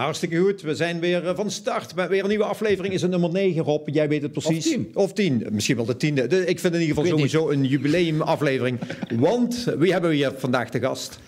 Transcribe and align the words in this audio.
Hartstikke 0.00 0.36
goed. 0.36 0.60
We 0.60 0.74
zijn 0.74 1.00
weer 1.00 1.26
eh, 1.28 1.36
van 1.36 1.50
start 1.50 1.94
met 1.94 2.08
weer 2.08 2.22
een 2.22 2.28
nieuwe 2.28 2.44
aflevering. 2.44 2.94
Is 2.94 3.02
het 3.02 3.10
nummer 3.10 3.30
9, 3.30 3.62
Rob? 3.62 3.88
Jij 3.88 4.08
weet 4.08 4.22
het 4.22 4.32
precies. 4.32 4.66
Of 4.66 4.72
tien. 4.72 4.90
Of 4.94 5.12
10. 5.12 5.46
Misschien 5.50 5.76
wel 5.76 5.84
de 5.84 5.96
tiende. 5.96 6.26
De- 6.26 6.46
Ik 6.46 6.60
vind 6.60 6.74
in 6.74 6.80
ieder 6.80 6.94
geval 6.96 7.10
sowieso 7.10 7.50
een 7.50 7.64
jubileumaflevering. 7.64 8.78
Want 9.26 9.66
wie 9.78 9.92
hebben 9.92 10.10
we 10.10 10.16
hier 10.16 10.32
vandaag 10.36 10.70
te 10.70 10.80
gast? 10.80 11.18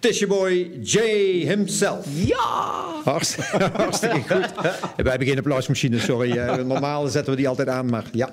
Het 0.00 0.10
is 0.10 0.18
je 0.18 0.26
boy 0.26 0.70
Jay 0.82 1.20
himself. 1.46 2.06
Ja! 2.14 2.84
Hartstikke, 3.04 3.70
hartstikke 3.82 4.16
goed. 4.34 4.52
We 5.04 5.08
hebben 5.10 5.26
geen 5.28 5.38
applausmachine, 5.38 5.98
sorry. 5.98 6.30
Eh, 6.38 6.64
Normaal 6.64 7.06
zetten 7.08 7.30
we 7.32 7.38
die 7.38 7.48
altijd 7.48 7.68
aan, 7.68 7.86
maar 7.86 8.04
ja. 8.12 8.30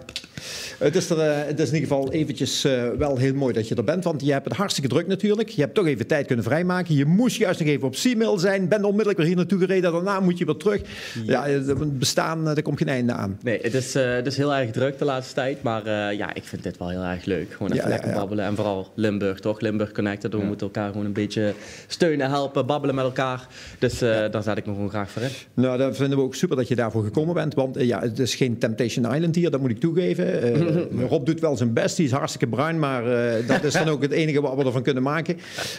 Het 0.77 0.95
is, 0.95 1.09
er, 1.09 1.19
eh, 1.19 1.47
het 1.47 1.59
is 1.59 1.67
in 1.69 1.75
ieder 1.75 1.89
geval 1.89 2.11
eventjes 2.11 2.63
eh, 2.63 2.89
wel 2.97 3.17
heel 3.17 3.33
mooi 3.33 3.53
dat 3.53 3.67
je 3.67 3.75
er 3.75 3.83
bent, 3.83 4.03
want 4.03 4.25
je 4.25 4.31
hebt 4.31 4.45
het 4.45 4.53
hartstikke 4.57 4.89
druk 4.89 5.07
natuurlijk. 5.07 5.49
Je 5.49 5.61
hebt 5.61 5.73
toch 5.73 5.85
even 5.87 6.07
tijd 6.07 6.27
kunnen 6.27 6.45
vrijmaken. 6.45 6.95
Je 6.95 7.05
moest 7.05 7.37
juist 7.37 7.59
nog 7.59 7.69
even 7.69 7.87
op 7.87 7.95
Seamail 7.95 8.37
zijn, 8.37 8.67
bent 8.67 8.83
onmiddellijk 8.83 9.17
weer 9.17 9.27
hier 9.27 9.35
naartoe 9.35 9.59
gereden. 9.59 9.91
Daarna 9.91 10.19
moet 10.19 10.37
je 10.37 10.45
weer 10.45 10.55
terug. 10.55 10.81
Ja, 11.25 11.45
het 11.45 11.99
bestaan, 11.99 12.39
eh, 12.39 12.45
daar 12.45 12.61
komt 12.61 12.77
geen 12.77 12.87
einde 12.87 13.13
aan. 13.13 13.37
Nee, 13.43 13.59
het 13.61 13.73
is, 13.73 13.93
het 13.93 14.25
is 14.25 14.37
heel 14.37 14.55
erg 14.55 14.71
druk 14.71 14.97
de 14.99 15.05
laatste 15.05 15.33
tijd. 15.33 15.61
Maar 15.61 15.85
ja, 16.13 16.33
ik 16.33 16.43
vind 16.43 16.63
dit 16.63 16.77
wel 16.77 16.89
heel 16.89 17.03
erg 17.03 17.25
leuk. 17.25 17.51
Gewoon 17.51 17.71
even 17.71 17.83
Ja, 17.83 17.89
lekker 17.89 18.09
ja. 18.09 18.15
babbelen. 18.15 18.45
En 18.45 18.55
vooral 18.55 18.91
Limburg, 18.95 19.39
toch? 19.39 19.59
Limburg 19.59 19.91
Connected. 19.91 20.31
We 20.33 20.43
moeten 20.43 20.67
elkaar 20.67 20.91
gewoon 20.91 21.05
een 21.05 21.13
beetje 21.13 21.53
steunen, 21.87 22.29
helpen, 22.29 22.65
babbelen 22.65 22.95
met 22.95 23.05
elkaar. 23.05 23.47
Dus 23.79 23.99
daar 23.99 24.43
zet 24.43 24.57
ik 24.57 24.65
me 24.65 24.73
gewoon 24.73 24.89
graag 24.89 25.09
voor 25.09 25.21
in. 25.21 25.29
Nou, 25.53 25.77
dat 25.77 25.95
vinden 25.95 26.17
we 26.17 26.23
ook 26.23 26.35
super 26.35 26.55
dat 26.55 26.67
je 26.67 26.75
daarvoor 26.75 27.03
gekomen 27.03 27.33
bent. 27.33 27.53
Want 27.53 27.75
ja, 27.79 28.01
het 28.01 28.19
is 28.19 28.35
geen 28.35 28.57
Temptation 28.57 29.13
Island 29.13 29.35
hier, 29.35 29.51
dat 29.51 29.59
moet 29.59 29.69
ik 29.69 29.79
toegeven. 29.79 30.26
Eh, 30.27 31.07
Rob 31.09 31.25
doet 31.25 31.39
wel 31.39 31.57
zijn 31.57 31.73
best, 31.73 31.95
die 31.95 32.05
is 32.05 32.11
hartstikke 32.11 32.47
bruin. 32.47 32.79
Maar 32.79 33.35
eh, 33.37 33.47
dat 33.47 33.63
is 33.63 33.73
dan 33.73 33.87
ook 33.87 34.01
het 34.01 34.11
enige 34.11 34.41
wat 34.41 34.55
we 34.55 34.63
ervan 34.63 34.83
kunnen 34.83 35.03
maken. 35.03 35.37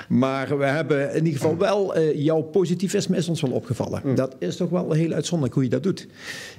Maar 0.08 0.58
we 0.58 0.64
hebben 0.64 1.14
in 1.14 1.24
ieder 1.24 1.40
geval 1.40 1.56
wel, 1.56 1.94
eh, 1.94 2.24
jouw 2.24 2.42
positivisme 2.42 3.16
is 3.16 3.28
ons 3.28 3.40
wel 3.40 3.50
opgevallen. 3.50 4.14
Dat 4.14 4.36
is 4.38 4.56
toch 4.56 4.70
wel 4.70 4.92
heel 4.92 5.12
uitzonderlijk 5.12 5.54
hoe 5.54 5.64
je 5.64 5.70
dat 5.70 5.82
doet. 5.82 6.06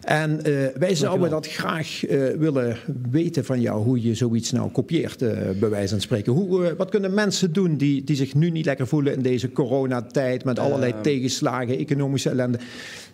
En 0.02 0.44
eh, 0.44 0.54
wij 0.78 0.96
zouden 0.96 1.30
dat 1.30 1.48
graag 1.48 2.06
eh, 2.06 2.20
willen 2.38 2.78
weten 3.12 3.46
van 3.46 3.62
jou, 3.62 3.84
hoe 3.84 4.02
je 4.02 4.16
zoiets 4.16 4.52
nou 4.52 4.72
kopieert, 4.72 5.22
eh, 5.22 5.50
bij 5.60 5.70
wijze 5.70 5.90
van 5.90 6.02
spreken. 6.02 6.34
Hoe, 6.34 6.66
eh, 6.66 6.72
wat 6.78 6.90
kunnen 6.90 7.14
mensen 7.14 7.54
doen 7.54 7.78
die, 7.78 8.04
die 8.04 8.16
zich 8.16 8.36
nu 8.36 8.50
niet 8.50 8.66
lekker 8.66 8.88
voelen 8.88 9.14
in 9.14 9.22
deze 9.22 9.52
coronatijd, 9.52 10.44
met 10.44 10.60
allerlei 10.60 10.94
tegenslagen, 11.02 11.78
economische 11.78 12.30
ellende? 12.30 12.60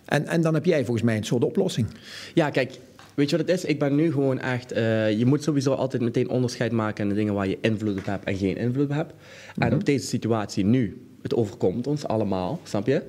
En, 0.04 0.26
en 0.26 0.40
dan 0.40 0.54
heb 0.54 0.64
jij 0.64 0.84
volgens 0.84 1.06
mij 1.06 1.16
een 1.16 1.24
soort 1.24 1.44
oplossing. 1.44 1.86
Ja, 2.34 2.50
kijk, 2.50 2.78
weet 3.16 3.30
je 3.30 3.36
wat 3.36 3.46
het 3.48 3.56
is? 3.56 3.64
Ik 3.64 3.78
ben 3.78 3.94
nu 3.94 4.12
gewoon 4.12 4.38
echt... 4.40 4.72
eh, 4.72 5.18
je 5.18 5.26
moet 5.26 5.42
sowieso 5.42 5.72
altijd 5.72 6.02
meteen 6.02 6.28
onderscheid 6.28 6.72
maken 6.72 7.02
in 7.02 7.08
de 7.08 7.14
dingen 7.14 7.34
waar 7.34 7.48
je 7.48 7.58
invloed 7.60 7.98
op 7.98 8.04
hebt 8.06 8.24
en 8.24 8.36
geen 8.36 8.56
invloed 8.56 8.84
op 8.84 8.90
hebt. 8.94 9.12
En 9.58 9.74
op 9.74 9.84
deze 9.84 10.06
situatie 10.06 10.64
nu, 10.64 11.00
het 11.22 11.34
overkomt 11.34 11.86
ons 11.86 12.04
allemaal, 12.06 12.60
snap 12.64 12.86
je? 12.86 13.02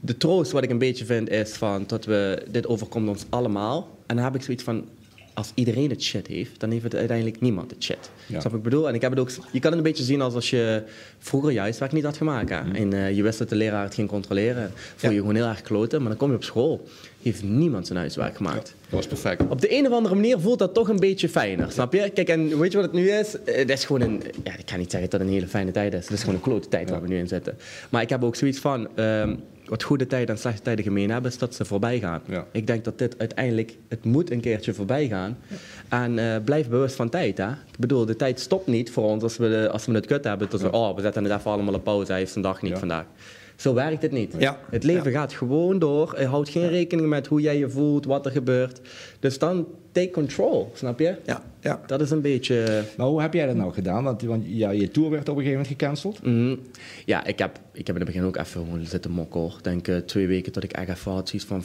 De 0.00 0.16
troost 0.16 0.52
wat 0.52 0.62
ik 0.62 0.70
een 0.70 0.78
beetje 0.78 1.04
vind 1.04 1.30
is 1.30 1.50
van 1.52 1.84
dat 1.86 2.04
we... 2.04 2.42
Dit 2.50 2.66
overkomt 2.66 3.08
ons 3.08 3.24
allemaal. 3.28 3.98
En 4.06 4.16
dan 4.16 4.24
heb 4.24 4.34
ik 4.34 4.42
zoiets 4.42 4.62
van... 4.62 4.84
Als 5.34 5.52
iedereen 5.54 5.90
het 5.90 6.02
shit 6.02 6.26
heeft, 6.26 6.60
dan 6.60 6.70
heeft 6.70 6.82
het 6.82 6.94
uiteindelijk 6.94 7.40
niemand 7.40 7.70
het 7.70 7.82
shit. 7.82 8.10
Ja. 8.26 8.40
Snap 8.40 8.54
ik 8.54 8.62
bedoel? 8.62 8.88
En 8.88 8.94
ik 8.94 9.00
heb 9.00 9.10
het 9.10 9.20
ook, 9.20 9.30
je 9.52 9.60
kan 9.60 9.70
het 9.70 9.74
een 9.74 9.82
beetje 9.82 10.04
zien 10.04 10.20
als 10.20 10.34
als 10.34 10.50
je 10.50 10.82
vroeger 11.18 11.50
juist 11.52 11.78
werk 11.78 11.92
niet 11.92 12.04
had 12.04 12.16
gemaakt. 12.16 12.50
hè. 12.50 12.56
En 12.72 12.92
eh, 12.92 13.16
je 13.16 13.22
wist 13.22 13.38
dat 13.38 13.48
de 13.48 13.54
leraar 13.54 13.84
het 13.84 13.94
ging 13.94 14.08
controleren. 14.08 14.70
Voel 14.96 15.10
je 15.10 15.16
Ja. 15.16 15.20
gewoon 15.22 15.36
heel 15.36 15.46
erg 15.46 15.60
kloten. 15.60 15.98
Maar 16.00 16.08
dan 16.08 16.18
kom 16.18 16.28
je 16.30 16.36
op 16.36 16.44
school. 16.44 16.88
Heeft 17.22 17.42
niemand 17.42 17.86
zijn 17.86 17.98
huiswerk 17.98 18.36
gemaakt. 18.36 18.74
Was 18.92 19.06
perfect. 19.06 19.42
Op 19.48 19.60
de 19.60 19.72
een 19.78 19.86
of 19.86 19.92
andere 19.92 20.14
manier 20.14 20.38
voelt 20.40 20.58
dat 20.58 20.74
toch 20.74 20.88
een 20.88 20.98
beetje 21.00 21.28
fijner, 21.28 21.72
snap 21.72 21.92
je? 21.92 22.10
Kijk, 22.10 22.28
en 22.28 22.58
weet 22.58 22.72
je 22.72 22.78
wat 22.78 22.86
het 22.86 22.94
nu 22.96 23.10
is? 23.10 23.42
Eh, 23.42 23.54
Het 23.56 23.70
is 23.70 23.84
gewoon 23.84 24.00
een... 24.02 24.22
Ja, 24.44 24.56
ik 24.58 24.66
kan 24.66 24.78
niet 24.78 24.90
zeggen 24.90 25.10
dat 25.10 25.20
het 25.20 25.28
een 25.28 25.34
hele 25.34 25.48
fijne 25.48 25.70
tijd 25.70 25.92
is. 25.94 26.04
Het 26.04 26.12
is 26.12 26.20
gewoon 26.20 26.34
een 26.34 26.40
klote 26.40 26.68
tijd 26.68 26.90
waar 26.90 27.02
we 27.02 27.08
nu 27.08 27.18
in 27.18 27.28
zitten. 27.28 27.56
Maar 27.90 28.02
ik 28.02 28.08
heb 28.08 28.24
ook 28.24 28.36
zoiets 28.36 28.58
van... 28.58 28.88
ehm, 28.96 29.34
wat 29.64 29.82
goede 29.82 30.06
tijden 30.06 30.34
en 30.34 30.40
slechte 30.40 30.62
tijden 30.62 30.84
gemeen 30.84 31.10
hebben, 31.10 31.30
is 31.30 31.38
dat 31.38 31.54
ze 31.54 31.64
voorbij 31.64 31.98
gaan. 31.98 32.20
Ja. 32.28 32.46
Ik 32.52 32.66
denk 32.66 32.84
dat 32.84 32.98
dit 32.98 33.14
uiteindelijk... 33.18 33.76
Het 33.88 34.04
moet 34.04 34.30
een 34.30 34.40
keertje 34.40 34.74
voorbij 34.74 35.06
gaan. 35.08 35.38
En 35.88 36.18
eh, 36.18 36.36
blijf 36.44 36.68
bewust 36.68 36.94
van 36.94 37.08
tijd, 37.08 37.38
hè? 37.38 37.48
Ik 37.50 37.78
bedoel, 37.78 38.06
de 38.06 38.16
tijd 38.16 38.40
stopt 38.40 38.66
niet 38.66 38.90
voor 38.90 39.04
ons 39.04 39.22
als 39.22 39.36
we, 39.36 39.48
de- 39.48 39.70
als 39.70 39.86
we 39.86 39.92
het 39.92 40.06
kut 40.06 40.24
hebben. 40.24 40.50
Dat 40.50 40.60
we, 40.60 40.72
oh, 40.72 40.94
we 40.94 41.00
zetten 41.00 41.24
het 41.24 41.38
even 41.38 41.50
allemaal 41.50 41.74
op 41.74 41.84
pauze. 41.84 42.10
Hij 42.10 42.20
heeft 42.20 42.32
zijn 42.32 42.44
dag 42.44 42.62
niet 42.62 42.78
vandaag. 42.78 43.04
Zo 43.62 43.74
werkt 43.74 44.02
het 44.02 44.12
niet. 44.12 44.34
Ja. 44.38 44.58
Het 44.70 44.84
leven 44.84 45.12
gaat 45.12 45.32
gewoon 45.32 45.78
door. 45.78 46.14
Je 46.18 46.26
houdt 46.26 46.48
geen 46.48 46.68
rekening 46.68 47.08
met 47.08 47.26
hoe 47.26 47.40
jij 47.40 47.58
je 47.58 47.70
voelt, 47.70 48.04
wat 48.04 48.26
er 48.26 48.32
gebeurt. 48.32 48.80
Dus 49.20 49.38
dan 49.38 49.66
take 49.92 50.10
control, 50.10 50.70
snap 50.74 50.98
je? 50.98 51.16
Ja, 51.24 51.42
ja. 51.60 51.80
Dat 51.86 52.00
is 52.00 52.10
een 52.10 52.20
beetje... 52.20 52.82
Maar 52.96 53.06
hoe 53.06 53.20
heb 53.20 53.34
jij 53.34 53.46
dat 53.46 53.56
nou 53.56 53.72
gedaan? 53.72 54.04
Want, 54.04 54.22
want 54.22 54.44
ja, 54.46 54.70
je 54.70 54.90
tour 54.90 55.10
werd 55.10 55.28
op 55.28 55.36
een 55.36 55.42
gegeven 55.42 55.62
moment 55.62 55.80
gecanceld. 55.80 56.22
mhm. 56.22 56.56
Ja, 57.04 57.24
ik 57.24 57.38
heb, 57.38 57.60
ik 57.72 57.86
heb 57.86 57.96
in 57.96 58.02
het 58.02 58.12
begin 58.12 58.26
ook 58.26 58.36
even 58.36 58.64
gewoon 58.64 58.86
zitten 58.86 59.10
mokken 59.10 59.40
hoor. 59.40 59.54
Ik 59.58 59.64
denk 59.64 59.88
eh, 59.88 59.96
twee 59.96 60.26
weken 60.26 60.52
dat 60.52 60.62
ik 60.62 60.72
echt 60.72 60.88
even 60.88 61.12
had 61.12 61.28
zoiets 61.28 61.48
van... 61.48 61.64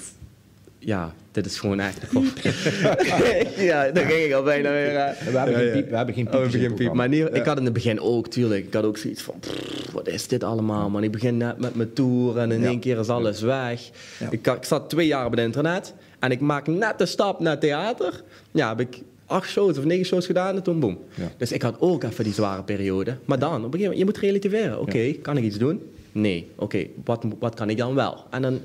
Ja, 0.80 1.14
dit 1.32 1.46
is 1.46 1.60
gewoon 1.60 1.80
echt... 1.80 2.00
ja, 3.70 3.92
dan 3.92 4.04
ging 4.06 4.24
ik 4.26 4.34
al 4.34 4.44
bijna 4.44 4.70
weer... 4.72 4.96
eh. 4.96 5.28
We 5.32 5.38
hebben 5.38 5.56
geen 5.56 5.72
piep. 5.72 5.90
We 5.90 5.96
hebben 5.96 6.16
geen 6.16 6.26
Oh, 6.28 6.32
piep. 6.34 6.44
ik 6.46 6.52
begin 6.52 6.74
piep. 6.74 6.94
Maar 6.94 7.10
nee, 7.10 7.30
ik 7.32 7.46
had 7.46 7.58
in 7.58 7.64
het 7.64 7.74
begin 7.74 8.00
ook, 8.00 8.28
tuurlijk. 8.28 8.66
Ik 8.66 8.74
had 8.74 8.84
ook 8.84 8.98
zoiets 8.98 9.22
van, 9.22 9.36
pff, 9.40 9.92
wat 9.92 10.08
is 10.08 10.28
dit 10.28 10.44
allemaal, 10.44 10.90
man? 10.90 11.04
Ik 11.04 11.12
begin 11.12 11.38
net 11.38 11.60
met 11.60 11.76
mijn 11.76 11.94
tour 11.94 12.38
en 12.38 12.52
in 12.52 12.62
Ja. 12.62 12.68
één 12.68 12.80
keer 12.80 13.00
is 13.00 13.08
alles 13.08 13.42
weg. 13.42 13.90
Ja. 14.20 14.28
Ik, 14.32 14.48
ik 14.48 14.64
zat 14.64 14.90
twee 14.90 15.08
jaar 15.08 15.26
op 15.26 15.32
het 15.32 15.40
internet 15.40 15.94
en 16.20 16.32
ik 16.32 16.40
maak 16.40 16.68
net 16.68 16.98
de 16.98 17.06
stap 17.06 17.40
naar 17.40 17.60
theater. 17.60 18.24
Ja, 18.52 18.70
heb 18.70 18.80
ik 18.80 19.02
acht 19.26 19.50
shows 19.50 19.78
of 19.78 19.84
negen 19.86 20.06
shows 20.06 20.26
gedaan 20.26 20.56
en 20.56 20.64
toen 20.64 20.80
boom. 20.80 20.98
Ja. 21.16 21.32
Dus 21.38 21.52
ik 21.52 21.62
had 21.62 21.76
ook 21.80 22.04
even 22.04 22.24
die 22.24 22.34
zware 22.34 22.64
periode. 22.64 23.18
Maar 23.26 23.40
dan, 23.40 23.50
op 23.50 23.56
een 23.56 23.62
gegeven 23.64 23.82
moment, 23.82 23.98
je 24.00 24.06
moet 24.06 24.18
relativeren. 24.18 24.80
Oké, 24.80 25.12
kan 25.22 25.38
ik 25.38 25.44
iets 25.44 25.58
doen? 25.58 25.82
Nee. 26.12 26.52
Oké, 26.56 26.86
wat, 27.04 27.24
wat 27.40 27.56
kan 27.56 27.70
ik 27.70 27.78
dan 27.78 27.96
wel? 27.96 28.24
En 28.30 28.42
dan 28.42 28.60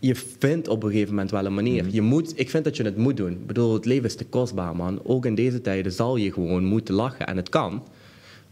je 0.00 0.14
vindt 0.38 0.68
op 0.68 0.82
een 0.82 0.90
gegeven 0.90 1.14
moment 1.14 1.30
wel 1.30 1.46
een 1.46 1.54
manier. 1.54 1.84
Mhm. 1.84 1.94
Je 1.94 2.02
moet, 2.02 2.32
ik 2.36 2.50
vind 2.50 2.64
dat 2.64 2.76
je 2.76 2.82
het 2.82 2.96
moet 2.96 3.16
doen. 3.16 3.32
Ik 3.32 3.46
bedoel, 3.46 3.74
het 3.74 3.84
leven 3.84 4.04
is 4.04 4.14
te 4.14 4.24
kostbaar, 4.24 4.76
man. 4.76 5.00
Ook 5.04 5.26
in 5.26 5.34
deze 5.34 5.60
tijden 5.60 5.92
zal 5.92 6.16
je 6.16 6.32
gewoon 6.32 6.64
moeten 6.64 6.94
lachen. 6.94 7.26
En 7.26 7.36
het 7.36 7.48
kan. 7.48 7.82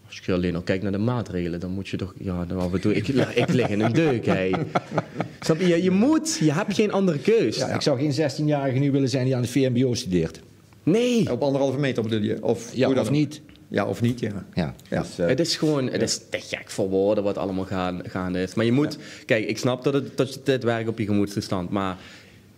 Als 0.06 0.20
je 0.24 0.32
alleen 0.32 0.54
al 0.54 0.62
kijkt 0.62 0.82
naar 0.82 0.92
de 0.92 0.98
maatregelen, 0.98 1.60
dan 1.60 1.70
moet 1.70 1.88
je 1.88 1.96
toch... 1.96 2.14
Ja, 2.18 2.46
en 2.48 2.80
toe... 2.80 2.94
Ik, 2.94 3.08
ik 3.42 3.52
lig 3.52 3.68
in 3.68 3.80
een 3.80 3.92
deuk, 3.92 4.26
hé. 4.26 4.50
Snap 5.40 5.60
je? 5.60 5.82
Je, 5.82 5.90
moet. 5.90 6.38
Je 6.40 6.52
hebt 6.52 6.74
geen 6.74 6.92
andere 6.92 7.18
keus. 7.18 7.56
Ja, 7.56 7.66
ik 7.68 7.80
zou 7.80 7.98
geen 7.98 8.30
16-jarige 8.30 8.78
nu 8.78 8.90
willen 8.90 9.08
zijn 9.08 9.24
die 9.24 9.36
aan 9.36 9.42
de 9.42 9.48
VMBO 9.48 9.94
studeert. 9.94 10.40
Nee. 10.82 11.32
Op 11.32 11.42
anderhalve 11.42 11.78
meter 11.78 12.02
bedoel 12.02 12.22
je? 12.22 12.42
Of, 12.42 12.74
Ja, 12.74 12.86
hoe 12.86 12.94
dan 12.94 13.04
of 13.04 13.10
niet. 13.10 13.40
Ja, 13.68 13.86
of 13.86 14.00
niet, 14.00 14.20
ja. 14.20 14.44
Ja. 14.54 14.74
Ja. 14.90 15.00
Dus, 15.02 15.18
eh, 15.18 15.26
Het 15.26 15.40
is 15.40 15.56
gewoon, 15.56 15.86
het 15.90 16.02
is 16.02 16.20
te 16.30 16.38
gek 16.40 16.70
voor 16.70 16.88
woorden 16.88 17.24
wat 17.24 17.38
allemaal 17.38 17.64
gaan, 17.64 18.00
gaande 18.06 18.42
is. 18.42 18.54
Maar 18.54 18.64
je 18.64 18.72
moet, 18.72 18.98
kijk, 19.26 19.48
ik 19.48 19.58
snap 19.58 19.84
dat, 19.84 19.94
het, 19.94 20.16
dat 20.16 20.40
dit 20.44 20.62
werkt 20.64 20.88
op 20.88 20.98
je 20.98 21.04
gemoedstoestand, 21.04 21.70
maar 21.70 21.96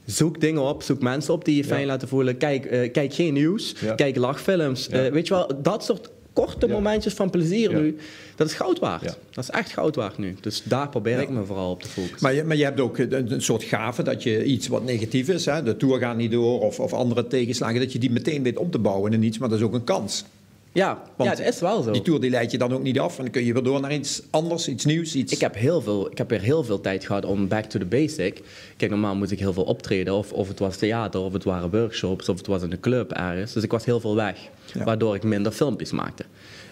zoek 0.05 0.41
dingen 0.41 0.63
op, 0.63 0.83
zoek 0.83 1.03
mensen 1.03 1.35
op 1.35 1.45
die 1.45 1.57
je 1.57 1.65
fijn 1.65 1.87
laten 1.87 2.09
voelen. 2.09 2.37
Kijk, 2.37 2.65
eh, 2.65 2.93
kijk 2.93 3.15
geen 3.15 3.33
nieuws, 3.33 3.75
Ja. 3.81 3.95
kijk 3.95 4.17
lachfilms. 4.17 4.87
Ja. 4.91 5.05
Eh, 5.05 5.13
weet 5.13 5.27
je 5.27 5.35
wel, 5.35 5.51
dat 5.63 5.85
soort 5.85 6.11
korte 6.33 6.67
Ja. 6.67 6.73
momentjes 6.73 7.13
van 7.15 7.31
plezier 7.31 7.71
Ja. 7.71 7.79
nu, 7.79 7.97
dat 8.37 8.47
is 8.47 8.55
goud 8.55 8.79
waard. 8.79 9.03
Ja. 9.03 9.15
Dat 9.31 9.45
is 9.45 9.51
echt 9.51 9.73
goud 9.73 9.95
waard 9.97 10.19
nu. 10.19 10.37
Dus 10.41 10.63
daar 10.65 10.89
probeer 10.89 11.21
ik 11.21 11.29
me 11.29 11.45
vooral 11.45 11.71
op 11.71 11.83
te 11.83 11.89
focussen. 11.89 12.19
Maar 12.21 12.35
je, 12.35 12.45
maar 12.45 12.57
je 12.57 12.65
hebt 12.65 12.81
ook 12.81 12.99
een, 12.99 13.33
een 13.33 13.43
soort 13.43 13.63
gave 13.63 14.03
dat 14.03 14.23
je 14.23 14.45
iets 14.45 14.69
wat 14.69 14.85
negatief 14.85 15.29
is, 15.29 15.45
hè, 15.47 15.63
de 15.63 15.77
tour 15.77 15.99
gaat 15.99 16.17
niet 16.17 16.31
door 16.31 16.61
of, 16.61 16.81
of 16.81 16.93
andere 16.93 17.27
tegenslagen, 17.27 17.81
dat 17.81 17.93
je 17.93 17.99
die 17.99 18.11
meteen 18.11 18.43
weet 18.43 18.57
om 18.57 18.71
te 18.71 18.79
bouwen 18.79 19.13
in 19.13 19.23
iets, 19.23 19.39
maar 19.39 19.49
dat 19.49 19.59
is 19.59 19.65
ook 19.65 19.75
een 19.75 19.85
kans. 19.85 20.25
Ja, 20.73 21.03
Want 21.17 21.31
ja, 21.31 21.45
het 21.45 21.55
is 21.55 21.61
wel 21.61 21.83
zo. 21.83 21.91
Die 21.91 22.03
tour 22.03 22.21
die 22.21 22.31
leidt 22.31 22.53
je 22.53 22.59
dan 22.59 22.73
ook 22.73 22.83
niet 22.83 22.99
af 22.99 23.17
en 23.17 23.23
dan 23.23 23.33
kun 23.33 23.45
je 23.45 23.53
weer 23.53 23.63
door 23.63 23.81
naar 23.81 23.93
iets 23.93 24.23
anders, 24.31 24.69
iets 24.69 24.85
nieuws, 24.85 25.15
iets... 25.15 25.33
Ik 25.33 25.41
heb, 25.41 25.55
heel 25.55 25.81
veel, 25.81 26.11
ik 26.11 26.19
heb 26.19 26.31
weer 26.31 26.41
heel 26.41 26.65
veel 26.65 26.81
tijd 26.81 27.05
gehad 27.05 27.25
om 27.25 27.49
back 27.49 27.65
to 27.65 27.79
the 27.79 27.85
basic. 27.85 28.43
Kijk, 28.77 28.91
normaal 28.91 29.15
moest 29.15 29.31
ik 29.31 29.39
heel 29.39 29.53
veel 29.53 29.65
optreden. 29.65 30.15
Of, 30.15 30.33
of 30.33 30.49
het 30.49 30.59
was 30.59 30.77
theater, 30.77 31.21
of 31.21 31.33
het 31.33 31.45
waren 31.45 31.71
workshops, 31.71 32.29
of 32.29 32.37
het 32.37 32.47
was 32.47 32.63
in 32.63 32.71
de 32.71 32.81
club 32.81 33.13
ergens. 33.13 33.53
Dus 33.53 33.63
ik 33.63 33.71
was 33.71 33.85
heel 33.85 34.01
veel 34.01 34.15
weg. 34.15 34.39
Ja. 34.75 34.85
Waardoor 34.85 35.15
ik 35.15 35.23
minder 35.23 35.53
filmpjes 35.53 35.93
maakte. 35.93 36.25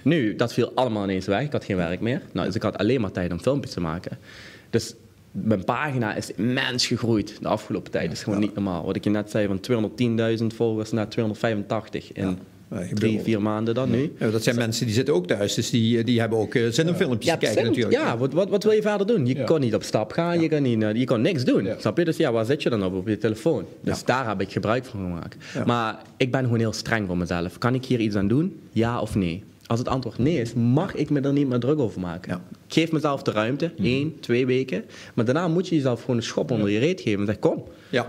Nu, 0.03 0.37
dat 0.37 0.53
viel 0.53 0.73
allemaal 0.75 1.05
ineens 1.05 1.27
weg. 1.27 1.43
Ik 1.43 1.53
had 1.53 1.65
geen 1.65 1.77
werk 1.77 2.01
meer. 2.01 2.23
Nou, 2.33 2.47
dus 2.47 2.55
ik 2.55 2.63
had 2.63 2.79
alleen 2.79 3.01
maar 3.01 3.13
tijd 3.13 3.33
om 3.33 3.41
filmpjes 3.41 3.75
te 3.75 3.81
maken. 3.81 4.19
Dus 4.71 4.95
mijn 5.31 5.65
pagina 5.65 6.15
is 6.15 6.33
immens 6.33 6.87
gegroeid 6.87 7.37
de 7.41 7.49
afgelopen 7.49 7.91
tijd. 7.91 8.05
Dat 8.05 8.17
is 8.17 8.23
gewoon 8.23 8.41
niet 8.41 8.55
normaal. 8.55 8.85
Wat 8.85 8.97
ik 8.97 9.05
je 9.05 9.11
net 9.11 9.31
zei, 9.31 9.47
van 9.47 9.61
210.000 10.41 10.47
volgers 10.47 10.91
naar 10.91 11.09
285 11.09 12.13
in 12.13 12.39
Drie, 12.95 13.21
vier 13.21 13.43
maanden 13.43 13.75
dan 13.75 13.91
nu. 13.91 14.13
Ja, 14.19 14.31
dat 14.31 14.43
zijn 14.43 14.57
mensen 14.57 14.87
die 14.87 14.95
zitten 14.95 15.15
ook 15.15 15.27
thuis, 15.27 15.55
dus 15.55 15.71
die, 15.71 16.05
die 16.05 16.21
hebben 16.21 16.39
ook 16.39 16.55
eh, 16.55 16.67
zin 16.69 16.89
om 16.89 16.95
filmpjes 16.95 17.33
te 17.33 17.39
kijken 17.39 17.65
natuurlijk. 17.65 17.95
Ja, 17.95 18.19
wat, 18.19 18.33
wat, 18.33 18.49
wat 18.49 18.63
wil 18.65 18.73
je 18.73 18.83
verder 18.83 19.07
doen? 19.07 19.27
Je 19.27 19.45
kon 19.45 19.61
niet 19.61 19.75
op 19.75 19.83
stap 19.83 20.13
gaan, 20.13 20.41
je, 20.41 20.49
kan 20.49 20.63
niet, 20.63 20.79
naar- 20.79 20.97
je 20.97 21.05
kon 21.05 21.21
niks 21.21 21.45
doen. 21.45 21.69
Snap 21.79 21.99
je? 21.99 22.05
Dus 22.05 22.17
ja, 22.17 22.33
waar 22.33 22.45
zit 22.45 22.63
je 22.63 22.71
dan 22.71 22.85
op? 22.85 22.95
Op 22.95 23.09
je 23.09 23.19
telefoon. 23.19 23.65
Dus 23.81 24.05
daar 24.05 24.29
heb 24.29 24.41
ik 24.41 24.53
gebruik 24.53 24.85
van 24.85 25.01
gemaakt. 25.01 25.37
Maar 25.67 26.03
ik 26.17 26.31
ben 26.31 26.43
gewoon 26.43 26.59
heel 26.59 26.73
streng 26.73 27.07
voor 27.07 27.17
mezelf. 27.17 27.59
Kan 27.59 27.75
ik 27.75 27.85
hier 27.85 28.01
iets 28.01 28.17
aan 28.17 28.29
doen? 28.29 28.61
Ja 28.73 29.01
of 29.01 29.15
nee? 29.15 29.43
Als 29.67 29.79
het 29.79 29.89
antwoord 29.89 30.19
nee 30.19 30.41
is, 30.41 30.53
mag 30.55 30.95
ik 30.95 31.11
me 31.11 31.21
er 31.21 31.33
niet 31.33 31.49
meer 31.49 31.59
druk 31.59 31.79
over 31.79 32.01
maken. 32.01 32.33
Ja. 32.33 32.43
Geef 32.69 32.93
mezelf 32.93 33.23
de 33.23 33.31
ruimte, 33.31 33.71
één, 33.83 34.17
twee 34.21 34.47
weken. 34.47 34.85
Maar 35.15 35.25
daarna 35.25 35.49
moet 35.49 35.69
je 35.69 35.75
jezelf 35.75 36.01
gewoon 36.01 36.17
een 36.17 36.23
schop 36.23 36.51
onder 36.51 36.71
je 36.71 36.79
reet 36.79 37.01
geven 37.01 37.21
en 37.21 37.27
zeg, 37.27 37.39
kom. 37.39 37.65
Ja. 37.91 38.07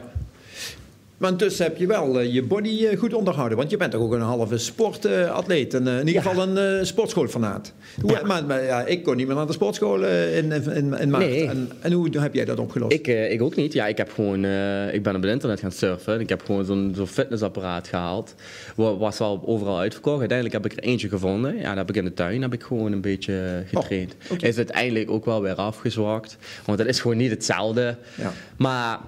Maar 1.20 1.30
intussen 1.32 1.66
heb 1.66 1.78
je 1.78 1.88
wel 1.88 2.20
eh, 2.20 2.34
je 2.34 2.44
body 2.44 2.86
eh, 2.86 2.98
goed 3.00 3.14
onderhouden. 3.14 3.58
Want 3.58 3.70
je 3.70 3.78
bent 3.78 3.92
toch 3.92 4.02
ook 4.02 4.12
een 4.14 4.22
halve 4.22 4.58
sportatleet. 4.58 5.74
en 5.74 5.88
in 5.88 6.08
ieder 6.08 6.22
geval 6.22 6.48
een 6.48 6.58
eh, 6.80 6.86
sportschoolfanaat. 6.86 7.74
Hoe, 8.02 8.12
Ja. 8.12 8.22
Maar, 8.26 8.46
maar 8.46 8.64
ja, 8.64 8.86
ik 8.86 9.04
kon 9.04 9.16
niet 9.16 9.28
meer 9.28 9.36
naar 9.36 9.48
de 9.48 9.54
sportschool 9.54 10.04
in, 10.06 10.52
in, 10.52 10.94
in 10.94 11.10
maart. 11.10 11.26
Nee. 11.26 11.48
En, 11.48 11.72
en 11.80 11.92
hoe 11.92 12.10
heb 12.20 12.34
jij 12.34 12.46
dat 12.46 12.60
opgelost? 12.60 12.94
Ik, 12.94 13.08
ik 13.08 13.42
ook 13.42 13.56
niet. 13.56 13.74
Ja, 13.74 13.88
ik, 13.88 13.98
heb 13.98 14.12
gewoon, 14.12 14.46
ik 14.92 15.04
ben 15.04 15.16
op 15.16 15.22
het 15.22 15.32
internet 15.32 15.60
gaan 15.60 15.72
surfen. 15.72 16.20
Ik 16.20 16.30
heb 16.30 16.42
gewoon 16.46 16.66
zo'n 16.66 16.92
zo'n 16.96 17.08
fitnessapparaat 17.08 17.88
gehaald. 17.88 18.36
Wa- 18.76 18.98
Was 18.98 19.18
wel 19.18 19.42
overal 19.46 19.80
uitverkocht. 19.80 20.20
Uiteindelijk 20.20 20.64
heb 20.64 20.72
ik 20.72 20.78
er 20.78 20.84
eentje 20.90 21.10
gevonden. 21.10 21.56
Ja, 21.58 21.68
dat 21.70 21.78
heb 21.78 21.90
ik 21.90 21.96
in 21.96 22.04
de 22.06 22.14
tuin 22.14 22.42
heb 22.42 22.54
ik 22.54 22.64
gewoon 22.64 22.92
een 22.92 23.02
beetje 23.02 23.64
getraind. 23.68 24.16
Oh, 24.26 24.32
oké. 24.32 24.48
Is 24.48 24.58
uiteindelijk 24.58 25.12
ook 25.12 25.26
wel 25.26 25.42
weer 25.42 25.56
afgezwakt. 25.56 26.38
Want 26.66 26.80
het 26.80 26.88
is 26.88 27.00
gewoon 27.00 27.18
niet 27.18 27.32
hetzelfde. 27.32 27.96
Ja. 28.18 28.32
Maar 28.58 29.00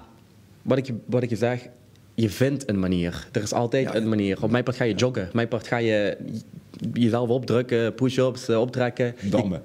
wat 0.62 0.78
ik, 0.78 0.90
wat 1.06 1.22
ik 1.22 1.30
je 1.30 1.36
zeg, 1.36 1.60
je 2.14 2.30
vindt 2.30 2.68
een 2.68 2.78
manier. 2.78 3.26
Er 3.32 3.42
is 3.42 3.52
altijd 3.52 3.86
Ja. 3.86 3.94
een 3.94 4.08
manier. 4.08 4.42
Op 4.42 4.50
mijn 4.50 4.64
part 4.64 4.76
ga 4.76 4.84
je 4.84 4.94
joggen. 4.94 5.26
Op 5.26 5.32
mijn 5.32 5.48
part 5.48 5.66
ga 5.66 5.76
je 5.76 6.16
jezelf 6.92 7.28
opdrukken, 7.28 7.94
push-ups, 7.94 8.48
eh, 8.48 8.60
optrekken. 8.60 9.14
Je- 9.20 9.28
Dammen. 9.28 9.62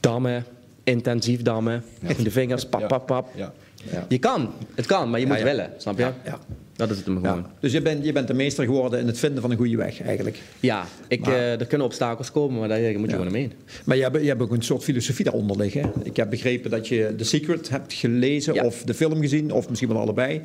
dammen, 0.00 0.44
intensief 0.84 1.42
dammen. 1.42 1.82
In 2.16 2.24
de 2.24 2.30
vingers, 2.30 2.66
pap, 2.66 2.80
Ja. 2.80 2.86
pap, 2.86 3.06
pap. 3.06 3.28
Ja. 3.34 3.52
Ja. 3.92 4.06
Je 4.08 4.18
kan, 4.18 4.52
het 4.74 4.86
kan, 4.86 5.10
maar 5.10 5.20
je 5.20 5.26
Ja, 5.26 5.32
moet 5.32 5.40
ja. 5.40 5.48
willen, 5.48 5.70
snap 5.76 5.96
je? 5.96 6.02
Ja, 6.02 6.14
ja. 6.24 6.38
Dat 6.78 6.90
is 6.90 6.96
het 6.96 7.06
hem 7.06 7.20
gewoon. 7.20 7.36
Ja. 7.36 7.50
Dus 7.60 7.72
je 7.72 7.82
bent, 7.82 8.04
je 8.04 8.12
bent 8.12 8.26
de 8.28 8.34
meester 8.34 8.64
geworden 8.64 9.00
in 9.00 9.06
het 9.06 9.18
vinden 9.18 9.40
van 9.42 9.50
een 9.50 9.56
goede 9.56 9.76
weg, 9.76 10.02
eigenlijk. 10.02 10.38
Ja, 10.60 10.84
ik, 11.08 11.20
Maar- 11.20 11.32
eh, 11.34 11.60
er 11.60 11.66
kunnen 11.66 11.86
obstakels 11.86 12.30
komen, 12.32 12.58
maar 12.58 12.68
daar 12.68 12.80
moet 12.80 12.92
je 12.92 12.98
Ja. 13.00 13.10
gewoon 13.12 13.26
omheen. 13.26 13.52
Maar 13.84 13.96
je 13.96 14.02
hebt, 14.02 14.20
je 14.20 14.26
hebt 14.28 14.42
ook 14.42 14.52
een 14.52 14.62
soort 14.62 14.84
filosofie 14.84 15.24
daaronder 15.24 15.56
liggen. 15.56 15.92
Ik 16.02 16.16
heb 16.16 16.30
begrepen 16.30 16.70
dat 16.70 16.88
je 16.88 17.14
The 17.16 17.24
Secret 17.24 17.68
hebt 17.68 17.92
gelezen 17.92 18.54
Ja. 18.54 18.64
of 18.64 18.82
de 18.82 18.94
film 18.94 19.20
gezien, 19.20 19.50
of 19.52 19.68
misschien 19.68 19.88
wel 19.90 19.98
allebei. 20.00 20.42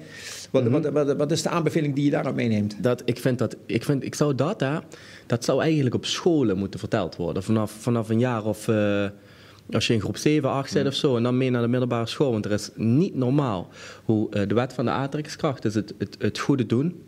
Wat, 0.51 0.67
wat, 0.67 0.89
wat, 0.89 1.15
wat 1.15 1.31
is 1.31 1.41
de 1.41 1.49
aanbeveling 1.49 1.95
die 1.95 2.03
je 2.05 2.11
daaruit 2.11 2.35
meeneemt? 2.35 2.75
Dat, 2.83 3.01
ik, 3.05 3.19
vind 3.19 3.37
dat, 3.37 3.55
ik, 3.65 3.83
vind, 3.83 4.03
ik 4.03 4.15
zou 4.15 4.35
dat, 4.35 4.59
hè, 4.59 4.77
dat 5.27 5.43
zou 5.45 5.61
eigenlijk 5.61 5.95
op 5.95 6.05
scholen 6.05 6.57
moeten 6.57 6.79
verteld 6.79 7.15
worden. 7.15 7.43
Vanaf, 7.43 7.71
vanaf 7.79 8.09
een 8.09 8.19
jaar 8.19 8.45
of, 8.45 8.67
eh, 8.67 9.05
als 9.71 9.87
je 9.87 9.93
in 9.93 10.01
groep 10.01 10.17
7, 10.17 10.49
8 10.49 10.71
zit 10.71 10.87
of 10.87 10.93
zo, 10.93 11.17
en 11.17 11.23
dan 11.23 11.37
mee 11.37 11.49
naar 11.49 11.61
de 11.61 11.67
middelbare 11.67 12.05
school. 12.07 12.31
Want 12.31 12.45
er 12.45 12.51
is 12.51 12.69
niet 12.75 13.15
normaal 13.15 13.69
hoe 14.05 14.29
eh, 14.31 14.47
de 14.47 14.53
wet 14.55 14.73
van 14.73 14.85
de 14.85 14.91
aantrekkingskracht, 14.91 15.61
dus 15.61 15.73
het, 15.73 15.93
het, 15.97 16.15
het 16.19 16.39
goede 16.39 16.65
doen, 16.65 17.01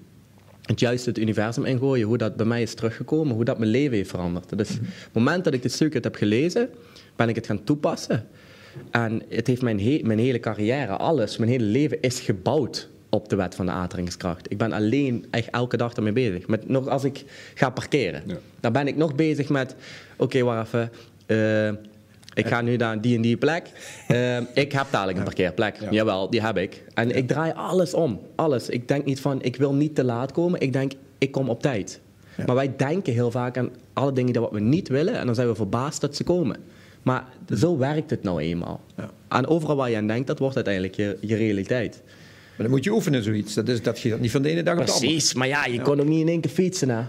het 0.62 0.80
juiste 0.80 1.10
het 1.10 1.18
universum 1.18 1.66
ingooien, 1.66 2.08
hoe 2.08 2.18
dat 2.18 2.36
bij 2.36 2.46
mij 2.46 2.62
is 2.62 2.74
teruggekomen, 2.74 3.36
hoe 3.36 3.46
dat 3.46 3.58
mijn 3.58 3.72
leven 3.72 3.96
heeft 3.96 4.10
veranderd. 4.10 4.58
Dus 4.58 4.70
op 4.70 4.78
het 4.86 5.14
moment 5.14 5.44
dat 5.44 5.54
ik 5.54 5.62
dit 5.62 5.72
stuk 5.72 5.94
heb 5.94 6.16
gelezen, 6.16 6.70
ben 7.16 7.30
ik 7.30 7.36
het 7.36 7.46
gaan 7.46 7.64
toepassen. 7.64 8.28
En 8.92 9.22
het 9.30 9.48
heeft 9.48 9.62
mijn, 9.62 9.80
he- 9.80 10.00
mijn 10.04 10.20
hele 10.20 10.40
carrière, 10.40 10.92
alles, 10.96 11.38
mijn 11.38 11.52
hele 11.52 11.64
leven 11.64 12.02
is 12.02 12.20
gebouwd 12.20 12.90
op 13.10 13.30
de 13.30 13.36
wet 13.36 13.56
van 13.56 13.66
de 13.66 13.72
aantrekkingskracht. 13.72 14.52
Ik 14.52 14.58
ben 14.58 14.72
alleen 14.72 15.26
echt 15.30 15.50
elke 15.50 15.78
dag 15.78 15.94
ermee 15.94 16.14
bezig. 16.14 16.48
Met, 16.48 16.70
nog 16.70 16.88
als 16.88 17.04
ik 17.04 17.24
ga 17.54 17.70
parkeren, 17.70 18.24
Ja. 18.28 18.38
dan 18.60 18.72
ben 18.72 18.88
ik 18.88 18.96
nog 18.96 19.16
bezig 19.16 19.50
met, 19.50 19.76
oké, 20.18 20.42
wacht 20.44 20.68
even, 20.68 20.92
eh, 21.26 21.74
ik 22.36 22.48
ga 22.48 22.62
nu 22.62 22.76
naar 22.76 23.02
die 23.02 23.16
en 23.16 23.22
die 23.22 23.38
plek. 23.38 23.68
Eh, 24.08 24.38
ik 24.38 24.72
heb 24.72 24.88
dadelijk 24.92 25.18
een 25.18 25.24
parkeerplek. 25.24 25.80
Ja. 25.80 25.90
Jawel, 25.92 26.30
die 26.30 26.42
heb 26.42 26.58
ik. 26.58 26.84
En 26.94 27.16
ik 27.16 27.28
draai 27.28 27.54
alles 27.56 27.94
om. 27.94 28.20
Alles. 28.36 28.70
Ik 28.70 28.88
denk 28.88 29.06
niet 29.06 29.20
van, 29.20 29.44
ik 29.44 29.56
wil 29.56 29.74
niet 29.74 29.96
te 29.96 30.04
laat 30.04 30.32
komen. 30.32 30.60
Ik 30.60 30.74
denk, 30.74 30.92
ik 31.18 31.32
kom 31.32 31.50
op 31.50 31.62
tijd. 31.62 32.00
Ja. 32.38 32.44
Maar 32.46 32.56
wij 32.56 32.74
denken 32.78 33.14
heel 33.14 33.32
vaak 33.32 33.58
aan 33.58 33.70
alle 33.94 34.12
dingen 34.12 34.32
die 34.32 34.42
wat 34.42 34.52
we 34.52 34.60
niet 34.60 34.88
willen. 34.88 35.14
En 35.18 35.26
dan 35.26 35.36
zijn 35.36 35.48
we 35.48 35.56
verbaasd 35.56 36.02
dat 36.02 36.16
ze 36.16 36.24
komen. 36.24 36.58
Maar 37.04 37.26
zo 37.56 37.78
werkt 37.78 38.10
het 38.10 38.24
nou 38.24 38.42
eenmaal. 38.42 38.82
En 39.28 39.48
overal 39.48 39.76
waar 39.76 39.90
je 39.90 39.98
aan 39.98 40.08
denkt, 40.08 40.28
dat 40.28 40.40
wordt 40.40 40.56
uiteindelijk 40.56 40.96
je, 40.96 41.18
je 41.22 41.36
realiteit. 41.36 42.02
Maar 42.06 42.66
dan 42.66 42.70
moet 42.70 42.84
je 42.84 42.92
oefenen, 42.92 43.24
zoiets. 43.24 43.54
Dat, 43.54 43.68
is, 43.68 43.82
dat 43.82 44.00
gaat 44.00 44.20
niet 44.20 44.32
van 44.32 44.42
de 44.42 44.50
ene 44.50 44.64
dag 44.64 44.80
op 44.80 44.86
de 44.86 44.92
andere. 44.92 45.12
Precies, 45.12 45.34
maar 45.34 45.48
ja, 45.48 45.66
je 45.66 45.82
kon 45.82 46.00
ook 46.00 46.08
niet 46.08 46.20
in 46.20 46.28
één 46.28 46.42
keer 46.42 46.52
fietsen. 46.52 46.90
Hè? 46.90 47.02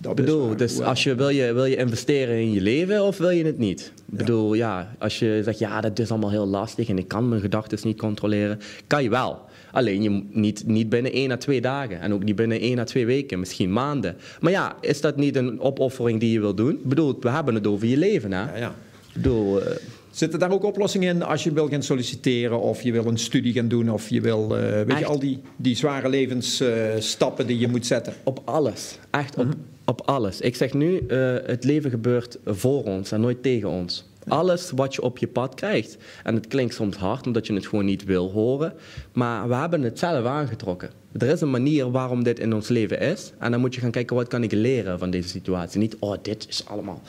Dat 0.00 0.14
bedoel, 0.14 0.56
dus 0.56 0.80
als 0.80 1.02
je, 1.02 1.14
wil, 1.14 1.28
je, 1.28 1.52
wil 1.52 1.64
je 1.64 1.76
investeren 1.76 2.34
in 2.36 2.52
je 2.52 2.60
leven 2.60 3.04
of 3.04 3.18
wil 3.18 3.30
je 3.30 3.44
het 3.44 3.58
niet? 3.58 3.92
Ik 4.10 4.18
bedoel, 4.18 4.54
ja, 4.54 4.94
als 4.98 5.18
je 5.18 5.40
zegt, 5.44 5.58
ja, 5.58 5.80
dat 5.80 5.98
is 5.98 6.10
allemaal 6.10 6.30
heel 6.30 6.46
lastig 6.46 6.88
en 6.88 6.98
ik 6.98 7.08
kan 7.08 7.28
mijn 7.28 7.40
gedachten 7.40 7.78
niet 7.82 7.98
controleren, 7.98 8.58
kan 8.86 9.02
je 9.02 9.10
wel. 9.10 9.40
Alleen 9.72 10.02
je 10.02 10.24
niet, 10.30 10.66
niet 10.66 10.88
binnen 10.88 11.12
één 11.12 11.30
à 11.30 11.36
twee 11.36 11.60
dagen 11.60 12.00
en 12.00 12.12
ook 12.12 12.24
niet 12.24 12.36
binnen 12.36 12.60
één 12.60 12.78
à 12.78 12.84
twee 12.84 13.06
weken, 13.06 13.38
misschien 13.38 13.72
maanden. 13.72 14.16
Maar 14.40 14.52
ja, 14.52 14.76
is 14.80 15.00
dat 15.00 15.16
niet 15.16 15.36
een 15.36 15.60
opoffering 15.60 16.20
die 16.20 16.32
je 16.32 16.40
wil 16.40 16.54
doen? 16.54 16.72
Ik 16.72 16.84
bedoel, 16.84 17.16
we 17.20 17.30
hebben 17.30 17.54
het 17.54 17.66
over 17.66 17.86
je 17.86 17.96
leven, 17.96 18.32
hè? 18.32 18.42
Ja, 18.42 18.56
ja. 18.56 18.74
Ik 19.14 19.22
bedoel, 19.22 19.62
eh, 19.62 19.76
Zitten 20.10 20.38
daar 20.38 20.50
ook 20.50 20.64
oplossingen 20.64 21.14
in 21.14 21.22
als 21.22 21.44
je 21.44 21.52
wil 21.52 21.68
gaan 21.68 21.82
solliciteren 21.82 22.60
of 22.60 22.82
je 22.82 22.92
wil 22.92 23.06
een 23.06 23.18
studie 23.18 23.52
gaan 23.52 23.68
doen 23.68 23.90
of 23.90 24.08
je 24.08 24.20
wil, 24.20 24.56
eh, 24.56 24.82
weet 24.82 24.98
je, 24.98 25.06
al 25.06 25.18
die, 25.18 25.40
die 25.56 25.76
zware 25.76 26.08
levensstappen 26.08 27.46
die 27.46 27.58
je 27.58 27.68
moet 27.68 27.86
zetten? 27.86 28.12
op 28.24 28.42
alles. 28.44 28.98
Echt 29.10 29.36
op, 29.36 29.44
Mhm. 29.44 29.54
Op 29.88 30.00
alles. 30.04 30.40
Ik 30.40 30.56
zeg 30.56 30.72
nu, 30.72 30.98
eh, 30.98 31.34
het 31.44 31.64
leven 31.64 31.90
gebeurt 31.90 32.38
voor 32.44 32.84
ons 32.84 33.12
en 33.12 33.20
nooit 33.20 33.42
tegen 33.42 33.68
ons. 33.68 34.06
Alles 34.26 34.70
wat 34.70 34.94
je 34.94 35.02
op 35.02 35.18
je 35.18 35.28
pad 35.28 35.54
krijgt. 35.54 35.96
En 36.24 36.34
het 36.34 36.46
klinkt 36.46 36.74
soms 36.74 36.96
hard, 36.96 37.26
omdat 37.26 37.46
je 37.46 37.54
het 37.54 37.66
gewoon 37.66 37.84
niet 37.84 38.04
wil 38.04 38.30
horen. 38.30 38.72
Maar 39.12 39.48
we 39.48 39.54
hebben 39.54 39.82
het 39.82 39.98
zelf 39.98 40.24
aangetrokken. 40.24 40.90
Er 41.12 41.28
is 41.28 41.40
een 41.40 41.50
manier 41.50 41.90
waarom 41.90 42.22
dit 42.22 42.38
in 42.38 42.54
ons 42.54 42.68
leven 42.68 43.00
is. 43.00 43.32
En 43.38 43.50
dan 43.50 43.60
moet 43.60 43.74
je 43.74 43.80
gaan 43.80 43.90
kijken, 43.90 44.16
wat 44.16 44.28
kan 44.28 44.42
ik 44.42 44.52
leren 44.52 44.98
van 44.98 45.10
deze 45.10 45.28
situatie? 45.28 45.80
Niet, 45.80 45.96
oh, 45.98 46.16
dit 46.22 46.48
is 46.48 46.66
allemaal... 46.66 47.02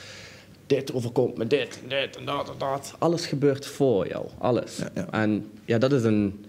Dit 0.66 0.94
overkomt 0.94 1.38
me, 1.38 1.48
dit, 1.48 1.80
en 1.84 1.90
dit 1.90 2.18
en 2.18 2.26
dat 2.26 2.50
en 2.50 2.56
dat. 2.58 2.96
Alles 3.00 3.26
gebeurt 3.26 3.66
voor 3.66 4.08
jou, 4.08 4.26
alles. 4.38 4.78
Ja, 4.78 4.90
ja. 4.94 5.08
En 5.12 5.52
ja, 5.66 5.78
dat 5.78 5.92
is 5.92 6.04
een... 6.04 6.46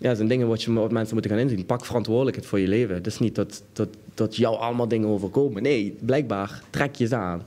Ja, 0.00 0.08
dat 0.08 0.16
zijn 0.16 0.28
dingen 0.28 0.48
wat, 0.48 0.62
je, 0.62 0.72
wat 0.72 0.90
mensen 0.92 1.12
moeten 1.14 1.30
gaan 1.32 1.40
inzien. 1.40 1.66
Pak 1.66 1.84
verantwoordelijkheid 1.84 2.48
voor 2.48 2.60
je 2.60 2.68
leven. 2.68 2.94
Het 2.94 3.06
is 3.06 3.18
niet 3.18 3.34
dat, 3.34 3.62
dat, 3.72 3.88
dat 4.14 4.36
jou 4.36 4.56
allemaal 4.56 4.88
dingen 4.88 5.08
overkomen. 5.08 5.62
Nee, 5.62 5.96
blijkbaar 6.00 6.62
trek 6.70 6.94
je 6.94 7.06
ze 7.06 7.16
aan. 7.16 7.42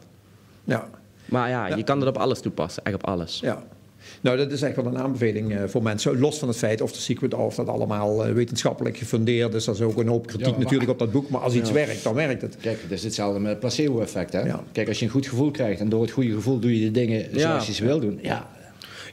Ja. 0.63 0.89
Maar 1.25 1.49
ja, 1.49 1.67
Ja. 1.67 1.75
je 1.75 1.83
kan 1.83 1.99
het 1.99 2.09
op 2.09 2.17
alles 2.17 2.39
toepassen. 2.41 2.83
Echt 2.85 2.95
op 2.95 3.05
alles. 3.05 3.39
Ja. 3.39 3.63
Nou, 4.21 4.37
dat 4.37 4.51
is 4.51 4.61
echt 4.61 4.75
wel 4.75 4.85
een 4.85 4.97
aanbeveling 4.97 5.55
eh, 5.55 5.63
voor 5.67 5.83
mensen. 5.83 6.19
Los 6.19 6.39
van 6.39 6.47
het 6.47 6.57
feit 6.57 6.81
of 6.81 6.91
de 6.91 6.99
secret 6.99 7.33
of 7.33 7.55
dat 7.55 7.67
allemaal 7.67 8.25
eh, 8.25 8.33
wetenschappelijk 8.33 8.97
gefundeerd 8.97 9.53
is. 9.53 9.65
Dat 9.65 9.75
is 9.75 9.81
ook 9.81 9.97
een 9.97 10.07
hoop 10.07 10.27
kritiek 10.27 10.45
Ja, 10.45 10.51
maar- 10.51 10.61
natuurlijk 10.63 10.89
op 10.91 10.99
dat 10.99 11.11
boek. 11.11 11.29
Maar 11.29 11.41
als 11.41 11.53
iets 11.53 11.69
Ja. 11.69 11.75
werkt, 11.75 12.03
dan 12.03 12.13
werkt 12.13 12.41
het. 12.41 12.57
Kijk, 12.61 12.81
het 12.81 12.91
is 12.91 13.03
hetzelfde 13.03 13.39
met 13.39 13.49
het 13.49 13.59
placebo-effect. 13.59 14.33
Hè? 14.33 14.41
Ja. 14.41 14.63
Kijk, 14.71 14.87
als 14.87 14.99
je 14.99 15.05
een 15.05 15.11
goed 15.11 15.27
gevoel 15.27 15.51
krijgt 15.51 15.79
en 15.79 15.89
door 15.89 16.01
het 16.01 16.11
goede 16.11 16.33
gevoel 16.33 16.59
doe 16.59 16.79
je 16.79 16.85
de 16.85 16.91
dingen 16.91 17.25
Ja. 17.31 17.39
zoals 17.39 17.67
je 17.67 17.73
ze 17.73 17.85
wil 17.85 17.99
doen. 17.99 18.19
Ja, 18.21 18.47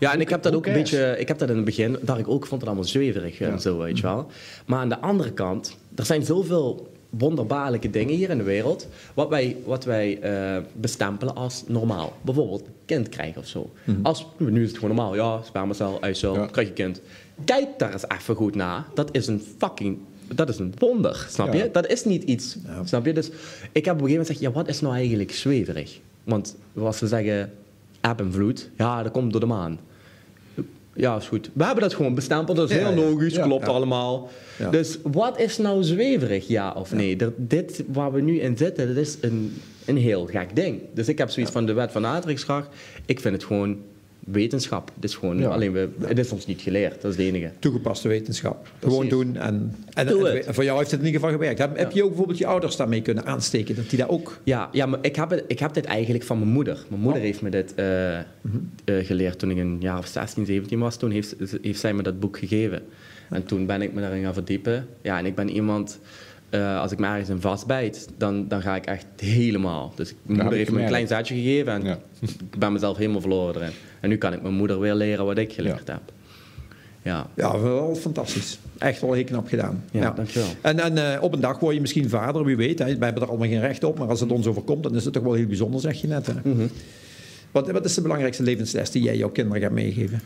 Ja, 0.01 0.13
en 0.13 0.21
ik 0.21 0.29
heb 0.29 0.43
dat 0.43 0.55
ook 0.55 0.67
een 0.67 0.73
beetje... 0.73 1.17
Ik 1.19 1.29
heb 1.29 1.39
dat 1.39 1.49
in 1.51 1.57
het 1.57 1.65
begin... 1.65 1.97
Dacht 2.03 2.19
ik 2.19 2.29
ook, 2.29 2.47
vond 2.47 2.61
het 2.61 2.71
allemaal 2.71 2.89
zweverig 2.89 3.41
en 3.41 3.61
zo, 3.61 3.79
weet 3.79 3.97
je 3.97 4.03
wel. 4.03 4.27
Maar 4.67 4.79
aan 4.79 4.89
de 4.89 4.99
andere 4.99 5.33
kant... 5.33 5.77
Er 5.95 6.05
zijn 6.05 6.25
zoveel 6.25 6.93
wonderbaarlijke 7.11 7.91
dingen 7.91 8.15
hier 8.15 8.31
in 8.31 8.39
de 8.39 8.45
wereld... 8.45 8.89
wat 9.15 9.29
wij, 9.29 9.57
wat 9.65 9.85
wij 9.85 10.19
eh, 10.21 10.63
bestempelen 10.73 11.35
als 11.35 11.65
normaal. 11.67 12.13
Bijvoorbeeld 12.23 12.63
kind 12.85 13.09
krijgen 13.09 13.41
of 13.41 13.47
zo. 13.47 13.71
Als, 14.03 14.27
nu 14.37 14.63
is 14.63 14.69
het 14.69 14.79
gewoon 14.79 14.95
normaal. 14.97 15.15
Ja, 15.15 15.43
spermacel, 15.43 16.01
eicel, 16.01 16.35
Ja. 16.35 16.47
krijg 16.47 16.67
je 16.69 16.75
kind. 16.75 17.01
Kijk 17.45 17.67
daar 17.79 17.93
eens 17.93 18.09
even 18.09 18.35
goed 18.35 18.55
naar. 18.55 18.85
Dat 18.95 19.09
is 19.13 19.27
een 19.27 19.43
fucking... 19.59 19.99
Dat 20.35 20.49
is 20.49 20.59
een 20.59 20.75
wonder, 20.79 21.27
snap 21.31 21.53
Ja. 21.53 21.63
je? 21.65 21.71
Dat 21.73 21.87
is 21.87 22.05
niet 22.05 22.23
iets, 22.23 22.57
Ja. 22.67 22.85
snap 22.85 23.07
je? 23.07 23.13
Dus 23.13 23.27
ik 23.27 23.33
heb 23.85 23.95
op 23.95 24.01
een 24.01 24.07
gegeven 24.07 24.09
moment 24.11 24.27
gezegd... 24.27 24.41
Ja, 24.41 24.51
wat 24.53 24.69
is 24.69 24.81
nou 24.81 24.95
eigenlijk 24.95 25.33
zweverig? 25.33 25.99
Want 26.25 26.57
zoals 26.75 26.99
ze 26.99 27.07
zeggen... 27.07 27.53
Eb 28.01 28.21
en 28.21 28.33
vloed. 28.33 28.71
Ja, 28.77 29.03
dat 29.03 29.13
komt 29.13 29.31
door 29.33 29.41
de 29.41 29.47
maan. 29.47 29.79
Ja, 30.95 31.17
is 31.17 31.27
goed. 31.29 31.51
We 31.53 31.65
hebben 31.65 31.83
dat 31.83 31.95
gewoon 31.95 32.15
bestempeld. 32.15 32.57
Dat 32.57 32.71
is 32.71 32.77
Ja, 32.77 32.89
heel 32.89 33.05
ja. 33.05 33.09
logisch, 33.11 33.35
Ja, 33.35 33.43
klopt 33.43 33.69
allemaal. 33.69 34.31
Dus 34.71 34.99
wat 35.03 35.39
is 35.41 35.59
nou 35.59 35.83
zweverig, 35.83 36.49
ja 36.49 36.73
of 36.73 36.93
nee? 36.93 37.17
Er- 37.17 37.33
dit 37.37 37.85
waar 37.93 38.13
we 38.13 38.21
nu 38.21 38.41
in 38.41 38.57
zitten, 38.57 38.87
dat 38.87 38.97
is 38.97 39.17
een, 39.21 39.57
een 39.87 39.97
heel 39.97 40.27
gek 40.27 40.57
ding. 40.57 40.81
Dus 40.95 41.09
ik 41.09 41.19
heb 41.19 41.31
zoiets 41.31 41.53
van 41.53 41.67
de 41.67 41.73
wet 41.73 41.93
van 41.93 42.07
aantrekkingskracht. 42.07 42.69
Ik 43.07 43.21
vind 43.21 43.35
het 43.35 43.45
gewoon 43.45 43.77
wetenschap. 44.33 44.91
Het 44.95 45.05
is 45.05 45.15
gewoon, 45.15 45.39
Ja. 45.39 45.49
alleen 45.49 45.73
we, 45.73 45.89
het 46.01 46.19
is 46.19 46.31
ons 46.33 46.47
niet 46.47 46.61
geleerd, 46.61 47.03
dat 47.03 47.11
is 47.13 47.17
het 47.17 47.27
enige. 47.27 47.51
Toegepaste 47.59 48.09
wetenschap. 48.09 48.69
Gewoon 48.81 49.09
doen. 49.09 49.37
En, 49.37 49.75
en, 49.93 50.07
Doe 50.07 50.29
en- 50.29 50.37
het. 50.37 50.47
en 50.47 50.55
voor 50.55 50.65
jou 50.65 50.79
heeft 50.79 50.91
het 50.91 51.01
in 51.01 51.07
ieder 51.07 51.21
geval 51.21 51.37
gewerkt. 51.37 51.59
Heb, 51.59 51.77
heb 51.79 51.93
je 51.93 52.03
ook 52.03 52.09
bijvoorbeeld 52.09 52.39
je 52.39 52.47
ouders 52.47 52.77
daarmee 52.77 53.03
kunnen 53.03 53.27
aansteken? 53.27 53.75
Dat 53.75 53.91
die 53.91 53.99
daar 53.99 54.09
ook... 54.09 54.39
Ja, 54.45 54.69
ja 54.73 54.87
maar 54.87 54.99
ik 55.03 55.17
heb, 55.17 55.31
het, 55.31 55.45
ik 55.47 55.59
heb 55.59 55.75
dit 55.75 55.85
eigenlijk 55.85 56.25
van 56.25 56.39
mijn 56.39 56.51
moeder. 56.51 56.85
Mijn 56.89 57.01
moeder 57.01 57.21
Oh. 57.21 57.27
heeft 57.27 57.43
me 57.43 57.51
dit 57.51 57.75
eh, 57.75 58.19
eh, 58.19 58.25
geleerd 58.85 59.39
toen 59.39 59.51
ik 59.51 59.57
een 59.59 59.77
jaar 59.81 59.99
of 59.99 60.07
16, 60.07 60.47
17 60.47 60.79
was. 60.79 60.97
Toen 60.97 61.11
heeft, 61.11 61.35
heeft 61.63 61.81
zij 61.81 61.95
me 61.95 62.03
dat 62.03 62.21
boek 62.21 62.39
gegeven. 62.39 62.83
En 63.31 63.45
toen 63.45 63.67
ben 63.67 63.83
ik 63.83 63.93
me 63.93 64.01
daarin 64.01 64.23
gaan 64.25 64.35
verdiepen. 64.35 64.87
Ja, 65.03 65.19
en 65.19 65.27
ik 65.27 65.35
ben 65.35 65.51
iemand... 65.51 65.99
eh, 66.51 66.81
als 66.81 66.93
ik 66.93 66.99
me 66.99 67.07
ergens 67.07 67.29
in 67.29 67.41
vastbijt, 67.41 68.09
dan, 68.19 68.49
dan 68.49 68.63
ga 68.63 68.77
ik 68.77 68.87
echt 68.87 69.07
helemaal. 69.17 69.93
Dus 69.95 70.15
mijn 70.23 70.39
moeder 70.41 70.59
heeft 70.59 70.71
me 70.71 70.81
een 70.81 70.87
klein 70.87 71.07
zaadje 71.07 71.35
gegeven 71.35 71.73
en 71.73 71.83
Ja. 71.85 71.99
ik 72.21 72.59
ben 72.59 72.73
mezelf 72.73 72.97
helemaal 72.97 73.21
verloren 73.21 73.55
erin. 73.63 73.73
En 74.01 74.09
nu 74.09 74.17
kan 74.17 74.33
ik 74.33 74.43
mijn 74.43 74.55
moeder 74.55 74.81
weer 74.81 74.95
leren 74.95 75.25
wat 75.25 75.39
ik 75.39 75.53
geleerd 75.53 75.89
heb. 75.89 76.01
Ja, 77.03 77.27
Ja, 77.37 77.61
wel 77.61 77.95
fantastisch. 77.95 78.59
Echt 78.79 79.01
wel 79.01 79.13
heel 79.13 79.25
knap 79.25 79.49
gedaan. 79.49 79.85
Ja, 79.91 80.11
dankjewel. 80.11 80.49
En, 80.61 80.79
en 80.79 81.15
eh, 81.15 81.23
op 81.23 81.33
een 81.33 81.41
dag 81.41 81.59
word 81.59 81.75
je 81.75 81.81
misschien 81.81 82.09
vader, 82.09 82.45
wie 82.45 82.57
weet. 82.57 82.79
Hè. 82.79 82.85
Wij 82.85 82.97
hebben 82.99 83.23
er 83.23 83.29
allemaal 83.29 83.49
geen 83.49 83.61
recht 83.61 83.85
op. 83.85 83.99
Maar 83.99 84.09
als 84.09 84.21
het 84.21 84.33
ons 84.33 84.47
overkomt, 84.47 84.83
dan 84.83 84.95
is 84.95 85.05
het 85.05 85.13
toch 85.13 85.23
wel 85.23 85.33
heel 85.33 85.47
bijzonder, 85.47 85.81
zeg 85.81 86.01
je 86.01 86.07
net. 86.07 86.27
Hè. 86.27 86.33
Mhm. 86.43 86.67
wat, 87.51 87.71
wat 87.71 87.85
is 87.85 87.95
de 87.95 88.03
belangrijkste 88.03 88.43
levensles 88.43 88.91
die 88.91 89.03
jij 89.03 89.17
jouw 89.17 89.31
kinderen 89.31 89.63
gaat 89.63 89.73
meegeven? 89.73 90.21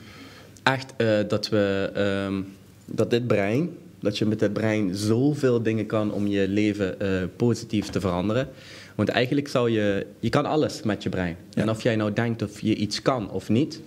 echt 0.63 0.95
eh, 0.97 1.19
dat 1.29 1.49
we... 1.49 1.91
ehm, 1.95 2.43
dat 2.87 3.11
dit 3.11 3.27
brein, 3.27 3.71
Dat 4.05 4.19
je 4.19 4.27
met 4.27 4.41
het 4.41 4.53
brein 4.53 4.95
zoveel 4.95 5.63
dingen 5.63 5.87
kan 5.87 6.13
om 6.13 6.27
je 6.27 6.49
leven 6.49 7.01
eh, 7.01 7.09
positief 7.37 7.87
te 7.87 8.01
veranderen. 8.01 8.49
Want 8.95 9.09
eigenlijk 9.09 9.49
zou 9.49 9.71
je... 9.71 10.07
Je 10.21 10.29
kan 10.29 10.47
alles 10.47 10.83
met 10.83 11.03
je 11.03 11.09
brein. 11.09 11.37
En 11.55 11.71
of 11.71 11.83
jij 11.83 11.97
nou 11.97 12.13
denkt 12.13 12.43
of 12.43 12.61
je 12.61 12.75
iets 12.75 13.03
kan 13.03 13.31
of 13.31 13.49
niet, 13.49 13.81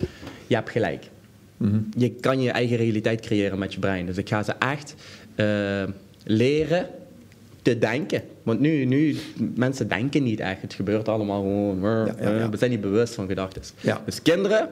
je 0.48 0.56
hebt 0.56 0.70
gelijk. 0.70 1.10
Mhm. 1.58 1.80
Je 1.98 2.10
kan 2.10 2.42
je 2.42 2.52
eigen 2.52 2.78
realiteit 2.78 3.22
creëren 3.22 3.60
met 3.60 3.74
je 3.74 3.80
brein. 3.80 4.06
Dus 4.06 4.18
ik 4.18 4.30
ga 4.30 4.44
ze 4.44 4.54
echt 4.60 4.96
eh, 5.36 5.84
leren 6.24 6.88
te 7.62 7.78
denken. 7.78 8.22
Want 8.44 8.60
nu, 8.60 8.86
nu, 8.86 9.16
mensen 9.56 9.88
denken 9.88 10.24
niet 10.24 10.40
echt. 10.40 10.62
Het 10.62 10.74
gebeurt 10.74 11.08
allemaal 11.08 11.42
gewoon. 11.42 11.80
Ja, 11.82 12.16
ja, 12.22 12.38
ja. 12.38 12.50
We 12.50 12.58
zijn 12.58 12.72
niet 12.72 12.82
bewust 12.82 13.14
van 13.14 13.28
gedachten. 13.28 13.62
Dus 14.06 14.22
kinderen, 14.22 14.70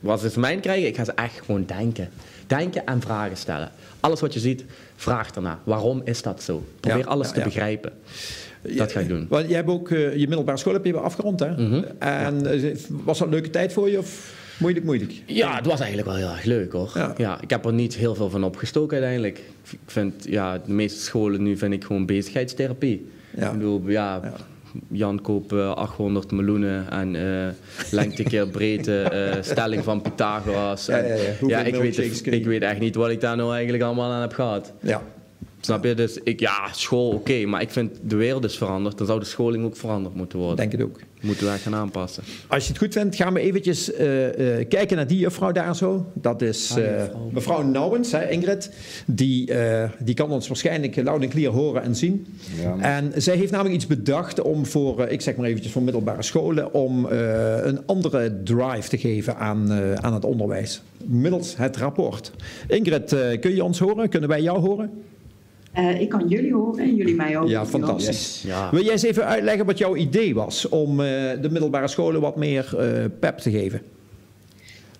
wat 0.00 0.20
ze 0.20 0.30
van 0.30 0.40
mij 0.40 0.56
krijgen, 0.56 0.88
ik 0.88 0.96
ga 0.96 1.04
ze 1.04 1.12
echt 1.12 1.40
gewoon 1.40 1.64
denken. 1.66 2.08
Denken 2.46 2.86
en 2.86 3.00
vragen 3.00 3.36
stellen. 3.36 3.70
Alles 4.00 4.20
wat 4.20 4.34
je 4.34 4.40
ziet, 4.40 4.64
vraag 4.96 5.30
ernaar. 5.34 5.58
Waarom 5.64 6.02
is 6.04 6.22
dat 6.22 6.42
zo? 6.42 6.64
Probeer 6.80 6.98
Ja, 6.98 7.06
alles 7.06 7.26
ja, 7.26 7.32
te 7.32 7.38
ja. 7.38 7.44
begrijpen. 7.44 7.92
Dat 8.76 8.92
ga 8.92 9.00
ik 9.00 9.08
doen. 9.08 9.26
Want 9.28 9.46
jij 9.48 9.56
hebt 9.56 9.68
ook 9.68 9.90
eh, 9.90 10.16
je 10.16 10.26
middelbare 10.28 10.58
school 10.58 10.72
heb 10.72 10.84
je 10.84 10.96
afgerond, 10.98 11.40
hè? 11.40 11.50
Mhm. 11.50 11.82
En 11.98 12.46
eh, 12.46 12.76
was 12.88 13.18
dat 13.18 13.26
een 13.26 13.32
leuke 13.32 13.50
tijd 13.50 13.72
voor 13.72 13.90
je 13.90 13.98
of 13.98 14.34
moeilijk, 14.58 14.84
moeilijk? 14.84 15.12
Ja, 15.26 15.56
het 15.56 15.66
was 15.66 15.80
eigenlijk 15.80 16.08
wel 16.08 16.16
heel 16.18 16.28
erg 16.36 16.44
leuk 16.44 16.72
hoor. 16.72 16.90
Ja. 16.94 17.14
Ja. 17.16 17.40
ik 17.40 17.50
heb 17.50 17.64
er 17.64 17.72
niet 17.72 17.94
heel 17.94 18.14
veel 18.14 18.30
van 18.30 18.44
opgestoken 18.44 18.92
uiteindelijk. 18.96 19.38
Ik 19.70 19.78
vind, 19.86 20.14
ja, 20.28 20.58
de 20.58 20.72
meeste 20.72 21.00
scholen 21.00 21.42
nu 21.42 21.56
vind 21.56 21.72
ik 21.72 21.84
gewoon 21.84 22.06
bezigheidstherapie. 22.06 23.10
Ja. 23.36 23.46
Ik 23.46 23.52
bedoel, 23.52 23.82
ja, 23.86 24.20
Ja. 24.22 24.32
Jan 24.88 25.20
koopt 25.20 25.52
eh, 25.52 25.74
800 25.74 26.30
miljoenen 26.30 26.90
en 26.90 27.16
eh, 27.16 27.52
lengte 27.90 28.22
keer 28.22 28.48
breedte, 28.48 29.02
eh, 29.02 29.42
stelling 29.42 29.84
van 29.84 30.02
Pythagoras. 30.02 30.86
Ja, 30.86 30.98
En, 30.98 31.06
ja, 31.06 31.14
ja. 31.46 31.60
Ik, 31.60 31.74
weet, 31.74 32.26
ik 32.26 32.46
weet 32.46 32.62
echt 32.62 32.78
niet 32.78 32.94
wat 32.94 33.10
ik 33.10 33.20
daar 33.20 33.36
nou 33.36 33.54
eigenlijk 33.54 33.82
allemaal 33.82 34.12
aan 34.12 34.20
heb 34.20 34.32
gehad. 34.32 34.72
Ja. 34.80 35.02
Snap 35.64 35.84
je? 35.84 35.94
Dus 35.94 36.18
ik, 36.24 36.40
ja, 36.40 36.72
school 36.72 37.10
oké, 37.10 37.44
maar 37.46 37.62
ik 37.62 37.70
vind 37.70 37.98
de 38.02 38.16
wereld 38.16 38.44
is 38.44 38.56
veranderd. 38.56 38.98
Dan 38.98 39.06
zou 39.06 39.18
de 39.18 39.24
scholing 39.24 39.64
ook 39.64 39.76
veranderd 39.76 40.14
moeten 40.14 40.38
worden. 40.38 40.56
Denk 40.56 40.72
het 40.72 40.82
ook. 40.82 41.00
Moeten 41.20 41.52
we 41.52 41.58
gaan 41.58 41.74
aanpassen. 41.74 42.22
Als 42.46 42.62
je 42.62 42.68
het 42.68 42.78
goed 42.78 42.92
vindt, 42.92 43.16
gaan 43.16 43.34
we 43.34 43.40
eventjes 43.40 43.92
eh, 43.92 44.58
eh, 44.58 44.68
kijken 44.68 44.96
naar 44.96 45.06
die 45.06 45.18
juffrouw 45.18 45.52
daar 45.52 45.76
zo. 45.76 46.06
Dat 46.12 46.42
is 46.42 46.76
eh, 46.76 47.02
mevrouw 47.30 47.62
Nouwens, 47.62 48.12
hè, 48.12 48.28
Ingrid. 48.30 48.70
Die, 49.06 49.52
eh, 49.52 49.90
die 49.98 50.14
kan 50.14 50.30
ons 50.30 50.48
waarschijnlijk 50.48 50.96
luid 50.96 51.22
en 51.22 51.28
clear 51.28 51.52
horen 51.52 51.82
en 51.82 51.96
zien. 51.96 52.26
Ja. 52.62 52.78
En 52.78 53.12
zij 53.22 53.36
heeft 53.36 53.50
namelijk 53.50 53.74
iets 53.74 53.86
bedacht 53.86 54.42
om 54.42 54.66
voor, 54.66 55.08
ik 55.08 55.20
zeg 55.20 55.36
maar 55.36 55.46
eventjes 55.46 55.72
voor 55.72 55.82
middelbare 55.82 56.22
scholen, 56.22 56.74
om 56.74 57.08
eh, 57.08 57.64
een 57.64 57.86
andere 57.86 58.42
drive 58.42 58.88
te 58.88 58.98
geven 58.98 59.36
aan, 59.36 59.72
eh, 59.72 59.92
aan 59.92 60.14
het 60.14 60.24
onderwijs. 60.24 60.82
Middels 61.04 61.56
het 61.56 61.76
rapport. 61.76 62.32
Ingrid, 62.68 63.16
kun 63.40 63.54
je 63.54 63.64
ons 63.64 63.78
horen? 63.78 64.08
Kunnen 64.08 64.28
wij 64.28 64.42
jou 64.42 64.58
horen? 64.58 64.90
Eh, 65.74 66.00
ik 66.00 66.08
kan 66.08 66.28
jullie 66.28 66.52
horen 66.54 66.84
en 66.84 66.94
jullie 66.94 67.14
mij 67.14 67.38
ook. 67.38 67.48
Ja, 67.48 67.66
fantastisch. 67.66 68.42
Ja. 68.46 68.70
Wil 68.70 68.82
jij 68.82 68.92
eens 68.92 69.02
even 69.02 69.26
uitleggen 69.26 69.66
wat 69.66 69.78
jouw 69.78 69.96
idee 69.96 70.34
was 70.34 70.68
om 70.68 70.90
eh, 70.90 71.06
de 71.40 71.48
middelbare 71.50 71.88
scholen 71.88 72.20
wat 72.20 72.36
meer 72.36 72.74
eh, 72.78 73.04
pep 73.20 73.38
te 73.38 73.50
geven? 73.50 73.80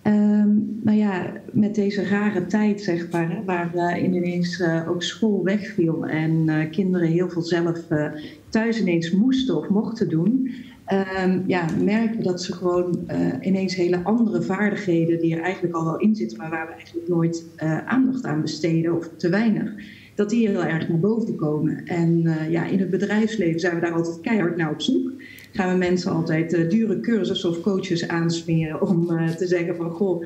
Ehm, 0.02 0.48
nou 0.82 0.98
ja, 0.98 1.32
met 1.52 1.74
deze 1.74 2.08
rare 2.08 2.46
tijd, 2.46 2.80
zeg 2.80 3.10
maar, 3.10 3.30
hè, 3.30 3.44
waar 3.44 4.00
ineens 4.00 4.60
eh, 4.60 4.90
ook 4.90 5.02
school 5.02 5.44
wegviel 5.44 6.06
en 6.06 6.48
eh, 6.48 6.70
kinderen 6.70 7.08
heel 7.08 7.28
veel 7.30 7.42
zelf 7.42 7.78
eh, 7.88 8.06
thuis 8.48 8.80
ineens 8.80 9.10
moesten 9.10 9.56
of 9.56 9.68
mochten 9.68 10.08
doen, 10.08 10.50
ehm, 10.84 11.40
ja, 11.46 11.66
merken 11.84 12.22
dat 12.22 12.42
ze 12.42 12.52
gewoon 12.52 12.98
eh, 13.06 13.18
ineens 13.40 13.74
hele 13.74 14.00
andere 14.02 14.42
vaardigheden, 14.42 15.18
die 15.20 15.36
er 15.36 15.42
eigenlijk 15.42 15.74
al 15.74 15.84
wel 15.84 15.98
in 15.98 16.16
zitten, 16.16 16.38
maar 16.38 16.50
waar 16.50 16.66
we 16.66 16.72
eigenlijk 16.72 17.08
nooit 17.08 17.44
eh, 17.56 17.86
aandacht 17.86 18.24
aan 18.24 18.40
besteden 18.40 18.96
of 18.96 19.08
te 19.16 19.28
weinig, 19.28 19.70
dat 20.14 20.30
die 20.30 20.48
heel 20.48 20.64
erg 20.64 20.88
naar 20.88 21.00
boven 21.00 21.36
komen. 21.36 21.86
En 21.86 22.26
eh, 22.26 22.50
ja, 22.50 22.66
in 22.66 22.78
het 22.78 22.90
bedrijfsleven 22.90 23.60
zijn 23.60 23.74
we 23.74 23.80
daar 23.80 23.92
altijd 23.92 24.20
keihard 24.20 24.56
naar 24.56 24.70
op 24.70 24.80
zoek. 24.80 25.12
Gaan 25.52 25.72
we 25.72 25.78
mensen 25.78 26.12
altijd 26.12 26.52
eh, 26.52 26.68
dure 26.68 27.00
cursussen 27.00 27.50
of 27.50 27.60
coaches 27.60 28.08
aansmeren 28.08 28.88
om 28.88 29.10
eh, 29.10 29.28
te 29.28 29.46
zeggen 29.46 29.76
van 29.76 29.90
goh, 29.90 30.24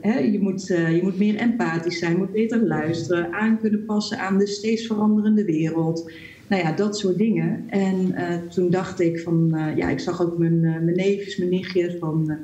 hè, 0.00 0.18
je, 0.18 0.38
moet, 0.40 0.66
je 0.66 1.00
moet 1.02 1.18
meer 1.18 1.36
empathisch 1.36 1.98
zijn, 1.98 2.16
moet 2.16 2.32
beter 2.32 2.66
luisteren, 2.66 3.32
aan 3.32 3.58
kunnen 3.60 3.84
passen 3.84 4.18
aan 4.18 4.38
de 4.38 4.46
steeds 4.46 4.86
veranderende 4.86 5.44
wereld. 5.44 6.12
Nou 6.46 6.62
ja, 6.62 6.72
dat 6.72 6.98
soort 6.98 7.18
dingen. 7.18 7.64
En 7.68 8.14
toen 8.48 8.70
dacht 8.70 9.00
ik 9.00 9.20
van, 9.20 9.52
ja, 9.76 9.88
ik 9.88 10.00
zag 10.00 10.22
ook 10.22 10.38
mijn, 10.38 10.60
mijn 10.60 10.96
neefjes, 10.96 11.36
mijn 11.36 11.50
nichtjes 11.50 11.94
van, 11.98 12.38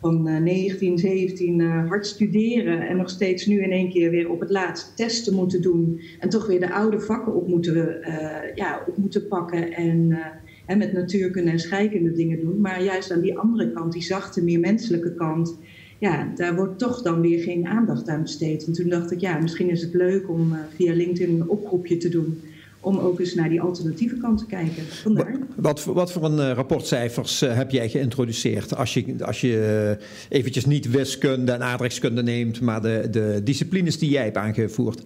van 0.00 0.28
eh, 0.28 0.40
19, 0.40 0.98
17 0.98 1.60
eh, 1.60 1.88
hard 1.88 2.06
studeren 2.06 2.88
en 2.88 2.96
nog 2.96 3.10
steeds 3.10 3.46
nu 3.46 3.62
in 3.62 3.72
één 3.72 3.90
keer 3.90 4.10
weer 4.10 4.30
op 4.30 4.40
het 4.40 4.50
laatst 4.50 4.96
testen 4.96 5.34
moeten 5.34 5.62
doen. 5.62 6.00
En 6.18 6.28
toch 6.28 6.46
weer 6.46 6.60
de 6.60 6.72
oude 6.72 7.00
vakken 7.00 7.34
op 7.34 7.48
moeten, 7.48 8.02
eh, 8.02 8.54
ja, 8.54 8.84
op 8.86 8.96
moeten 8.96 9.28
pakken 9.28 9.72
en, 9.72 10.12
eh, 10.12 10.26
en 10.66 10.78
met 10.78 10.92
natuurkunde 10.92 11.50
en 11.50 11.58
scheikunde 11.58 12.12
dingen 12.12 12.40
doen. 12.40 12.60
Maar 12.60 12.82
juist 12.82 13.10
aan 13.10 13.20
die 13.20 13.38
andere 13.38 13.72
kant, 13.72 13.92
die 13.92 14.02
zachte, 14.02 14.44
meer 14.44 14.60
menselijke 14.60 15.14
kant, 15.14 15.58
ja, 15.98 16.32
daar 16.34 16.56
wordt 16.56 16.78
toch 16.78 17.02
dan 17.02 17.20
weer 17.20 17.42
geen 17.42 17.66
aandacht 17.66 18.08
aan 18.08 18.22
besteed. 18.22 18.66
En 18.66 18.72
toen 18.72 18.88
dacht 18.88 19.10
ik, 19.10 19.20
ja, 19.20 19.38
misschien 19.38 19.70
is 19.70 19.82
het 19.82 19.94
leuk 19.94 20.28
om 20.28 20.52
eh, 20.52 20.58
via 20.74 20.94
LinkedIn 20.94 21.40
een 21.40 21.48
oproepje 21.48 21.96
te 21.96 22.08
doen. 22.08 22.40
Om 22.82 22.98
ook 22.98 23.20
eens 23.20 23.34
naar 23.34 23.48
die 23.48 23.60
alternatieve 23.60 24.16
kant 24.16 24.38
te 24.38 24.46
kijken. 24.46 24.82
Vandaar. 24.86 25.38
Wat, 25.56 25.80
voor- 25.80 25.94
wat 25.94 26.12
voor 26.12 26.24
een 26.24 26.38
eh, 26.38 26.52
rapportcijfers 26.52 27.42
eh, 27.42 27.56
heb 27.56 27.70
jij 27.70 27.88
geïntroduceerd? 27.88 28.76
Als 28.76 28.94
je, 28.94 29.14
als 29.20 29.40
je 29.40 29.96
eh, 30.28 30.38
eventjes 30.38 30.64
niet 30.64 30.90
wiskunde 30.90 31.52
en 31.52 31.62
aardrijkskunde 31.62 32.22
neemt, 32.22 32.60
maar 32.60 32.82
de, 32.82 33.08
de 33.10 33.40
disciplines 33.44 33.98
die 33.98 34.10
jij 34.10 34.24
hebt 34.24 34.36
aangevoerd. 34.36 35.02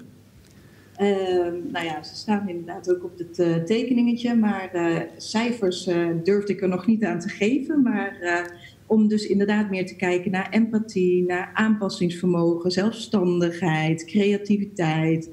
Ehm, 0.97 1.55
nou 1.73 1.85
ja, 1.85 2.03
ze 2.03 2.15
staan 2.15 2.49
inderdaad 2.49 2.91
ook 2.91 3.05
op 3.05 3.19
het 3.19 3.67
tekeningetje, 3.67 4.35
maar 4.35 4.71
cijfers 5.17 5.85
durfde 6.25 6.53
ik 6.53 6.63
er 6.63 6.69
nog 6.69 6.87
niet 6.87 7.05
aan 7.05 7.19
te 7.21 7.29
geven. 7.29 7.83
Maar 7.83 8.17
om 8.87 9.09
dus 9.09 9.27
inderdaad 9.27 9.71
meer 9.71 9.87
te 9.87 9.97
kijken 9.97 10.31
naar 10.31 10.51
empathie, 10.51 11.25
naar 11.27 11.51
aanpassingsvermogen, 11.55 12.71
zelfstandigheid, 12.71 14.05
creativiteit, 14.05 15.31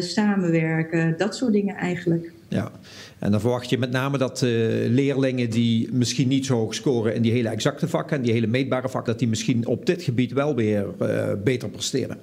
samenwerken, 0.00 1.14
dat 1.18 1.36
soort 1.36 1.52
dingen 1.52 1.76
eigenlijk. 1.76 2.32
Ja. 2.48 2.70
En 3.18 3.30
dan 3.30 3.40
verwacht 3.40 3.70
je 3.70 3.78
met 3.78 3.90
name 3.90 4.18
dat 4.18 4.42
eh, 4.42 4.48
leerlingen 4.88 5.50
die 5.50 5.88
misschien 5.92 6.28
niet 6.28 6.46
zo 6.46 6.56
hoog 6.56 6.74
scoren 6.74 7.14
in 7.14 7.22
die 7.22 7.32
hele 7.32 7.48
exacte 7.48 7.88
vakken 7.88 8.16
en 8.16 8.22
die 8.22 8.32
hele 8.32 8.46
meetbare 8.46 8.88
vakken, 8.88 9.10
dat 9.10 9.20
die 9.20 9.28
misschien 9.28 9.66
op 9.66 9.86
dit 9.86 10.02
gebied 10.02 10.32
wel 10.32 10.54
weer 10.54 10.86
eh, 10.98 11.32
beter 11.44 11.68
presteren. 11.68 12.18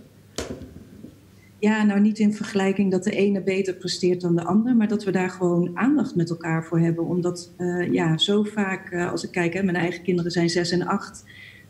Ja, 1.59 1.83
nou 1.83 1.99
niet 1.99 2.19
in 2.19 2.33
vergelijking 2.33 2.91
dat 2.91 3.03
de 3.03 3.11
ene 3.11 3.41
beter 3.41 3.73
presteert 3.73 4.21
dan 4.21 4.35
de 4.35 4.43
ander, 4.43 4.75
maar 4.75 4.87
dat 4.87 5.03
we 5.03 5.11
daar 5.11 5.29
gewoon 5.29 5.71
aandacht 5.73 6.15
met 6.15 6.29
elkaar 6.29 6.63
voor 6.63 6.79
hebben. 6.79 7.05
Omdat 7.05 7.51
eh, 7.57 7.93
ja, 7.93 8.17
zo 8.17 8.43
vaak, 8.43 8.91
eh, 8.91 9.11
als 9.11 9.23
ik 9.23 9.31
kijk, 9.31 9.53
hè, 9.53 9.63
mijn 9.63 9.77
eigen 9.77 10.03
kinderen 10.03 10.31
zijn 10.31 10.49
zes 10.49 10.71
en 10.71 10.87
acht. 10.87 11.23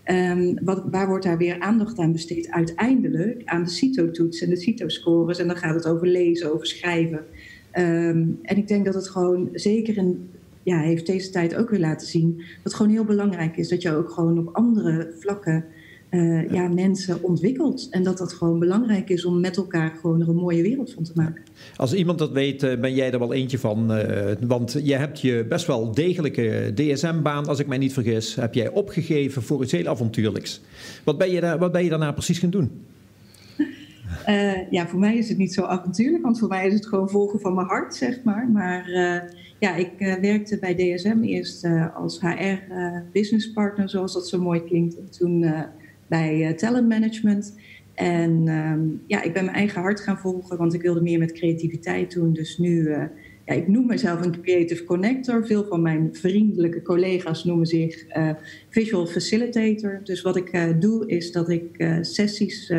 Ehm, 0.10 0.54
wat, 0.64 0.84
waar 0.92 1.08
wordt 1.08 1.26
daar 1.26 1.38
weer 1.38 1.60
aandacht 1.60 2.00
aan 2.00 2.12
besteed? 2.12 2.52
Uiteindelijk 2.52 3.42
aan 3.46 3.64
de 3.64 3.70
CITO-toets 3.70 4.42
en 4.42 4.50
de 4.50 4.56
CITO-scores. 4.56 5.40
En 5.40 5.48
dan 5.48 5.58
gaat 5.58 5.76
het 5.76 5.88
over 5.88 6.08
lezen, 6.08 6.54
over 6.54 6.68
schrijven. 6.68 7.26
Ehm, 7.72 8.26
en 8.42 8.58
ik 8.58 8.68
denk 8.68 8.86
dat 8.86 8.94
het 8.94 9.10
gewoon, 9.10 9.50
zeker 9.54 9.98
in, 9.98 10.30
ja, 10.64 10.80
heeft 10.80 11.06
deze 11.06 11.30
tijd 11.30 11.56
ook 11.56 11.70
weer 11.70 11.80
laten 11.80 12.08
zien, 12.08 12.38
dat 12.38 12.46
het 12.64 12.74
gewoon 12.74 12.92
heel 12.92 13.04
belangrijk 13.04 13.58
is 13.58 13.70
dat 13.70 13.82
je 13.82 13.96
ook 13.96 14.10
gewoon 14.10 14.40
op 14.40 14.56
andere 14.56 15.14
vlakken 15.20 15.66
eh, 16.10 16.52
ja, 16.52 16.68
mensen 16.68 17.24
ontwikkelt. 17.24 17.88
En 17.90 18.04
dat 18.04 18.18
dat 18.18 18.34
gewoon 18.34 18.60
belangrijk 18.60 19.10
is 19.10 19.26
om 19.26 19.40
met 19.40 19.58
elkaar 19.58 19.92
gewoon 20.02 20.22
er 20.22 20.30
een 20.30 20.36
mooie 20.36 20.62
wereld 20.62 20.94
van 20.94 21.04
te 21.04 21.12
maken. 21.16 21.42
Als 21.76 21.94
iemand 21.94 22.20
dat 22.20 22.32
weet, 22.32 22.64
eh, 22.64 22.80
ben 22.80 22.96
jij 22.96 23.12
er 23.12 23.20
wel 23.20 23.34
eentje 23.34 23.60
van. 23.60 23.94
eh, 23.94 24.36
want 24.48 24.80
je 24.84 24.96
hebt 24.96 25.22
je 25.22 25.46
best 25.50 25.68
wel 25.68 25.92
degelijke 25.92 26.72
DSM-baan, 26.76 27.46
als 27.46 27.60
ik 27.60 27.68
mij 27.68 27.78
niet 27.78 27.94
vergis, 27.94 28.36
heb 28.36 28.54
jij 28.54 28.70
opgegeven 28.70 29.42
voor 29.44 29.64
iets 29.64 29.72
heel 29.72 29.88
avontuurlijks. 29.88 30.62
Wat 31.04 31.18
ben 31.18 31.32
je, 31.32 31.42
daar, 31.42 31.58
wat 31.58 31.72
ben 31.72 31.84
je 31.84 31.90
daarna 31.90 32.12
precies 32.12 32.40
gaan 32.40 32.50
doen? 32.50 32.72
Ja, 34.70 34.88
voor 34.88 35.00
mij 35.00 35.18
is 35.18 35.30
het 35.30 35.38
niet 35.38 35.54
zo 35.54 35.64
avontuurlijk, 35.64 36.24
want 36.24 36.40
voor 36.40 36.48
mij 36.48 36.68
is 36.68 36.74
het 36.74 36.88
gewoon 36.88 37.10
volgen 37.10 37.40
van 37.40 37.54
mijn 37.54 37.68
hart, 37.68 37.96
zeg 37.96 38.24
maar. 38.24 38.50
Maar 38.50 38.90
ja, 39.60 39.76
ik 39.76 40.18
werkte 40.22 40.58
bij 40.60 40.76
DSM 40.76 41.22
eerst 41.22 41.68
als 41.96 42.22
HR-businesspartner, 42.22 43.90
zoals 43.90 44.14
dat 44.14 44.28
zo 44.28 44.42
mooi 44.42 44.64
klinkt. 44.64 44.98
En 44.98 45.10
toen 45.10 45.46
bij 46.10 46.48
eh, 46.48 46.54
talent 46.54 46.88
management. 46.88 47.56
En 47.94 48.48
ehm, 48.48 48.80
ja, 49.08 49.24
ik 49.24 49.34
ben 49.34 49.46
mijn 49.46 49.58
eigen 49.58 49.82
hart 49.82 50.00
gaan 50.00 50.18
volgen, 50.18 50.58
want 50.58 50.74
ik 50.74 50.82
wilde 50.82 51.02
meer 51.02 51.20
met 51.20 51.32
creativiteit 51.32 52.14
doen. 52.14 52.34
Dus 52.34 52.58
nu, 52.58 52.88
eh, 52.88 53.04
ja, 53.46 53.54
ik 53.54 53.68
noem 53.68 53.88
mezelf 53.88 54.26
een 54.26 54.42
creative 54.42 54.84
connector. 54.84 55.46
Veel 55.46 55.66
van 55.66 55.82
mijn 55.82 56.10
vriendelijke 56.12 56.82
collega's 56.82 57.44
noemen 57.44 57.66
zich 57.66 58.08
eh, 58.08 58.30
visual 58.70 59.06
facilitator. 59.06 60.00
Dus 60.04 60.22
wat 60.22 60.36
ik 60.36 60.76
doe, 60.80 61.08
is 61.08 61.32
dat 61.32 61.50
ik 61.50 61.98
sessies, 62.02 62.74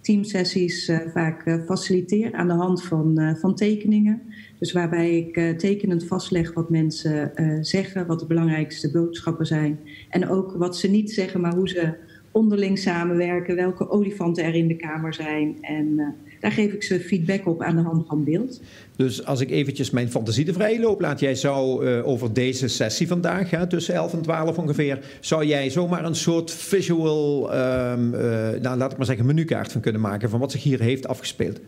teamsessies, 0.00 0.92
vaak 1.12 1.60
faciliteer 1.66 2.32
aan 2.32 2.48
de 2.48 2.54
hand 2.54 2.84
van, 2.84 3.36
van 3.40 3.54
tekeningen. 3.54 4.22
Dus 4.58 4.72
waarbij 4.72 5.16
ik 5.16 5.58
tekenend 5.58 6.04
vastleg 6.04 6.52
wat 6.52 6.70
mensen 6.70 7.32
zeggen, 7.60 8.06
wat 8.06 8.20
de 8.20 8.26
belangrijkste 8.26 8.90
boodschappen 8.90 9.46
zijn. 9.46 9.78
En 10.10 10.28
ook 10.28 10.52
wat 10.52 10.76
ze 10.76 10.90
niet 10.90 11.10
zeggen, 11.10 11.40
maar 11.40 11.54
hoe 11.54 11.68
ze 11.68 11.94
onderling 12.30 12.78
samenwerken, 12.78 13.56
welke 13.56 13.90
olifanten 13.90 14.44
er 14.44 14.54
in 14.54 14.68
de 14.68 14.76
kamer 14.76 15.14
zijn. 15.14 15.58
En 15.60 15.94
eh, 15.96 16.06
daar 16.40 16.52
geef 16.52 16.72
ik 16.72 16.82
ze 16.82 17.00
feedback 17.00 17.46
op 17.46 17.62
aan 17.62 17.76
de 17.76 17.82
hand 17.82 18.06
van 18.06 18.24
beeld. 18.24 18.60
Dus 18.96 19.24
als 19.24 19.40
ik 19.40 19.50
eventjes 19.50 19.90
mijn 19.90 20.10
fantasie 20.10 20.44
de 20.44 20.52
vrije 20.52 20.80
loop 20.80 21.00
laat, 21.00 21.20
jij 21.20 21.34
zou 21.34 21.86
uh, 21.86 22.06
over 22.06 22.32
deze 22.32 22.68
sessie 22.68 23.06
vandaag, 23.06 23.50
hè, 23.50 23.66
tussen 23.66 23.94
11 23.94 24.12
en 24.12 24.22
12 24.22 24.58
ongeveer, 24.58 24.98
zou 25.20 25.44
jij 25.44 25.70
zomaar 25.70 26.04
een 26.04 26.14
soort 26.14 26.50
visual, 26.50 27.54
um, 27.54 28.14
uh, 28.14 28.20
nou, 28.60 28.76
laat 28.76 28.92
ik 28.92 28.96
maar 28.96 29.06
zeggen, 29.06 29.26
menukaart 29.26 29.72
van 29.72 29.80
kunnen 29.80 30.00
maken 30.00 30.30
van 30.30 30.40
wat 30.40 30.52
zich 30.52 30.62
hier 30.62 30.80
heeft 30.80 31.08
afgespeeld? 31.08 31.60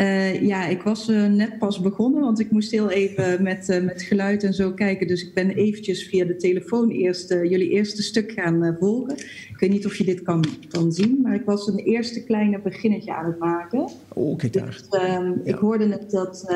Uh, 0.00 0.42
ja, 0.42 0.66
ik 0.66 0.82
was 0.82 1.08
uh, 1.08 1.26
net 1.26 1.58
pas 1.58 1.80
begonnen, 1.80 2.20
want 2.20 2.40
ik 2.40 2.50
moest 2.50 2.70
heel 2.70 2.90
even 2.90 3.42
met, 3.42 3.68
uh, 3.68 3.82
met 3.82 4.02
geluid 4.02 4.44
en 4.44 4.54
zo 4.54 4.72
kijken. 4.72 5.06
Dus 5.06 5.26
ik 5.26 5.34
ben 5.34 5.50
eventjes 5.50 6.08
via 6.08 6.24
de 6.24 6.36
telefoon 6.36 6.90
eerst 6.90 7.28
jullie 7.28 7.68
eerste 7.68 8.02
stuk 8.02 8.32
gaan 8.32 8.76
volgen. 8.78 9.16
Ik 9.18 9.56
weet 9.56 9.70
niet 9.70 9.86
of 9.86 9.96
je 9.96 10.04
dit 10.04 10.22
kan, 10.22 10.44
kan 10.68 10.92
zien, 10.92 11.18
maar 11.22 11.34
ik 11.34 11.44
was 11.44 11.66
een 11.66 11.78
eerste 11.78 12.24
kleine 12.24 12.60
beginnetje 12.60 13.14
aan 13.14 13.26
het 13.26 13.38
maken. 13.38 13.88
Oh, 14.08 14.36
kijk 14.36 14.52
daar. 14.52 14.82
Dus, 14.90 15.00
ja. 15.00 15.34
Ik 15.44 15.54
hoorde 15.54 15.86
net 15.86 16.10
dat, 16.10 16.54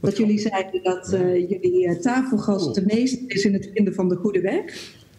dat 0.00 0.16
jullie 0.16 0.38
zeiden 0.38 0.82
dat 0.82 1.08
jullie 1.48 1.98
tafelgast 1.98 2.66
oh. 2.66 2.74
de 2.74 2.84
meeste 2.86 3.24
is 3.26 3.44
in 3.44 3.52
het 3.52 3.70
vinden 3.74 3.94
van 3.94 4.08
de 4.08 4.16
goede 4.16 4.40
weg. 4.40 4.64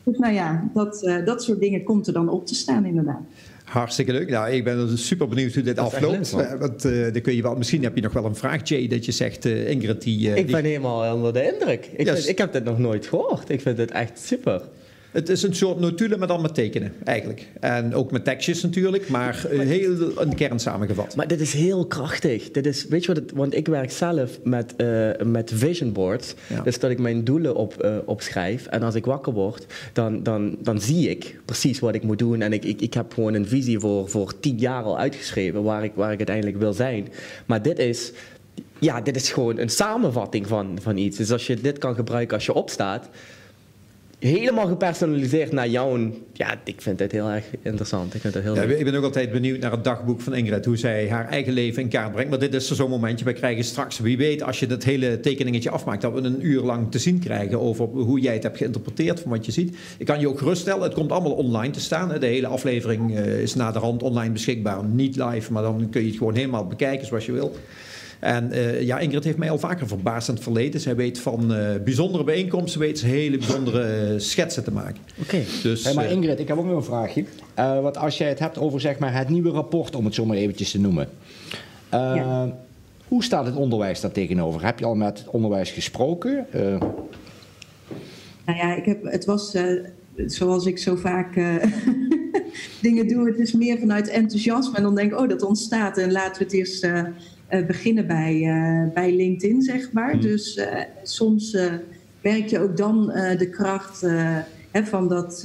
Dus 0.03 0.17
nou 0.17 0.33
ja, 0.33 0.69
dat, 0.73 1.21
dat 1.25 1.43
soort 1.43 1.59
dingen 1.59 1.83
komt 1.83 2.07
er 2.07 2.13
dan 2.13 2.29
op 2.29 2.47
te 2.47 2.55
staan 2.55 2.85
inderdaad. 2.85 3.23
Hartstikke 3.63 4.11
leuk. 4.11 4.29
Nou, 4.29 4.51
ik 4.51 4.63
ben 4.63 4.87
dus 4.87 5.07
super 5.07 5.27
benieuwd 5.27 5.53
hoe 5.53 5.63
dit 5.63 5.77
afloopt. 5.77 6.31
want 6.31 6.85
uh, 6.85 7.13
dan 7.13 7.21
kun 7.21 7.35
je 7.35 7.41
wel, 7.41 7.55
misschien 7.55 7.83
heb 7.83 7.95
je 7.95 8.01
nog 8.01 8.13
wel 8.13 8.25
een 8.25 8.35
vraag, 8.35 8.67
Jay, 8.67 8.87
dat 8.87 9.05
je 9.05 9.11
zegt, 9.11 9.45
uh, 9.45 9.69
Ingrid, 9.69 10.01
die... 10.01 10.29
Uh, 10.29 10.35
ik 10.35 10.51
ben 10.51 10.63
helemaal 10.63 11.15
onder 11.15 11.33
de 11.33 11.53
indruk. 11.53 11.89
Ik, 11.95 12.05
yes. 12.05 12.15
vind, 12.15 12.27
ik 12.27 12.37
heb 12.37 12.53
dit 12.53 12.63
nog 12.63 12.79
nooit 12.79 13.07
gehoord. 13.07 13.49
Ik 13.49 13.61
vind 13.61 13.77
het 13.77 13.91
echt 13.91 14.19
super. 14.19 14.61
Het 15.13 15.29
is 15.29 15.43
een 15.43 15.55
soort 15.55 15.79
notulen 15.79 16.19
met 16.19 16.29
allemaal 16.29 16.51
tekenen, 16.51 16.93
eigenlijk. 17.03 17.47
En 17.59 17.95
ook 17.95 18.11
met 18.11 18.23
tekstjes 18.23 18.61
natuurlijk, 18.61 19.09
maar 19.09 19.45
heel 19.49 20.19
een 20.19 20.35
kern 20.35 20.59
samengevat. 20.59 21.15
Maar 21.15 21.27
dit 21.27 21.41
is 21.41 21.53
heel 21.53 21.85
krachtig. 21.85 22.51
Dit 22.51 22.65
is, 22.65 22.85
weet 22.87 23.01
je 23.01 23.07
wat 23.07 23.15
het, 23.15 23.31
want 23.31 23.55
ik 23.55 23.67
werk 23.67 23.91
zelf 23.91 24.39
met, 24.43 24.73
uh, 24.77 25.09
met 25.25 25.51
vision 25.55 25.91
boards. 25.91 26.33
Ja. 26.47 26.61
Dus 26.61 26.79
dat 26.79 26.91
ik 26.91 26.99
mijn 26.99 27.23
doelen 27.23 27.55
op, 27.55 27.83
uh, 27.83 27.95
opschrijf. 28.05 28.65
En 28.65 28.81
als 28.81 28.95
ik 28.95 29.05
wakker 29.05 29.33
word, 29.33 29.65
dan, 29.93 30.23
dan, 30.23 30.55
dan 30.59 30.81
zie 30.81 31.09
ik 31.09 31.39
precies 31.45 31.79
wat 31.79 31.95
ik 31.95 32.03
moet 32.03 32.19
doen. 32.19 32.41
En 32.41 32.53
ik, 32.53 32.65
ik, 32.65 32.81
ik 32.81 32.93
heb 32.93 33.13
gewoon 33.13 33.33
een 33.33 33.47
visie 33.47 33.79
voor, 33.79 34.09
voor 34.09 34.39
tien 34.39 34.57
jaar 34.57 34.83
al 34.83 34.99
uitgeschreven 34.99 35.63
waar 35.63 35.83
ik, 35.83 35.91
waar 35.95 36.11
ik 36.11 36.17
uiteindelijk 36.17 36.57
wil 36.57 36.73
zijn. 36.73 37.07
Maar 37.45 37.61
dit 37.61 37.79
is 37.79 38.11
ja, 38.79 39.01
dit 39.01 39.15
is 39.15 39.31
gewoon 39.31 39.57
een 39.57 39.69
samenvatting 39.69 40.47
van, 40.47 40.77
van 40.81 40.97
iets. 40.97 41.17
Dus 41.17 41.31
als 41.31 41.47
je 41.47 41.61
dit 41.61 41.77
kan 41.77 41.95
gebruiken 41.95 42.35
als 42.35 42.45
je 42.45 42.53
opstaat, 42.53 43.09
helemaal 44.23 44.67
gepersonaliseerd 44.67 45.51
naar 45.51 45.67
jouw... 45.67 46.11
Ja, 46.33 46.55
ik 46.63 46.81
vind 46.81 46.97
dit 46.97 47.11
heel 47.11 47.29
erg 47.29 47.45
interessant. 47.61 48.13
Ik, 48.13 48.21
vind 48.21 48.33
het 48.33 48.43
heel 48.43 48.55
ja, 48.55 48.61
ik 48.61 48.83
ben 48.83 48.95
ook 48.95 49.03
altijd 49.03 49.31
benieuwd 49.31 49.59
naar 49.59 49.71
het 49.71 49.83
dagboek 49.83 50.21
van 50.21 50.35
Ingrid. 50.35 50.65
Hoe 50.65 50.77
zij 50.77 51.09
haar 51.09 51.29
eigen 51.29 51.53
leven 51.53 51.81
in 51.81 51.89
kaart 51.89 52.11
brengt. 52.11 52.29
Maar 52.29 52.39
dit 52.39 52.53
is 52.53 52.71
zo'n 52.71 52.89
momentje. 52.89 53.25
We 53.25 53.33
krijgen 53.33 53.63
straks, 53.63 53.99
wie 53.99 54.17
weet, 54.17 54.43
als 54.43 54.59
je 54.59 54.67
dat 54.67 54.83
hele 54.83 55.19
tekeningetje 55.19 55.69
afmaakt... 55.69 56.01
dat 56.01 56.13
we 56.13 56.21
een 56.21 56.45
uur 56.45 56.61
lang 56.61 56.91
te 56.91 56.99
zien 56.99 57.19
krijgen 57.19 57.59
over 57.59 57.85
hoe 57.85 58.19
jij 58.19 58.33
het 58.33 58.43
hebt 58.43 58.57
geïnterpreteerd 58.57 59.19
van 59.19 59.31
wat 59.31 59.45
je 59.45 59.51
ziet. 59.51 59.75
Ik 59.97 60.05
kan 60.05 60.19
je 60.19 60.27
ook 60.27 60.37
geruststellen, 60.37 60.83
het 60.83 60.93
komt 60.93 61.11
allemaal 61.11 61.31
online 61.31 61.73
te 61.73 61.79
staan. 61.79 62.19
De 62.19 62.25
hele 62.25 62.47
aflevering 62.47 63.11
uh, 63.11 63.41
is 63.41 63.55
na 63.55 63.71
de 63.71 63.79
rand 63.79 64.03
online 64.03 64.33
beschikbaar. 64.33 64.83
Niet 64.83 65.15
live, 65.15 65.51
maar 65.51 65.63
dan 65.63 65.87
kun 65.89 66.01
je 66.01 66.07
het 66.07 66.17
gewoon 66.17 66.35
helemaal 66.35 66.67
bekijken 66.67 67.07
zoals 67.07 67.25
je 67.25 67.31
wil. 67.31 67.55
En 68.23 68.49
uh, 68.51 68.81
ja, 68.81 68.99
Ingrid 68.99 69.23
heeft 69.23 69.37
mij 69.37 69.49
al 69.49 69.57
vaker 69.57 69.87
verbaasd 69.87 70.27
in 70.27 70.33
het 70.33 70.43
verleden. 70.43 70.81
Zij 70.81 70.95
weet 70.95 71.19
van 71.19 71.51
uh, 71.51 71.69
bijzondere 71.83 72.23
bijeenkomsten, 72.23 72.79
weet 72.79 72.99
ze 72.99 73.05
hele 73.05 73.37
bijzondere 73.37 74.11
uh, 74.13 74.19
schetsen 74.19 74.63
te 74.63 74.71
maken. 74.71 74.97
Oké. 75.19 75.35
Okay. 75.35 75.45
Dus, 75.63 75.83
hey, 75.83 75.93
maar 75.93 76.11
Ingrid, 76.11 76.39
ik 76.39 76.47
heb 76.47 76.57
ook 76.57 76.65
nog 76.65 76.75
een 76.75 76.83
vraagje. 76.83 77.25
want 77.55 77.97
als 77.97 78.17
jij 78.17 78.29
het 78.29 78.39
hebt 78.39 78.57
over 78.57 78.81
zeg 78.81 78.99
maar, 78.99 79.17
het 79.17 79.29
nieuwe 79.29 79.49
rapport, 79.49 79.95
om 79.95 80.05
het 80.05 80.13
zo 80.13 80.25
maar 80.25 80.37
eventjes 80.37 80.71
te 80.71 80.79
noemen. 80.79 81.09
Ja. 81.91 82.57
Hoe 83.07 83.23
staat 83.23 83.45
het 83.45 83.55
onderwijs 83.55 84.01
daar 84.01 84.11
tegenover? 84.11 84.65
Heb 84.65 84.79
je 84.79 84.85
al 84.85 84.95
met 84.95 85.17
het 85.17 85.27
onderwijs 85.27 85.71
gesproken? 85.71 86.45
Nou 88.45 88.57
ja, 88.57 88.75
ik 88.75 88.85
heb, 88.85 89.03
het 89.03 89.25
was 89.25 89.57
zoals 90.15 90.65
ik 90.65 90.77
zo 90.77 90.95
vaak 90.95 91.35
dingen 92.81 93.07
doe. 93.07 93.27
Het 93.27 93.39
is 93.39 93.51
meer 93.51 93.79
vanuit 93.79 94.07
enthousiasme. 94.07 94.77
En 94.77 94.83
dan 94.83 94.95
denk 94.95 95.11
ik, 95.11 95.19
oh, 95.19 95.29
dat 95.29 95.41
ontstaat. 95.41 95.97
En 95.97 96.11
laten 96.11 96.37
we 96.37 96.43
het 96.43 96.53
eerst 96.53 96.83
uh, 96.83 97.01
beginnen 97.61 98.07
bij, 98.07 98.41
uh, 98.41 98.93
bij 98.93 99.15
LinkedIn, 99.15 99.61
zeg 99.61 99.91
maar. 99.91 100.15
Mm. 100.15 100.21
Dus 100.21 100.57
uh, 100.57 100.65
soms 101.03 101.57
werk 102.21 102.47
je 102.47 102.59
ook 102.59 102.77
dan 102.77 103.05
de 103.37 103.49
kracht 103.51 104.01
hè, 104.71 104.83
van 104.83 105.07
dat, 105.07 105.41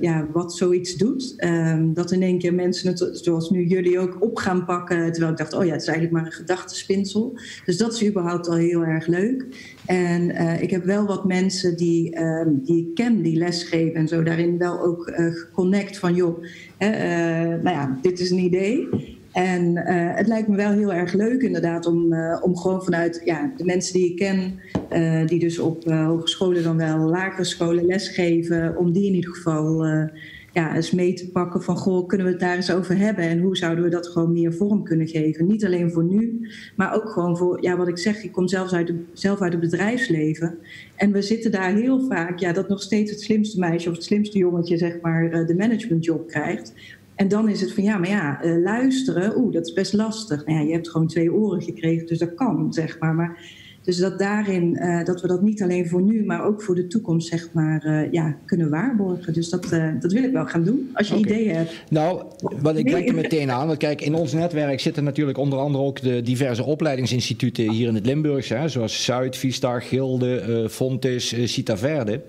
ja, 0.00 0.26
wat 0.32 0.54
zoiets 0.54 0.96
doet. 0.96 1.34
Um, 1.44 1.94
dat 1.94 2.12
in 2.12 2.22
één 2.22 2.38
keer 2.38 2.54
mensen 2.54 2.88
het, 2.88 3.08
zoals 3.12 3.50
nu 3.50 3.64
jullie 3.64 3.98
ook, 3.98 4.16
op 4.22 4.36
gaan 4.36 4.64
pakken. 4.64 5.12
Terwijl 5.12 5.32
ik 5.32 5.38
dacht, 5.38 5.52
oh 5.52 5.64
ja, 5.64 5.72
het 5.72 5.80
is 5.80 5.88
eigenlijk 5.88 6.16
maar 6.16 6.26
een 6.26 6.38
gedachtespinsel. 6.38 7.38
Dus 7.64 7.76
dat 7.76 7.92
is 7.92 8.06
überhaupt 8.06 8.48
al 8.48 8.56
heel 8.56 8.84
erg 8.84 9.06
leuk. 9.06 9.46
En 9.86 10.30
ik 10.60 10.70
heb 10.70 10.84
wel 10.84 11.06
wat 11.06 11.26
mensen 11.26 11.76
die, 11.76 12.14
ehm, 12.14 12.48
die 12.62 12.88
ik 12.88 12.94
ken, 12.94 13.22
die 13.22 13.36
lesgeven 13.36 13.94
en 13.94 14.08
zo, 14.08 14.22
daarin 14.22 14.58
wel 14.58 14.80
ook 14.80 15.12
geconnect 15.14 15.98
van, 15.98 16.14
joh, 16.14 16.44
nou 16.78 17.70
ja, 17.70 17.98
dit 18.02 18.20
is 18.20 18.30
een 18.30 18.38
idee. 18.38 18.88
En 19.32 19.76
uh, 19.76 19.84
het 20.16 20.26
lijkt 20.26 20.48
me 20.48 20.56
wel 20.56 20.70
heel 20.70 20.92
erg 20.92 21.12
leuk 21.12 21.42
inderdaad 21.42 21.86
om, 21.86 22.12
uh, 22.12 22.38
om 22.42 22.56
gewoon 22.56 22.84
vanuit 22.84 23.20
ja, 23.24 23.52
de 23.56 23.64
mensen 23.64 23.92
die 23.92 24.10
ik 24.10 24.16
ken, 24.16 24.60
uh, 24.92 25.26
die 25.26 25.38
dus 25.38 25.58
op 25.58 25.84
hogescholen 25.84 26.62
dan 26.62 26.76
wel 26.76 26.98
lagere 26.98 27.44
scholen 27.44 27.86
lesgeven, 27.86 28.76
om 28.76 28.92
die 28.92 29.06
in 29.06 29.14
ieder 29.14 29.34
geval 29.34 29.86
ja, 30.52 30.74
eens 30.74 30.90
mee 30.90 31.12
te 31.12 31.30
pakken 31.30 31.62
van 31.62 31.76
goh, 31.76 32.06
kunnen 32.06 32.26
we 32.26 32.32
het 32.32 32.40
daar 32.40 32.56
eens 32.56 32.72
over 32.72 32.98
hebben 32.98 33.24
en 33.24 33.40
hoe 33.40 33.56
zouden 33.56 33.84
we 33.84 33.90
dat 33.90 34.06
gewoon 34.06 34.32
meer 34.32 34.54
vorm 34.54 34.84
kunnen 34.84 35.08
geven. 35.08 35.46
Niet 35.46 35.64
alleen 35.64 35.90
voor 35.90 36.04
nu, 36.04 36.48
maar 36.76 36.94
ook 36.94 37.08
gewoon 37.08 37.36
voor, 37.36 37.62
ja 37.62 37.76
wat 37.76 37.88
ik 37.88 37.98
zeg, 37.98 38.22
ik 38.22 38.32
kom 38.32 38.48
zelfs 38.48 38.72
uit 38.72 38.86
de, 38.86 39.04
zelf 39.12 39.40
uit 39.40 39.52
het 39.52 39.60
bedrijfsleven 39.60 40.58
en 40.96 41.12
we 41.12 41.22
zitten 41.22 41.50
daar 41.50 41.74
heel 41.74 42.00
vaak, 42.00 42.38
ja 42.38 42.52
dat 42.52 42.68
nog 42.68 42.82
steeds 42.82 43.10
het 43.10 43.20
slimste 43.20 43.58
meisje 43.58 43.88
of 43.88 43.94
het 43.94 44.04
slimste 44.04 44.38
jongetje 44.38 44.76
zeg 44.76 45.00
maar 45.02 45.46
de 45.46 45.54
managementjob 45.54 46.28
krijgt. 46.28 46.72
En 47.20 47.28
dan 47.28 47.48
is 47.48 47.60
het 47.60 47.72
van 47.72 47.82
ja, 47.82 47.98
maar 47.98 48.08
ja, 48.08 48.44
uh, 48.44 48.62
luisteren, 48.62 49.38
oeh, 49.38 49.52
dat 49.52 49.66
is 49.66 49.72
best 49.72 49.92
lastig. 49.92 50.46
Nou 50.46 50.58
ja, 50.58 50.64
je 50.64 50.72
hebt 50.72 50.90
gewoon 50.90 51.06
twee 51.06 51.32
oren 51.32 51.62
gekregen, 51.62 52.06
dus 52.06 52.18
dat 52.18 52.34
kan, 52.34 52.72
zeg 52.72 52.98
maar. 52.98 53.14
maar 53.14 53.38
dus 53.82 53.96
dat 53.96 54.18
daarin, 54.18 54.76
uh, 54.80 55.04
dat 55.04 55.20
we 55.20 55.28
dat 55.28 55.42
niet 55.42 55.62
alleen 55.62 55.88
voor 55.88 56.02
nu, 56.02 56.24
maar 56.24 56.44
ook 56.44 56.62
voor 56.62 56.74
de 56.74 56.86
toekomst, 56.86 57.28
zeg 57.28 57.48
maar, 57.52 57.86
uh, 57.86 58.12
ja, 58.12 58.36
kunnen 58.46 58.70
waarborgen. 58.70 59.32
Dus 59.32 59.48
dat, 59.48 59.68
dat 60.00 60.12
wil 60.12 60.22
ik 60.22 60.32
wel 60.32 60.46
gaan 60.46 60.64
doen, 60.64 60.90
als 60.92 61.08
je 61.08 61.16
okay. 61.16 61.32
ideeën 61.32 61.56
hebt. 61.56 61.82
Nou, 61.90 62.22
wat 62.60 62.76
ik 62.76 62.90
denk 62.90 63.08
er 63.08 63.14
meteen 63.14 63.50
aan, 63.50 63.66
want 63.66 63.78
kijk, 63.78 64.00
in 64.00 64.14
ons 64.14 64.32
netwerk 64.32 64.80
zitten 64.80 65.04
natuurlijk 65.04 65.38
onder 65.38 65.58
andere 65.58 65.84
ook 65.84 66.00
de 66.00 66.22
diverse 66.22 66.64
opleidingsinstituten 66.64 67.70
hier 67.70 67.88
in 67.88 67.94
het 67.94 68.06
Limburgse, 68.06 68.54
hè, 68.54 68.68
zoals 68.68 69.04
Zuid, 69.04 69.36
Vistar, 69.36 69.82
Gilde, 69.82 70.66
Fontes, 70.70 71.52
Cita 71.52 71.76
Verde. 71.76 72.20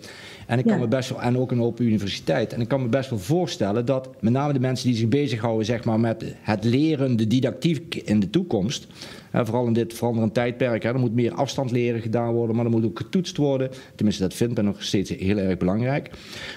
En, 0.48 0.60
ik 0.60 0.66
kan 0.66 0.80
me 0.80 0.88
best 0.88 1.10
wel, 1.10 1.22
en 1.22 1.38
ook 1.38 1.52
een 1.52 1.62
open 1.62 1.86
universiteit. 1.86 2.54
En 2.54 2.62
ik 2.62 2.68
kan 2.68 2.82
me 2.82 2.88
best 2.88 3.10
wel 3.10 3.20
voorstellen 3.20 3.86
dat 3.86 4.10
met 4.20 4.34
name 4.34 4.54
de 4.54 4.60
mensen 4.60 4.88
die 4.88 4.98
zich 4.98 5.08
bezighouden 5.08 5.66
zeg 5.66 5.84
maar, 5.84 6.00
met 6.00 6.24
het 6.42 6.64
leren, 6.64 7.16
de 7.16 7.28
didactiek 7.28 7.96
in 7.96 8.20
de 8.20 8.30
toekomst. 8.30 8.88
Hè, 9.32 9.46
vooral 9.46 9.68
in 9.68 9.74
dit 9.74 9.94
veranderend 9.94 10.34
tijdperk. 10.34 10.84
Hè, 10.84 10.90
er 10.90 11.00
moet 11.00 11.14
meer 11.14 11.34
afstand 11.34 11.72
leren 11.72 12.02
gedaan 12.02 12.34
worden, 12.34 12.56
maar 12.56 12.66
er 12.66 12.72
moet 12.72 12.86
ook 12.86 12.98
getoetst 12.98 13.38
worden. 13.38 13.70
Tenminste, 13.96 14.24
dat 14.24 14.34
vindt 14.34 14.56
men 14.56 14.66
nog 14.66 14.84
steeds 14.84 15.10
heel 15.10 15.38
erg 15.38 15.58
belangrijk. 15.58 16.10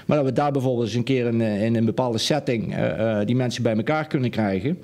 Maar 0.06 0.16
dat 0.16 0.26
we 0.26 0.32
daar 0.32 0.52
bijvoorbeeld 0.52 0.86
eens 0.86 0.94
een 0.94 1.04
keer 1.04 1.26
in, 1.26 1.40
in 1.40 1.76
een 1.76 1.84
bepaalde 1.84 2.18
setting 2.18 2.76
uh, 2.76 2.98
uh, 2.98 3.18
die 3.24 3.36
mensen 3.36 3.62
bij 3.62 3.76
elkaar 3.76 4.06
kunnen 4.06 4.30
krijgen. 4.30 4.78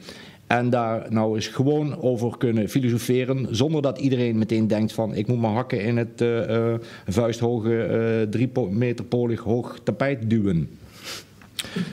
En 0.46 0.70
daar 0.70 1.06
nou 1.08 1.34
eens 1.34 1.46
gewoon 1.46 2.02
over 2.02 2.38
kunnen 2.38 2.68
filosoferen. 2.68 3.46
Zonder 3.50 3.82
dat 3.82 3.98
iedereen 3.98 4.38
meteen 4.38 4.66
denkt 4.66 4.92
van 4.92 5.14
ik 5.14 5.26
moet 5.26 5.40
mijn 5.40 5.54
hakken 5.54 5.80
in 5.80 5.96
het 5.96 6.20
uh, 6.20 6.74
vuisthoge, 7.06 8.26
drie 8.30 8.50
meter 8.70 9.04
polig 9.04 9.40
hoog 9.40 9.80
tapijt 9.82 10.30
duwen. 10.30 10.68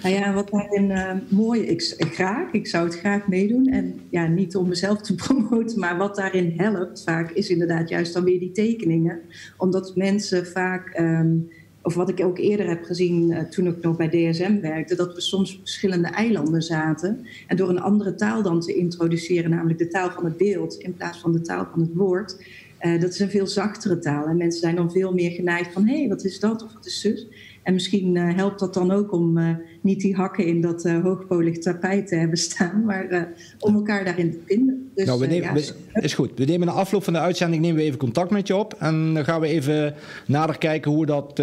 Nou 0.03 0.15
ja, 0.15 0.34
wat 0.34 0.49
daarin 0.49 0.89
uh, 0.89 1.12
mooi, 1.30 1.62
ik, 1.62 1.93
ik, 1.97 2.13
graag, 2.13 2.51
ik 2.51 2.67
zou 2.67 2.86
het 2.86 2.99
graag 2.99 3.27
meedoen. 3.27 3.67
En 3.67 3.99
ja, 4.10 4.27
niet 4.27 4.56
om 4.56 4.67
mezelf 4.67 5.01
te 5.01 5.15
promoten, 5.25 5.80
maar 5.80 5.97
wat 5.97 6.15
daarin 6.15 6.53
helpt 6.58 7.03
vaak 7.03 7.32
is 7.32 7.49
inderdaad 7.49 7.89
juist 7.89 8.13
dan 8.13 8.23
weer 8.23 8.39
die 8.39 8.51
tekeningen. 8.51 9.19
Omdat 9.58 9.95
mensen 9.95 10.47
vaak 10.47 10.99
um, 10.99 11.49
of 11.88 11.93
wat 11.93 12.10
ik 12.10 12.23
ook 12.23 12.38
eerder 12.38 12.67
heb 12.67 12.84
gezien 12.84 13.32
uh, 13.32 13.39
toen 13.39 13.67
ik 13.67 13.82
nog 13.82 13.97
bij 13.97 14.10
DSM 14.10 14.60
werkte, 14.60 14.95
dat 14.95 15.13
we 15.13 15.21
soms 15.21 15.53
op 15.53 15.60
verschillende 15.60 16.08
eilanden 16.08 16.62
zaten. 16.62 17.25
En 17.47 17.58
door 17.58 17.69
een 17.69 17.82
andere 17.82 18.15
taal 18.15 18.41
dan 18.41 18.62
te 18.62 18.75
introduceren, 18.75 19.49
namelijk 19.49 19.80
de 19.80 19.88
taal 19.88 20.12
van 20.12 20.25
het 20.25 20.38
beeld 20.38 20.75
in 20.75 20.93
plaats 20.93 21.19
van 21.19 21.32
de 21.32 21.41
taal 21.41 21.67
van 21.71 21.82
het 21.82 21.93
woord. 21.93 22.38
Uh, 22.82 23.01
dat 23.01 23.10
is 23.10 23.19
een 23.19 23.30
veel 23.30 23.47
zachtere 23.47 23.99
taal. 23.99 24.25
En 24.25 24.38
mensen 24.38 24.60
zijn 24.60 24.75
dan 24.75 24.91
veel 24.91 25.13
meer 25.13 25.32
geneigd 25.32 25.73
van 25.73 25.88
hé, 25.88 25.97
hey, 25.97 26.08
wat 26.08 26.23
is 26.23 26.39
dat 26.39 26.63
of 26.63 26.73
wat 26.73 26.86
is 26.86 26.99
zus? 26.99 27.27
En 27.67 27.73
misschien 27.73 28.15
uh, 28.15 28.36
helpt 28.36 28.60
dat 28.60 28.73
dan 28.73 28.91
ook 28.91 29.12
om 29.12 29.38
uh, 29.38 29.49
niet 29.82 30.01
die 30.01 30.15
hakken 30.15 30.45
in 30.45 30.62
dat 30.62 30.86
uh, 30.86 31.03
hoogpolig 31.03 31.58
tapijt 31.58 32.08
te 32.08 32.15
hebben 32.15 32.38
staan, 32.38 32.86
maar 32.86 33.27
om 33.60 33.75
elkaar 33.75 34.06
daarin 34.06 34.32
te 34.32 34.38
vinden. 34.45 34.91
Dus, 34.95 35.06
nou, 35.06 35.19
we 35.19 35.27
nemen, 35.27 35.47
ja, 35.47 35.53
we, 35.93 36.01
is 36.01 36.13
goed. 36.13 36.32
We 36.36 36.45
nemen 36.45 36.67
na 36.67 36.73
afloop 36.73 37.03
van 37.03 37.13
de 37.13 37.19
uitzending 37.19 37.62
nemen 37.62 37.77
we 37.77 37.84
even 37.84 37.99
contact 37.99 38.32
met 38.32 38.47
je 38.47 38.56
op 38.56 38.73
en 38.80 39.13
dan 39.13 39.23
gaan 39.25 39.41
we 39.41 39.47
even 39.47 39.93
nader 40.27 40.58
kijken 40.58 40.91
hoe 40.91 40.99
we 40.99 41.06
dat 41.06 41.41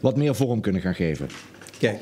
wat 0.00 0.16
meer 0.16 0.34
vorm 0.34 0.60
kunnen 0.60 0.80
gaan 0.80 0.94
geven. 0.94 1.28
Kijk, 1.80 2.00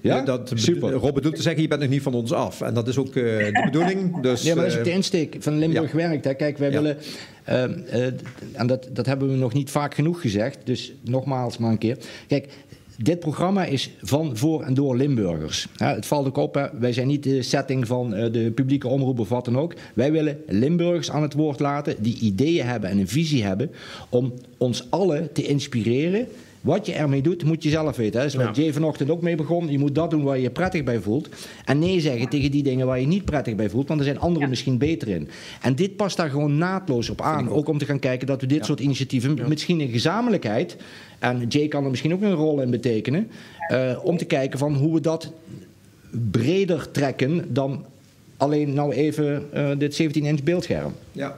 Ja? 0.00 0.22
dat, 0.22 0.52
Super. 0.54 0.92
Rob 0.92 1.14
bedoelt 1.14 1.34
te 1.36 1.42
zeggen, 1.42 1.62
je 1.62 1.68
bent 1.68 1.80
nog 1.80 1.90
niet 1.90 2.02
van 2.02 2.14
ons 2.14 2.32
af. 2.32 2.60
En 2.60 2.74
dat 2.74 2.88
is 2.88 2.98
ook 2.98 3.06
eh, 3.06 3.22
de 3.22 3.62
bedoeling. 3.64 4.20
Dus, 4.20 4.42
Ja, 4.42 4.54
maar 4.54 4.64
dat 4.64 4.72
is 4.72 4.78
ook 4.78 4.84
de 4.84 4.90
eh, 4.90 4.96
insteek 4.96 5.36
van 5.38 5.58
Limburg 5.58 5.90
ja. 5.90 5.96
werkt. 5.96 6.24
Hè. 6.24 6.34
Kijk, 6.34 6.58
wij 6.58 6.70
Ja. 6.70 6.74
willen, 6.74 6.98
eh, 6.98 7.04
en 7.44 8.66
dat, 8.66 8.88
dat 8.92 9.06
hebben 9.06 9.30
we 9.30 9.36
nog 9.36 9.52
niet 9.52 9.70
vaak 9.70 9.94
genoeg 9.94 10.20
gezegd, 10.20 10.58
dus 10.64 10.92
nogmaals 11.00 11.58
maar 11.58 11.70
een 11.70 11.78
keer. 11.78 11.98
Kijk, 12.26 12.48
dit 12.96 13.20
programma 13.20 13.64
is 13.64 13.90
van, 14.02 14.36
voor 14.36 14.62
en 14.62 14.74
door 14.74 14.96
Limburgers. 14.96 15.66
Het 15.76 16.06
valt 16.06 16.26
ook 16.26 16.36
op, 16.36 16.70
wij 16.78 16.92
zijn 16.92 17.06
niet 17.06 17.22
de 17.22 17.42
setting 17.42 17.86
van 17.86 18.14
eh, 18.14 18.32
de 18.32 18.50
publieke 18.50 18.88
omroep 18.88 19.18
of 19.18 19.28
wat 19.28 19.44
dan 19.44 19.58
ook. 19.58 19.74
Wij 19.94 20.12
willen 20.12 20.38
Limburgers 20.46 21.10
aan 21.10 21.22
het 21.22 21.34
woord 21.34 21.60
laten 21.60 22.02
die 22.02 22.18
ideeën 22.18 22.66
hebben 22.66 22.90
en 22.90 22.98
een 22.98 23.08
visie 23.08 23.44
hebben 23.44 23.70
om 24.08 24.32
ons 24.58 24.86
allen 24.90 25.32
te 25.32 25.46
inspireren. 25.46 26.26
Wat 26.64 26.86
je 26.86 26.92
ermee 26.92 27.22
doet, 27.22 27.44
moet 27.44 27.62
je 27.62 27.70
zelf 27.70 27.96
weten. 27.96 28.12
Hè. 28.20 28.26
Dat 28.26 28.34
is 28.34 28.34
waar 28.34 28.54
Ja. 28.56 28.62
Jay 28.62 28.72
vanochtend 28.72 29.10
ook 29.10 29.22
mee 29.22 29.36
begon. 29.36 29.70
Je 29.70 29.78
moet 29.78 29.94
dat 29.94 30.10
doen 30.10 30.22
waar 30.22 30.36
je 30.36 30.42
je 30.42 30.50
prettig 30.50 30.84
bij 30.84 31.00
voelt. 31.00 31.28
En 31.64 31.78
nee 31.78 32.00
zeggen 32.00 32.28
tegen 32.28 32.50
die 32.50 32.62
dingen 32.62 32.86
waar 32.86 33.00
je 33.00 33.06
niet 33.06 33.24
prettig 33.24 33.54
bij 33.54 33.70
voelt. 33.70 33.88
Want 33.88 34.00
er 34.00 34.06
zijn 34.06 34.18
anderen 34.20 34.48
misschien 34.48 34.78
beter 34.78 35.08
in. 35.08 35.28
En 35.62 35.74
dit 35.74 35.96
past 35.96 36.16
daar 36.16 36.30
gewoon 36.30 36.58
naadloos 36.58 37.10
op 37.10 37.20
aan. 37.20 37.48
Ook 37.48 37.68
om 37.68 37.78
te 37.78 37.84
gaan 37.84 37.98
kijken 37.98 38.26
dat 38.26 38.40
we 38.40 38.46
dit 38.46 38.64
soort 38.64 38.80
initiatieven, 38.80 39.38
misschien 39.48 39.80
in 39.80 39.88
gezamenlijkheid. 39.88 40.76
En 41.18 41.44
Jay 41.48 41.68
kan 41.68 41.84
er 41.84 41.90
misschien 41.90 42.12
ook 42.12 42.22
een 42.22 42.32
rol 42.34 42.60
in 42.60 42.70
betekenen. 42.70 43.30
eh, 43.68 43.98
om 44.02 44.16
te 44.16 44.24
kijken 44.24 44.58
van 44.58 44.74
hoe 44.74 44.94
we 44.94 45.00
dat 45.00 45.32
breder 46.30 46.90
trekken 46.90 47.52
dan 47.54 47.84
alleen 48.36 48.72
nou 48.74 48.92
even 48.92 49.52
eh, 49.52 49.70
dit 49.78 50.02
17-inch 50.02 50.42
beeldscherm. 50.42 50.92
ja. 51.12 51.36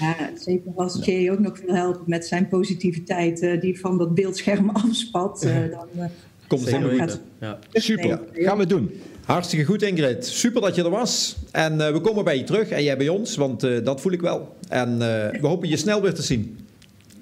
Ja, 0.00 0.30
zeker 0.38 0.72
als 0.76 0.98
Jay 1.04 1.30
ook 1.30 1.38
nog 1.38 1.60
wil 1.66 1.74
helpen 1.74 2.02
met 2.06 2.26
zijn 2.26 2.48
positiviteit, 2.48 3.40
eh, 3.40 3.60
die 3.60 3.80
van 3.80 3.98
dat 3.98 4.14
beeldscherm 4.14 4.68
afspat, 4.88 5.42
eh, 5.42 5.54
dan 5.70 5.88
eh, 5.96 6.04
Komt 6.46 6.60
het 6.60 6.70
helemaal 6.70 7.06
goed. 7.08 7.20
Ja. 7.40 7.58
Super, 7.72 8.20
Nee, 8.32 8.44
gaan 8.44 8.58
we 8.58 8.66
doen. 8.66 8.90
Hartstikke 9.24 9.64
goed, 9.64 9.82
Ingrid. 9.82 10.26
Super 10.26 10.60
dat 10.60 10.74
je 10.74 10.82
er 10.84 10.90
was. 10.90 11.36
En 11.52 11.80
eh, 11.80 11.92
we 11.92 12.00
komen 12.00 12.24
bij 12.24 12.36
je 12.36 12.44
terug 12.44 12.68
en 12.68 12.82
jij 12.82 12.96
bij 12.96 13.08
ons, 13.08 13.36
want 13.36 13.62
eh, 13.62 13.84
dat 13.84 14.00
voel 14.00 14.12
ik 14.12 14.20
wel. 14.20 14.56
En 14.68 14.92
eh, 14.92 15.40
we 15.40 15.46
hopen 15.46 15.68
je 15.68 15.76
snel 15.76 16.02
weer 16.02 16.14
te 16.14 16.22
zien. 16.22 16.58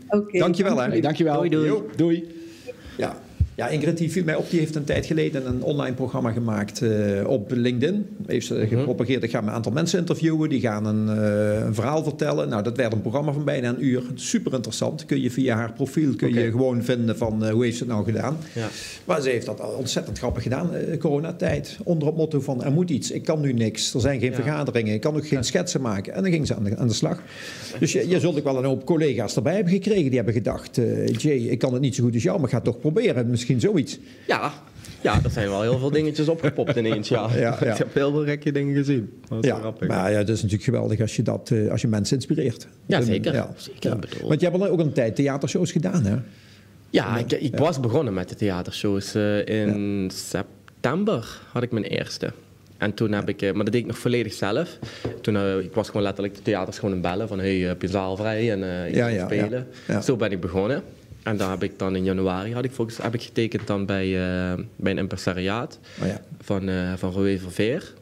Oké. 0.08 0.38
Dankjewel, 0.38 0.76
hè. 0.76 0.88
Hey, 0.88 1.00
dankjewel. 1.00 1.34
Doei, 1.36 1.48
doei. 1.48 1.82
Doei. 1.96 2.28
Ja. 2.98 3.16
Ja, 3.54 3.68
Ingrid 3.68 3.98
die 3.98 4.10
viel 4.10 4.24
mij 4.24 4.34
op, 4.34 4.50
die 4.50 4.58
heeft 4.58 4.74
een 4.74 4.84
tijd 4.84 5.06
geleden 5.06 5.46
een 5.46 5.62
online 5.62 5.94
programma 5.94 6.30
gemaakt 6.32 6.82
eh, 6.82 7.26
op 7.26 7.50
LinkedIn. 7.54 8.06
Heeft 8.26 8.46
ze 8.46 8.66
gepropageerd, 8.68 9.22
ik 9.22 9.30
ga 9.30 9.38
een 9.42 9.50
aantal 9.50 9.72
mensen 9.72 9.98
interviewen, 9.98 10.48
die 10.48 10.60
gaan 10.60 10.86
een, 10.86 11.08
eh, 11.08 11.64
een 11.66 11.74
verhaal 11.74 12.02
vertellen. 12.04 12.48
Nou, 12.48 12.62
dat 12.62 12.76
werd 12.76 12.92
een 12.92 13.00
programma 13.00 13.32
van 13.32 13.44
bijna 13.44 13.68
een 13.68 13.84
uur. 13.84 14.02
Super 14.14 14.52
interessant. 14.54 15.04
Kun 15.06 15.20
je 15.20 15.30
via 15.30 15.56
haar 15.56 15.72
profiel 15.72 16.14
kun 16.14 16.34
je 16.34 16.50
gewoon 16.50 16.82
vinden 16.82 17.16
van 17.16 17.44
eh, 17.44 17.50
hoe 17.52 17.64
heeft 17.64 17.76
ze 17.76 17.82
het 17.84 17.92
nou 17.92 18.04
gedaan. 18.04 18.36
Ja. 18.54 18.68
Maar 19.04 19.20
ze 19.20 19.28
heeft 19.28 19.46
dat 19.46 19.76
ontzettend 19.76 20.18
grappig 20.18 20.42
gedaan, 20.42 20.70
coronatijd. 20.98 21.78
Onder 21.84 22.08
het 22.08 22.16
motto 22.16 22.40
van 22.40 22.64
er 22.64 22.72
moet 22.72 22.90
iets, 22.90 23.10
ik 23.10 23.24
kan 23.24 23.40
nu 23.40 23.52
niks. 23.52 23.94
Er 23.94 24.00
zijn 24.00 24.20
geen 24.20 24.30
Ja. 24.30 24.36
vergaderingen, 24.36 24.94
ik 24.94 25.00
kan 25.00 25.16
ook 25.16 25.26
geen 25.26 25.44
schetsen 25.44 25.80
maken. 25.80 26.14
En 26.14 26.22
dan 26.22 26.32
ging 26.32 26.46
ze 26.46 26.54
aan 26.54 26.64
de, 26.64 26.76
aan 26.76 26.88
de 26.88 26.94
slag. 26.94 27.22
Dus 27.78 27.92
je, 27.92 28.08
je 28.08 28.20
zult 28.20 28.38
ook 28.38 28.44
wel 28.44 28.58
een 28.58 28.64
hoop 28.64 28.84
collega's 28.84 29.36
erbij 29.36 29.54
hebben 29.54 29.72
gekregen. 29.72 30.04
Die 30.04 30.14
hebben 30.14 30.34
gedacht, 30.34 30.76
Jay, 31.16 31.36
ik 31.36 31.58
kan 31.58 31.72
het 31.72 31.82
niet 31.82 31.94
zo 31.94 32.02
goed 32.02 32.14
als 32.14 32.22
jou, 32.22 32.40
maar 32.40 32.48
ga 32.48 32.54
het 32.54 32.64
toch 32.64 32.80
proberen. 32.80 33.30
Misschien 33.42 33.60
zoiets. 33.70 33.98
Ja. 34.26 34.52
ja, 35.00 35.20
er 35.24 35.30
zijn 35.30 35.48
wel 35.48 35.62
heel 35.62 35.78
veel 35.78 35.90
dingetjes 35.90 36.28
opgepopt 36.28 36.76
ineens. 36.76 37.08
Ja. 37.08 37.28
Ja, 37.34 37.56
ja. 37.60 37.72
Ik 37.72 37.78
heb 37.78 37.94
heel 37.94 38.10
veel 38.10 38.24
gekke 38.24 38.52
dingen 38.52 38.74
gezien. 38.74 39.12
Dat 39.28 39.44
is 39.44 39.50
Ja, 39.50 39.58
grappig. 39.58 39.88
maar 39.88 40.10
ja, 40.10 40.16
het 40.18 40.28
is 40.28 40.36
natuurlijk 40.36 40.64
geweldig 40.64 41.00
als 41.00 41.16
je, 41.16 41.22
dat, 41.22 41.50
eh, 41.50 41.70
als 41.70 41.80
je 41.80 41.88
mensen 41.88 42.16
inspireert. 42.16 42.66
Ja, 42.86 43.00
zeker. 43.00 43.34
Ja, 43.34 43.52
Zeker, 43.56 43.90
ja. 43.90 43.96
bedoel. 43.96 44.28
Want 44.28 44.40
je 44.40 44.48
hebt 44.48 44.60
al 44.62 44.68
ook 44.68 44.78
een 44.80 44.92
tijd 44.92 45.16
theatershows 45.16 45.72
gedaan, 45.72 46.04
hè? 46.04 46.16
Ja, 46.90 47.18
ik, 47.18 47.32
ik 47.32 47.56
was 47.56 47.80
begonnen 47.80 48.14
met 48.14 48.28
de 48.28 48.34
theatershows. 48.34 49.14
eh, 49.14 49.46
in 49.46 50.10
september 50.14 51.40
had 51.52 51.62
ik 51.62 51.70
mijn 51.72 51.84
eerste. 51.84 52.32
En 52.78 52.94
toen 52.94 53.12
heb 53.12 53.28
ik, 53.28 53.42
eh, 53.42 53.52
maar 53.52 53.64
dat 53.64 53.72
deed 53.72 53.82
ik 53.82 53.88
nog 53.88 53.98
volledig 53.98 54.32
zelf. 54.32 54.78
Toen, 55.20 55.36
ik 55.60 55.72
was 55.74 55.86
gewoon 55.86 56.02
letterlijk 56.02 56.34
de 56.34 56.42
theaters 56.42 56.78
gewoon 56.78 56.94
in 56.94 57.00
bellen 57.00 57.28
van 57.28 57.38
hey, 57.38 57.56
heb 57.58 57.82
je 57.82 57.88
zaal 57.88 58.16
vrij 58.16 58.50
en 58.52 58.58
je 58.58 58.94
Ja, 58.96 59.04
kan 59.04 59.14
ja, 59.14 59.24
spelen. 59.24 59.66
Ja. 59.88 60.00
Zo 60.00 60.16
ben 60.16 60.30
ik 60.32 60.40
begonnen. 60.40 60.82
En 61.22 61.36
daar 61.36 61.50
heb 61.50 61.62
ik 61.62 61.78
dan 61.78 61.96
in 61.96 62.04
januari 62.04 62.54
had 62.54 62.64
ik 62.64 62.72
volgens, 62.72 62.96
heb 62.96 63.14
ik 63.14 63.22
getekend 63.22 63.66
dan 63.66 63.86
bij, 63.86 64.04
eh, 64.04 64.58
bij 64.76 64.92
een 64.92 64.98
impresariaat 64.98 65.78
Oh 66.00 66.06
ja. 66.06 66.20
van, 66.40 66.68
eh 66.68 66.92
van 66.96 67.12
Roué 67.12 67.38
Verveer. 67.38 67.92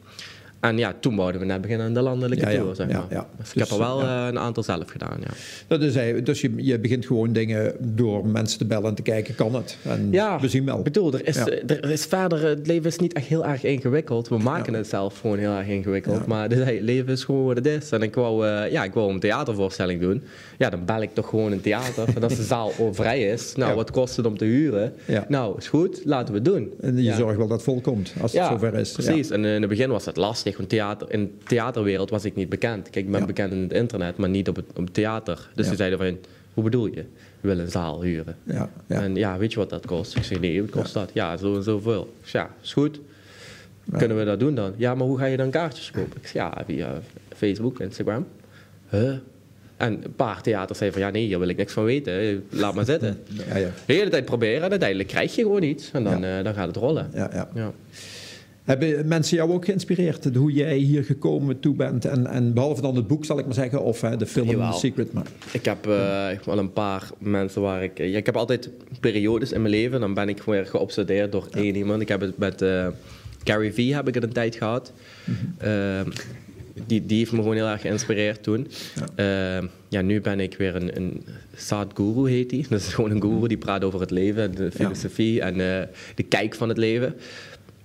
En 0.61 0.77
ja, 0.77 0.93
toen 0.99 1.15
wouden 1.15 1.41
we 1.41 1.47
net 1.47 1.61
beginnen 1.61 1.85
aan 1.87 1.93
de 1.93 2.01
landelijke 2.01 2.45
Ja, 2.45 2.51
ja, 2.51 2.59
tour, 2.59 2.75
zeg 2.75 2.89
ja, 2.89 2.97
maar. 2.97 3.05
ja. 3.09 3.27
Dus 3.37 3.47
ik 3.47 3.53
Dus, 3.53 3.69
heb 3.69 3.79
er 3.79 3.85
wel 3.85 4.01
eh, 4.01 4.25
een 4.29 4.39
aantal 4.39 4.63
zelf 4.63 4.89
gedaan, 4.89 5.17
ja. 5.19 5.29
Dat 5.67 5.81
is, 5.81 6.23
dus 6.23 6.41
je, 6.41 6.51
je 6.57 6.79
begint 6.79 7.05
gewoon 7.05 7.33
dingen 7.33 7.73
door 7.79 8.27
mensen 8.27 8.57
te 8.57 8.65
bellen 8.65 8.89
en 8.89 8.95
te 8.95 9.01
kijken, 9.01 9.35
kan 9.35 9.55
het? 9.55 9.77
En 9.83 10.07
Ja, 10.11 10.39
we 10.39 10.47
zien 10.47 10.65
wel. 10.65 10.77
Ik 10.77 10.83
bedoel, 10.83 11.13
er 11.13 11.27
is, 11.27 11.35
Ja. 11.35 11.47
er 11.67 11.89
is 11.91 12.05
verder, 12.05 12.45
het 12.47 12.67
leven 12.67 12.85
is 12.85 12.97
niet 12.97 13.13
echt 13.13 13.25
heel 13.25 13.45
erg 13.45 13.63
ingewikkeld. 13.63 14.27
We 14.27 14.37
maken 14.37 14.73
het 14.73 14.87
zelf 14.87 15.19
gewoon 15.19 15.37
heel 15.37 15.51
erg 15.51 15.67
ingewikkeld. 15.67 16.25
Maar 16.25 16.49
het 16.49 16.81
leven 16.81 17.11
is 17.13 17.23
gewoon 17.23 17.45
wat 17.45 17.55
het 17.55 17.65
is. 17.65 17.91
En 17.91 18.01
ik 18.01 18.15
wou, 18.15 18.47
eh, 18.47 18.71
ja, 18.71 18.83
ik 18.83 18.93
wou 18.93 19.13
een 19.13 19.19
theatervoorstelling 19.19 20.01
doen. 20.01 20.23
Ja, 20.57 20.69
dan 20.69 20.85
bel 20.85 21.01
ik 21.01 21.13
toch 21.13 21.29
gewoon 21.29 21.51
een 21.51 21.61
theater. 21.61 22.07
en 22.15 22.23
als 22.23 22.35
de 22.35 22.43
zaal 22.43 22.71
al 22.79 22.93
vrij 22.93 23.21
is, 23.31 23.55
nou, 23.55 23.75
wat 23.75 23.91
kost 23.91 24.15
het 24.17 24.25
om 24.25 24.37
te 24.37 24.45
huren? 24.45 24.93
Nou, 25.27 25.57
is 25.57 25.67
goed, 25.67 26.01
laten 26.05 26.27
we 26.33 26.39
het 26.39 26.45
doen. 26.45 26.73
En 26.81 27.03
je 27.03 27.13
zorgt 27.13 27.37
wel 27.37 27.47
dat 27.47 27.57
het 27.57 27.63
volkomt, 27.65 28.13
als 28.21 28.33
het 28.33 28.45
zover 28.45 28.73
is. 28.73 28.91
precies. 28.91 29.29
En 29.29 29.45
in 29.45 29.61
het 29.61 29.69
begin 29.69 29.89
was 29.89 30.05
het 30.05 30.15
lastig, 30.17 30.50
theater, 30.67 31.11
in 31.13 31.23
de 31.39 31.45
theaterwereld 31.45 32.09
was 32.09 32.25
ik 32.25 32.35
niet 32.35 32.49
bekend. 32.49 32.89
Kijk, 32.89 33.05
ik 33.05 33.11
ben 33.11 33.19
Ja. 33.19 33.25
bekend 33.25 33.51
in 33.53 33.61
het 33.61 33.73
internet, 33.73 34.17
maar 34.17 34.29
niet 34.29 34.49
op 34.49 34.55
het, 34.55 34.65
op 34.75 34.93
theater. 34.93 35.49
Dus 35.55 35.67
ze 35.67 35.75
zeiden 35.75 35.99
van, 35.99 36.17
hoe 36.53 36.63
bedoel 36.63 36.85
je? 36.85 37.03
We 37.41 37.47
willen 37.47 37.63
een 37.65 37.71
zaal 37.71 38.01
huren. 38.01 38.35
Ja. 38.43 38.69
En 38.87 39.15
ja, 39.15 39.37
weet 39.37 39.51
je 39.53 39.59
wat 39.59 39.69
dat 39.69 39.85
kost? 39.85 40.15
Ik 40.15 40.23
zei, 40.23 40.39
nee, 40.39 40.61
wat 40.61 40.69
kost 40.71 40.93
dat? 40.93 41.09
Ja, 41.13 41.37
zo 41.37 41.55
en 41.55 41.63
zoveel. 41.63 42.13
Ja, 42.23 42.49
is 42.61 42.73
goed. 42.73 42.99
Kunnen 43.97 44.17
we 44.17 44.23
dat 44.25 44.39
doen 44.39 44.55
dan? 44.55 44.73
Ja, 44.77 44.95
maar 44.95 45.07
hoe 45.07 45.17
ga 45.17 45.25
je 45.25 45.37
dan 45.37 45.49
kaartjes 45.49 45.91
kopen? 45.91 46.17
Ik 46.21 46.27
zei, 46.27 46.43
ja, 46.43 46.63
via 46.65 46.99
Facebook, 47.35 47.79
Instagram. 47.79 48.27
Huh? 48.89 49.13
En 49.77 49.93
een 50.03 50.13
paar 50.15 50.41
theaters 50.41 50.77
zeiden 50.77 50.99
van, 50.99 51.07
ja, 51.07 51.13
nee, 51.15 51.25
hier 51.25 51.39
wil 51.39 51.47
ik 51.47 51.57
niks 51.57 51.73
van 51.73 51.83
weten. 51.83 52.43
Laat 52.49 52.73
maar 52.75 52.85
zitten. 52.85 53.19
Ja, 53.49 53.57
ja. 53.57 53.69
De 53.85 53.93
hele 53.93 54.09
tijd 54.09 54.25
proberen 54.25 54.63
en 54.63 54.69
uiteindelijk 54.69 55.09
krijg 55.09 55.35
je 55.35 55.41
gewoon 55.41 55.63
iets. 55.63 55.91
En 55.91 56.03
dan, 56.03 56.23
eh, 56.23 56.43
dan 56.43 56.53
gaat 56.53 56.67
het 56.67 56.75
rollen. 56.75 57.09
Ja, 57.13 57.29
ja. 57.53 57.71
Ja. 58.65 58.77
Hebben 58.77 59.07
mensen 59.07 59.37
jou 59.37 59.51
ook 59.51 59.65
geïnspireerd? 59.65 60.35
Hoe 60.35 60.51
jij 60.51 60.77
hier 60.77 61.03
gekomen 61.03 61.59
toe 61.59 61.75
bent? 61.75 62.05
En, 62.05 62.27
en 62.27 62.53
behalve 62.53 62.81
dan 62.81 62.95
het 62.95 63.07
boek, 63.07 63.25
zal 63.25 63.39
ik 63.39 63.45
maar 63.45 63.53
zeggen, 63.53 63.83
of 63.83 64.01
hè, 64.01 64.17
de 64.17 64.25
film 64.25 64.49
Jawel. 64.49 64.73
Secret. 64.73 65.13
Maar, 65.13 65.25
Ik 65.51 65.65
heb 65.65 65.87
eh, 65.87 66.27
wel 66.45 66.57
een 66.57 66.73
paar 66.73 67.09
mensen 67.17 67.61
waar 67.61 67.83
ik... 67.83 67.97
ja, 67.97 68.17
ik 68.17 68.25
heb 68.25 68.37
altijd 68.37 68.69
periodes 68.99 69.51
in 69.51 69.61
mijn 69.61 69.73
leven. 69.73 69.99
Dan 69.99 70.13
ben 70.13 70.29
ik 70.29 70.43
weer 70.43 70.65
geobsedeerd 70.65 71.31
door 71.31 71.47
één 71.51 71.75
iemand. 71.75 72.01
Ik 72.01 72.07
heb 72.07 72.21
het 72.21 72.37
met 72.37 72.61
eh 72.61 72.87
Gary 73.43 73.73
Vee 73.73 73.95
heb 73.95 74.07
ik 74.07 74.13
het 74.13 74.23
een 74.23 74.33
tijd 74.33 74.55
gehad. 74.55 74.91
Ehm, 75.57 76.09
die, 76.85 77.05
die 77.05 77.17
heeft 77.17 77.31
me 77.31 77.37
gewoon 77.37 77.55
heel 77.55 77.67
erg 77.67 77.81
geïnspireerd 77.81 78.43
toen. 78.43 78.67
Ehm, 79.15 79.65
ja, 79.89 80.01
nu 80.01 80.21
ben 80.21 80.39
ik 80.39 80.55
weer 80.57 80.75
een, 80.75 80.95
een 80.97 81.25
Sadhguru 81.55 82.29
heet 82.29 82.51
hij. 82.51 82.65
Dat 82.69 82.79
is 82.79 82.93
gewoon 82.93 83.11
een 83.11 83.21
guru 83.21 83.47
die 83.47 83.57
praat 83.57 83.83
over 83.83 83.99
het 83.99 84.11
leven, 84.11 84.55
de 84.55 84.71
filosofie 84.71 85.41
en 85.41 85.53
eh, 85.53 85.87
de 86.15 86.23
kijk 86.23 86.55
van 86.55 86.69
het 86.69 86.77
leven. 86.77 87.15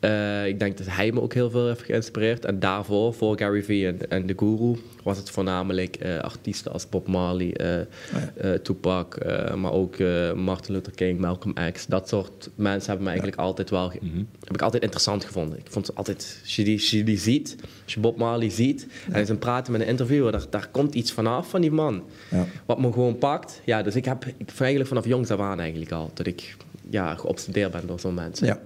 Eh, 0.01 0.47
ik 0.47 0.59
denk 0.59 0.79
dat 0.79 0.87
hij 0.91 1.13
me 1.13 1.21
ook 1.21 1.35
heel 1.35 1.51
veel 1.51 1.67
heeft 1.67 1.83
geïnspireerd. 1.83 2.45
En 2.45 2.59
daarvoor, 2.59 3.15
voor 3.15 3.39
Gary 3.39 3.63
Vee 3.63 3.87
en, 3.87 4.11
en 4.11 4.27
de 4.27 4.35
Guru, 4.37 4.77
was 5.03 5.17
het 5.17 5.31
voornamelijk 5.31 5.97
eh, 5.97 6.19
artiesten 6.19 6.73
als 6.73 6.89
Bob 6.89 7.07
Marley, 7.09 7.53
eh, 7.55 8.53
Tupac, 8.63 9.19
maar 9.57 9.73
ook 9.73 9.97
Martin 10.35 10.75
Luther 10.75 10.93
King, 10.95 11.19
Malcolm 11.21 11.55
X. 11.73 11.87
Dat 11.87 12.09
soort 12.09 12.51
mensen 12.55 12.87
hebben 12.87 13.03
me 13.03 13.09
eigenlijk 13.11 13.39
altijd 13.41 13.71
wel, 13.71 13.89
ge- 13.91 13.99
heb 14.45 14.55
ik 14.55 14.63
altijd 14.63 14.83
interessant 14.83 15.25
gevonden. 15.25 15.59
Ik 15.59 15.67
vond 15.69 15.87
het 15.87 15.97
altijd, 15.97 16.39
als 16.43 16.57
je 16.57 16.65
die, 16.65 16.75
als 16.77 16.91
je 16.91 17.05
die 17.05 17.19
ziet, 17.19 17.57
als 17.85 17.95
je 17.95 18.01
Bob 18.01 18.17
Marley 18.19 18.51
ziet, 18.51 18.87
en 19.13 19.31
een 19.31 19.39
praten 19.39 19.73
met 19.73 19.81
een 19.81 19.87
interviewer, 19.87 20.33
daar, 20.33 20.45
daar 20.51 20.69
komt 20.71 20.95
iets 20.95 21.13
vanaf 21.13 21.51
van 21.51 21.61
die 21.61 21.71
man. 21.73 22.05
Ja. 22.31 22.47
Wat 22.67 22.79
me 22.81 22.93
gewoon 22.93 23.19
pakt. 23.19 23.61
Ja, 23.65 23.83
dus 23.83 23.95
ik 23.95 24.05
heb 24.05 24.25
ik, 24.37 24.51
eigenlijk 24.59 24.89
vanaf 24.89 25.05
jongs 25.07 25.31
af 25.31 25.41
aan 25.41 25.61
eigenlijk 25.61 25.93
al, 25.93 26.11
dat 26.15 26.27
ik 26.27 26.57
ja, 26.91 27.15
geobsedeerd 27.15 27.71
ben 27.73 27.87
door 27.87 28.01
zo'n 28.01 28.15
mensen. 28.15 28.47
ja. 28.47 28.61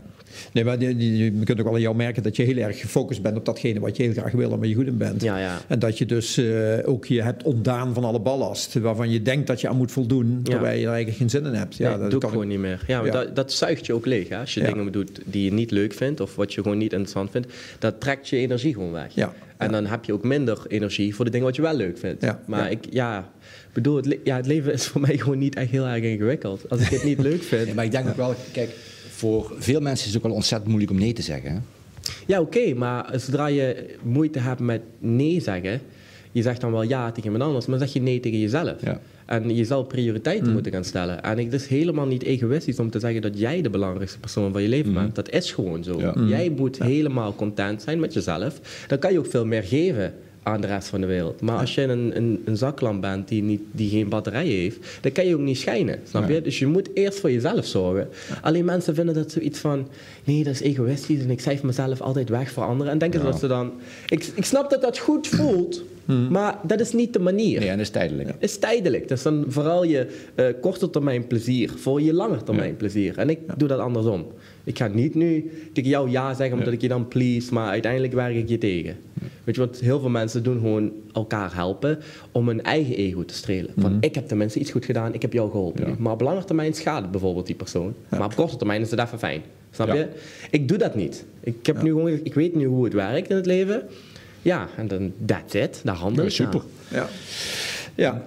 Nee, 0.53 0.64
maar 0.64 0.83
je 0.83 1.33
kunt 1.45 1.59
ook 1.59 1.64
wel 1.64 1.75
aan 1.75 1.81
jou 1.81 1.97
merken 1.97 2.23
dat 2.23 2.37
je 2.37 2.43
heel 2.43 2.57
erg 2.57 2.81
gefocust 2.81 3.23
bent 3.23 3.37
op 3.37 3.45
datgene 3.45 3.81
wat 3.81 3.97
je 3.97 4.03
heel 4.03 4.12
graag 4.12 4.33
wil 4.33 4.53
en 4.53 4.59
waar 4.59 4.69
je 4.69 4.75
goed 4.75 4.87
in 4.87 4.97
bent. 4.97 5.23
Ja, 5.23 5.38
ja. 5.38 5.59
En 5.66 5.79
dat 5.79 5.99
je 5.99 6.07
dus 6.07 6.37
eh, 6.37 6.79
ook 6.85 7.05
je 7.07 7.23
hebt 7.23 7.43
ontdaan 7.43 7.95
van 7.95 8.05
alle 8.05 8.21
ballast 8.21 8.75
waarvan 8.75 9.11
je 9.11 9.23
denkt 9.23 9.47
dat 9.47 9.61
je 9.61 9.69
aan 9.69 9.77
moet 9.77 9.93
voldoen, 9.93 10.40
terwijl 10.43 10.79
je 10.79 10.87
er 10.87 10.93
eigenlijk 10.93 11.16
geen 11.16 11.31
zin 11.31 11.47
in 11.47 11.55
hebt. 11.55 11.77
Ja, 11.77 11.90
nee, 11.90 11.99
dat 11.99 12.11
doe 12.11 12.23
ik 12.23 12.29
gewoon 12.29 12.49
niet 12.49 12.59
meer. 12.59 12.85
Ja, 12.87 13.03
maar. 13.03 13.11
Dat, 13.11 13.37
dat 13.37 13.53
zuigt 13.53 13.87
je 13.87 13.93
ook 13.93 14.07
leeg. 14.07 14.29
Hè? 14.29 14.38
Als 14.38 14.55
je 14.55 14.62
dingen 14.62 14.93
doet 14.93 15.21
die 15.25 15.45
je 15.45 15.53
niet 15.53 15.71
leuk 15.71 15.93
vindt 15.93 16.21
of 16.21 16.37
wat 16.37 16.55
je 16.55 16.62
gewoon 16.62 16.79
niet 16.79 16.93
interessant 16.93 17.31
vindt, 17.31 17.53
dat 17.79 18.01
trekt 18.01 18.29
je 18.29 18.37
energie 18.37 18.73
gewoon 18.73 18.93
weg. 18.93 19.14
Ja. 19.14 19.33
En 19.57 19.73
dan 19.73 19.87
heb 19.87 20.05
je 20.05 20.12
ook 20.12 20.25
minder 20.25 20.59
energie 20.69 21.14
voor 21.14 21.25
de 21.25 21.31
dingen 21.31 21.47
wat 21.47 21.57
je 21.57 21.62
wel 21.62 21.75
leuk 21.75 21.99
vindt. 21.99 22.23
Ja. 22.23 22.40
Maar 22.47 22.71
ik, 22.71 22.85
ja, 22.90 23.31
bedoel, 23.73 23.97
het, 23.97 24.16
ja, 24.25 24.37
het 24.37 24.47
leven 24.47 24.73
is 24.73 24.87
voor 24.87 25.01
mij 25.01 25.19
gewoon 25.19 25.38
niet 25.38 25.55
echt 25.55 25.71
heel 25.71 25.87
erg 25.87 26.03
ingewikkeld. 26.03 26.71
Als 26.71 26.81
ik 26.81 26.88
het 26.88 27.05
niet 27.05 27.19
leuk 27.29 27.43
vind. 27.43 27.75
Maar 27.75 27.85
ik 27.85 27.90
denk 27.90 28.09
ook 28.09 28.16
wel, 28.16 28.35
kijk, 28.53 28.71
voor 29.20 29.52
veel 29.59 29.80
mensen 29.80 30.06
is 30.06 30.12
het 30.14 30.22
ook 30.22 30.28
wel 30.28 30.37
ontzettend 30.37 30.68
moeilijk 30.70 30.92
om 30.92 30.98
nee 30.98 31.12
te 31.12 31.22
zeggen. 31.22 31.50
Hè? 31.52 31.59
Ja, 32.26 32.40
oké, 32.40 32.74
maar 32.74 33.12
zodra 33.20 33.46
je 33.46 33.87
moeite 34.02 34.38
hebt 34.38 34.61
met 34.61 34.80
nee 34.98 35.40
zeggen, 35.40 35.80
je 36.33 36.42
zegt 36.42 36.61
dan 36.61 36.72
wel 36.72 36.83
ja 36.83 37.09
tegen 37.12 37.24
iemand 37.24 37.44
anders, 37.44 37.66
maar 37.66 37.78
zeg 37.78 37.92
je 37.92 38.00
nee 38.00 38.20
tegen 38.20 38.38
jezelf. 38.40 38.74
Ja. 38.83 39.00
En 39.26 39.56
je 39.56 39.64
zal 39.64 39.85
prioriteiten 39.85 40.46
Mm. 40.46 40.52
moeten 40.52 40.72
gaan 40.72 40.85
stellen. 40.85 41.22
En 41.22 41.38
het 41.38 41.52
is 41.52 41.66
helemaal 41.66 42.06
niet 42.06 42.22
egoïstisch 42.22 42.78
om 42.78 42.90
te 42.90 42.98
zeggen 42.98 43.22
dat 43.22 43.38
jij 43.38 43.62
de 43.62 43.70
belangrijkste 43.70 44.18
persoon 44.18 44.52
van 44.52 44.62
je 44.62 44.68
leven 44.68 44.94
bent. 44.94 45.14
Dat 45.14 45.30
is 45.30 45.52
gewoon 45.52 45.85
zo. 45.85 46.12
Mm. 46.14 46.28
Jij 46.28 46.50
moet 46.56 46.78
helemaal 46.83 47.35
content 47.35 47.83
zijn 47.83 48.00
met 48.00 48.12
jezelf. 48.12 48.61
Dan 48.87 48.98
kan 48.98 49.12
je 49.12 49.18
ook 49.18 49.26
veel 49.30 49.46
meer 49.46 49.62
geven 49.62 50.14
aan 50.42 50.61
de 50.61 50.66
rest 50.66 50.88
van 50.88 51.00
de 51.00 51.07
wereld. 51.07 51.40
Maar 51.40 51.59
als 51.59 51.74
je 51.74 51.83
een, 51.83 52.16
een, 52.16 52.42
een 52.44 52.57
zaklamp 52.57 53.00
bent 53.00 53.29
die, 53.29 53.42
niet, 53.42 53.61
die 53.72 53.90
geen 53.90 54.09
batterij 54.09 54.46
heeft, 54.46 54.79
dan 55.00 55.12
kan 55.12 55.26
je 55.26 55.35
ook 55.35 55.40
niet 55.40 55.59
schijnen. 55.59 56.00
Snap 56.09 56.29
je? 56.29 56.42
Dus 56.42 56.59
je 56.59 56.66
moet 56.66 56.88
eerst 56.94 57.20
voor 57.20 57.31
jezelf 57.31 57.66
zorgen. 57.66 58.09
Alleen 58.42 58.64
mensen 58.64 58.94
vinden 58.94 59.14
dat 59.14 59.33
zoiets 59.33 59.59
van, 59.59 59.88
nee, 60.24 60.44
dat 60.44 60.53
is 60.53 60.61
egoïstisch 60.61 61.22
en 61.22 61.31
ik 61.31 61.40
cijfer 61.40 61.66
mezelf 61.66 62.00
altijd 62.00 62.29
weg 62.29 62.50
voor 62.50 62.64
anderen. 62.64 62.92
En 62.92 62.98
denken 62.98 63.20
ze 63.20 63.26
dat 63.26 63.38
ze 63.38 63.46
dan... 63.46 63.72
Ik, 64.09 64.31
ik 64.35 64.44
snap 64.44 64.70
dat 64.70 64.83
dat 64.83 64.98
goed 64.98 65.26
voelt, 65.26 65.83
maar 66.31 66.59
dat 66.66 66.81
is 66.81 66.92
niet 66.92 67.12
de 67.12 67.18
manier. 67.18 67.59
Nee, 67.61 67.68
en 67.68 67.77
dat 67.77 67.87
is 67.87 67.90
tijdelijk. 67.92 68.29
Het 68.29 68.37
is 68.51 68.59
tijdelijk. 68.59 69.09
Dat 69.09 69.18
is 69.18 69.25
dan 69.25 69.44
vooral 69.49 69.85
je 69.85 70.07
eh, 70.35 70.46
korte 70.61 70.90
termijn 70.90 71.27
plezier 71.27 71.70
voor 71.77 72.03
je 72.03 72.12
lange 72.12 72.42
termijn 72.42 72.77
plezier. 72.77 73.18
En 73.18 73.31
ik 73.31 73.38
doe 73.57 73.68
dat 73.68 73.79
andersom. 73.79 74.27
Ik 74.64 74.79
ga 74.79 74.87
niet 74.87 75.14
nu 75.14 75.51
tegen 75.73 75.90
jou 75.90 76.11
ja 76.11 76.35
zeggen 76.35 76.59
omdat 76.59 76.73
ik 76.73 76.81
je 76.81 76.88
dan 76.88 77.09
please, 77.09 77.55
maar 77.55 77.68
uiteindelijk 77.68 78.12
werk 78.12 78.35
ik 78.37 78.49
je 78.49 78.59
tegen. 78.59 78.96
Weet 79.44 79.55
je 79.55 79.61
wat, 79.61 79.79
heel 79.81 80.01
veel 80.01 80.09
mensen 80.09 80.42
doen 80.42 80.59
gewoon 80.61 80.92
elkaar 81.12 81.55
helpen 81.55 81.99
om 82.33 82.46
hun 82.49 82.62
eigen 82.62 82.94
ego 82.96 83.25
te 83.25 83.35
strelen. 83.35 83.70
Van 83.77 83.96
ik 84.01 84.14
heb 84.14 84.29
tenminste 84.29 84.59
iets 84.59 84.70
goed 84.70 84.85
gedaan, 84.85 85.14
ik 85.14 85.23
heb 85.23 85.33
jou 85.33 85.51
geholpen. 85.51 85.87
Ja. 85.88 85.94
Maar 85.99 86.12
op 86.12 86.20
lange 86.20 86.44
termijn 86.44 86.75
schaadt 86.75 87.03
het 87.03 87.11
bijvoorbeeld 87.11 87.46
die 87.46 87.55
persoon. 87.55 87.94
Maar 88.09 88.25
op 88.25 88.35
korte 88.35 88.57
termijn 88.57 88.81
is 88.81 88.90
het 88.90 89.01
even 89.01 89.18
fijn. 89.18 89.42
Snap 89.70 89.87
Ja. 89.87 89.94
je? 89.94 90.07
Ik 90.51 90.68
doe 90.68 90.79
dat 90.79 90.94
niet. 90.94 91.25
Ik, 91.40 91.66
heb 91.66 91.83
nu 91.83 91.90
gewoon, 91.90 92.20
ik 92.23 92.35
weet 92.35 92.55
nu 92.55 92.66
hoe 92.66 92.85
het 92.85 92.92
werkt 92.92 93.31
in 93.31 93.37
het 93.37 93.46
leven. 93.46 93.83
Ja, 94.42 94.68
en 94.76 94.88
dan 94.88 95.12
that's 95.26 95.55
it. 95.55 95.81
Daar 95.85 95.94
handel 95.94 96.24
Ja, 96.24 96.31
super. 96.31 96.62
Ja. 96.88 97.07
ja. 97.94 98.22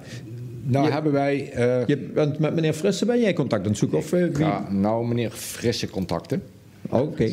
Nou 0.63 0.86
Je- 0.86 0.91
hebben 0.91 1.12
wij... 1.12 1.52
eh, 1.52 1.86
Je 1.88 1.97
bent 1.97 2.39
met 2.39 2.54
meneer 2.56 2.73
Frisse, 2.73 3.06
ben 3.06 3.19
jij 3.21 3.34
contact 3.34 3.63
aan 3.63 3.69
het 3.69 3.78
zoeken? 3.78 3.97
Of, 3.97 4.13
eh, 4.13 4.26
wie? 4.34 4.45
ja, 4.45 4.67
nou 4.71 5.08
meneer 5.08 5.30
Frisse 5.32 5.89
contacten. 5.89 6.43
Oké. 6.89 7.30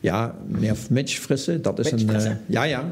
Ja, 0.00 0.34
meneer 0.46 0.76
Mitch 0.90 1.12
Frisse, 1.18 1.60
dat 1.60 1.78
is 1.78 1.90
Mitch 1.90 2.02
een... 2.04 2.08
Frisse. 2.10 2.36
ja, 2.46 2.62
ja. 2.62 2.84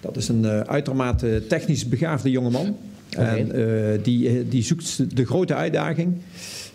Dat 0.00 0.16
is 0.16 0.28
een 0.28 0.44
eh, 0.44 0.60
uitermate 0.60 1.42
technisch 1.48 1.88
begaafde 1.88 2.30
jongeman. 2.30 2.76
En 3.10 3.52
eh, 3.52 3.98
die, 4.02 4.48
die 4.48 4.62
zoekt 4.62 5.16
de 5.16 5.24
grote 5.26 5.54
uitdaging. 5.54 6.14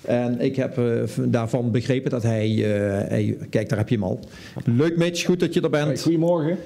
En 0.02 0.40
ik 0.40 0.56
heb 0.56 0.78
eh, 0.78 0.86
daarvan 1.24 1.72
begrepen 1.72 2.10
dat 2.12 2.24
hij, 2.24 2.48
eh, 2.50 3.08
hij... 3.10 3.38
Kijk, 3.50 3.70
daar 3.70 3.78
heb 3.78 3.90
je 3.90 3.96
hem 3.96 4.04
al. 4.04 4.20
Leuk 4.66 4.98
Mitch, 4.98 5.26
goed 5.26 5.40
dat 5.40 5.54
je 5.54 5.62
er 5.62 5.70
bent. 5.70 6.02
Goedemorgen. 6.02 6.58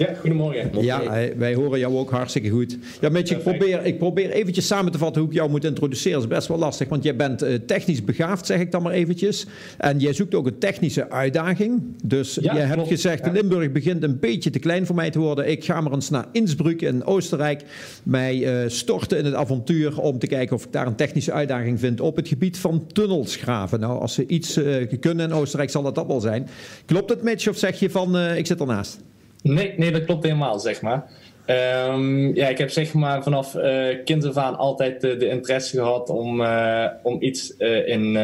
Ja, 0.00 0.14
goedemorgen. 0.20 0.82
Ja, 0.82 1.02
wij 1.36 1.54
horen 1.54 1.78
jou 1.78 1.96
ook 1.96 2.10
hartstikke 2.10 2.48
goed. 2.48 2.78
Ja, 3.00 3.08
Mitch, 3.08 3.30
ik 3.30 3.42
probeer, 3.42 3.84
ik 3.84 3.98
probeer 3.98 4.30
eventjes 4.30 4.66
samen 4.66 4.92
te 4.92 4.98
vatten 4.98 5.20
hoe 5.22 5.30
ik 5.30 5.36
jou 5.36 5.50
moet 5.50 5.64
introduceren. 5.64 6.20
Dat 6.20 6.28
is 6.30 6.36
best 6.36 6.48
wel 6.48 6.58
lastig, 6.58 6.88
want 6.88 7.04
jij 7.04 7.16
bent 7.16 7.42
eh, 7.42 7.54
technisch 7.66 8.04
begaafd, 8.04 8.46
zeg 8.46 8.60
ik 8.60 8.70
dan 8.70 8.82
maar 8.82 8.92
eventjes. 8.92 9.46
En 9.78 9.98
jij 9.98 10.12
zoekt 10.12 10.34
ook 10.34 10.46
een 10.46 10.58
technische 10.58 11.10
uitdaging. 11.10 11.82
Dus 12.04 12.34
Ja, 12.40 12.52
jij 12.54 12.62
hebt 12.62 12.74
klopt. 12.74 12.88
gezegd, 12.88 13.24
Ja. 13.24 13.32
Limburg 13.32 13.72
begint 13.72 14.02
een 14.02 14.18
beetje 14.18 14.50
te 14.50 14.58
klein 14.58 14.86
voor 14.86 14.94
mij 14.96 15.10
te 15.10 15.18
worden. 15.18 15.48
Ik 15.50 15.64
ga 15.64 15.80
maar 15.80 15.92
eens 15.92 16.10
naar 16.10 16.26
Innsbruck 16.32 16.82
in 16.82 17.04
Oostenrijk. 17.04 17.62
Mij 18.02 18.62
eh, 18.62 18.68
storten 18.68 19.18
in 19.18 19.24
het 19.24 19.34
avontuur 19.34 20.00
om 20.00 20.18
te 20.18 20.26
kijken 20.26 20.56
of 20.56 20.64
ik 20.64 20.72
daar 20.72 20.86
een 20.86 20.94
technische 20.96 21.32
uitdaging 21.32 21.80
vind 21.80 22.00
op 22.00 22.16
het 22.16 22.28
gebied 22.28 22.58
van 22.58 22.86
tunnels 22.92 23.36
graven. 23.36 23.80
Nou, 23.80 24.00
als 24.00 24.14
ze 24.14 24.26
iets 24.26 24.56
eh, 24.56 24.74
kunnen 25.00 25.28
in 25.28 25.34
Oostenrijk, 25.34 25.70
zal 25.70 25.82
dat 25.82 25.94
dat 25.94 26.06
wel 26.06 26.20
zijn. 26.20 26.48
Klopt 26.86 27.10
het, 27.10 27.22
Mitch, 27.22 27.48
of 27.48 27.56
zeg 27.58 27.78
je 27.80 27.90
van, 27.90 28.16
eh, 28.16 28.36
ik 28.36 28.46
zit 28.46 28.60
ernaast? 28.60 28.98
Nee, 29.42 29.74
nee, 29.76 29.90
dat 29.90 30.04
klopt 30.04 30.22
helemaal, 30.22 30.58
zeg 30.58 30.82
maar. 30.82 31.10
Ehm, 31.44 32.34
ja, 32.34 32.48
ik 32.48 32.58
heb 32.58 32.70
zeg 32.70 32.94
maar 32.94 33.22
vanaf 33.22 33.54
eh 33.54 34.04
kind 34.04 34.36
aan 34.36 34.56
altijd 34.56 35.04
eh, 35.04 35.18
de 35.18 35.28
interesse 35.28 35.76
gehad 35.76 36.08
om, 36.08 36.40
eh, 36.40 36.86
om 37.02 37.22
iets 37.22 37.56
in, 37.56 38.16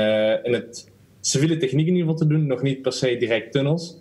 in 0.42 0.52
het 0.52 0.90
civiele 1.20 1.56
techniek 1.56 1.86
in 1.86 1.94
ieder 1.94 2.10
geval 2.10 2.26
te 2.26 2.26
doen. 2.26 2.46
Nog 2.46 2.62
niet 2.62 2.82
per 2.82 2.92
se 2.92 3.16
direct 3.16 3.52
tunnels. 3.52 3.96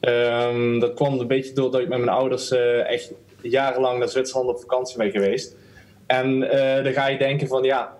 Ehm, 0.00 0.78
dat 0.78 0.94
kwam 0.94 1.18
een 1.18 1.26
beetje 1.26 1.54
doordat 1.54 1.80
ik 1.80 1.88
met 1.88 1.98
mijn 1.98 2.10
ouders 2.10 2.50
echt 2.86 3.12
jarenlang 3.42 3.98
naar 3.98 4.08
Zwitserland 4.08 4.48
op 4.48 4.60
vakantie 4.60 4.98
ben 4.98 5.10
geweest. 5.10 5.56
En 6.06 6.40
dan 6.84 6.92
ga 6.92 7.08
je 7.08 7.18
denken 7.18 7.48
van 7.48 7.62
ja, 7.62 7.96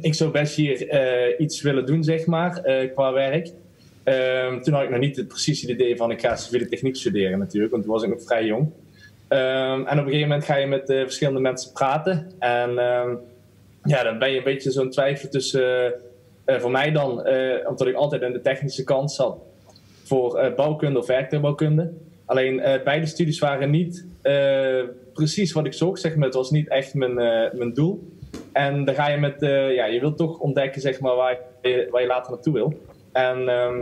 ik 0.00 0.14
zou 0.14 0.30
best 0.30 0.56
hier 0.56 1.40
iets 1.40 1.62
willen 1.62 1.86
doen, 1.86 2.04
zeg 2.04 2.26
maar, 2.26 2.62
qua 2.94 3.12
werk. 3.12 3.52
Ehm, 4.04 4.60
toen 4.60 4.74
had 4.74 4.82
ik 4.82 4.90
nog 4.90 4.98
niet 4.98 5.16
het 5.16 5.28
precieze 5.28 5.70
idee 5.70 5.96
van 5.96 6.10
ik 6.10 6.20
ga 6.20 6.36
civiele 6.36 6.68
techniek 6.68 6.96
studeren 6.96 7.38
natuurlijk, 7.38 7.72
want 7.72 7.84
toen 7.84 7.92
was 7.92 8.02
ik 8.02 8.08
nog 8.08 8.22
vrij 8.22 8.44
jong. 8.44 8.70
Ehm, 9.28 9.86
en 9.86 9.98
op 9.98 10.04
een 10.04 10.04
gegeven 10.04 10.28
moment 10.28 10.44
ga 10.44 10.56
je 10.56 10.66
met 10.66 10.90
eh, 10.90 11.00
verschillende 11.00 11.40
mensen 11.40 11.72
praten. 11.72 12.30
En 12.38 12.78
ehm, 12.78 13.14
ja, 13.84 14.02
dan 14.02 14.18
ben 14.18 14.30
je 14.30 14.38
een 14.38 14.44
beetje 14.44 14.70
zo'n 14.70 14.90
twijfel 14.90 15.28
tussen, 15.28 15.94
eh, 16.44 16.60
voor 16.60 16.70
mij 16.70 16.90
dan, 16.92 17.24
eh, 17.24 17.68
omdat 17.68 17.86
ik 17.86 17.94
altijd 17.94 18.22
aan 18.22 18.32
de 18.32 18.40
technische 18.40 18.84
kant 18.84 19.12
zat, 19.12 19.38
voor 20.04 20.38
eh, 20.38 20.54
bouwkunde 20.54 20.98
of 20.98 21.06
werktuigbouwkunde. 21.06 21.92
Alleen 22.24 22.60
eh, 22.60 22.82
beide 22.82 23.06
studies 23.06 23.38
waren 23.38 23.70
niet 23.70 24.06
eh, 24.22 24.82
precies 25.12 25.52
wat 25.52 25.66
ik 25.66 25.72
zocht, 25.72 26.00
zeg 26.00 26.14
maar. 26.14 26.24
Het 26.24 26.34
was 26.34 26.50
niet 26.50 26.68
echt 26.68 26.94
mijn, 26.94 27.18
eh, 27.18 27.52
mijn 27.52 27.74
doel. 27.74 28.12
En 28.52 28.84
dan 28.84 28.94
ga 28.94 29.08
je 29.08 29.16
met, 29.16 29.42
eh, 29.42 29.74
ja, 29.74 29.84
je 29.84 30.00
wilt 30.00 30.16
toch 30.16 30.38
ontdekken, 30.38 30.80
zeg 30.80 31.00
maar, 31.00 31.16
waar 31.16 31.38
je, 31.62 31.88
waar 31.90 32.00
je 32.00 32.06
later 32.06 32.32
naartoe 32.32 32.52
wil. 32.52 32.74
En 33.12 33.48
ehm, 33.48 33.80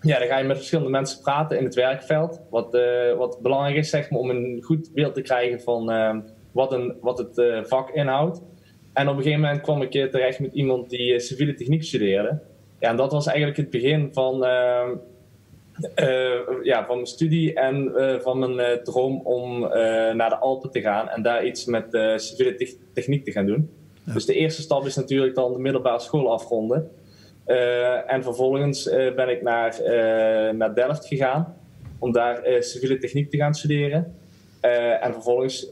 ja, 0.00 0.18
dan 0.18 0.28
ga 0.28 0.38
je 0.38 0.46
met 0.46 0.56
verschillende 0.56 0.90
mensen 0.90 1.20
praten 1.20 1.58
in 1.58 1.64
het 1.64 1.74
werkveld. 1.74 2.40
Wat, 2.50 2.74
eh, 2.74 3.16
wat 3.16 3.38
belangrijk 3.42 3.76
is, 3.76 3.90
zeg 3.90 4.10
maar, 4.10 4.20
om 4.20 4.30
een 4.30 4.62
goed 4.62 4.90
beeld 4.94 5.14
te 5.14 5.22
krijgen 5.22 5.60
van 5.60 5.90
ehm, 5.90 6.20
wat, 6.52 6.72
een, 6.72 6.94
wat 7.00 7.18
het 7.18 7.38
eh, 7.38 7.64
vak 7.64 7.90
inhoudt. 7.90 8.42
En 8.92 9.08
op 9.08 9.16
een 9.16 9.22
gegeven 9.22 9.40
moment 9.40 9.60
kwam 9.60 9.82
ik 9.82 9.94
eh, 9.94 10.04
terecht 10.04 10.40
met 10.40 10.54
iemand 10.54 10.90
die 10.90 11.20
civiele 11.20 11.54
techniek 11.54 11.84
studeerde. 11.84 12.38
Ja, 12.78 12.88
en 12.88 12.96
dat 12.96 13.12
was 13.12 13.26
eigenlijk 13.26 13.56
het 13.56 13.70
begin 13.70 14.08
van, 14.12 14.44
ehm, 14.44 14.90
eh, 15.94 16.62
ja, 16.62 16.86
van 16.86 16.94
mijn 16.94 17.06
studie 17.06 17.54
en 17.54 17.92
van 18.22 18.38
mijn 18.38 18.82
droom 18.84 19.20
om 19.20 19.60
naar 20.16 20.28
de 20.28 20.38
Alpen 20.38 20.70
te 20.70 20.80
gaan 20.80 21.08
en 21.08 21.22
daar 21.22 21.44
iets 21.44 21.64
met 21.64 21.86
civiele 22.16 22.54
tech- 22.54 22.74
techniek 22.92 23.24
te 23.24 23.32
gaan 23.32 23.46
doen. 23.46 23.70
Dus 24.04 24.26
de 24.26 24.34
eerste 24.34 24.62
stap 24.62 24.86
is 24.86 24.96
natuurlijk 24.96 25.34
dan 25.34 25.52
de 25.52 25.58
middelbare 25.58 26.00
school 26.00 26.32
afronden. 26.32 26.90
Eh, 27.50 28.12
en 28.12 28.22
vervolgens 28.22 28.88
eh, 28.88 29.14
ben 29.14 29.28
ik 29.28 29.42
naar, 29.42 29.78
eh, 29.80 30.54
naar 30.54 30.74
Delft 30.74 31.06
gegaan 31.06 31.54
om 31.98 32.12
daar 32.12 32.42
civiele 32.60 32.98
techniek 32.98 33.30
te 33.30 33.36
gaan 33.36 33.54
studeren. 33.54 34.14
En 35.00 35.12
vervolgens 35.12 35.68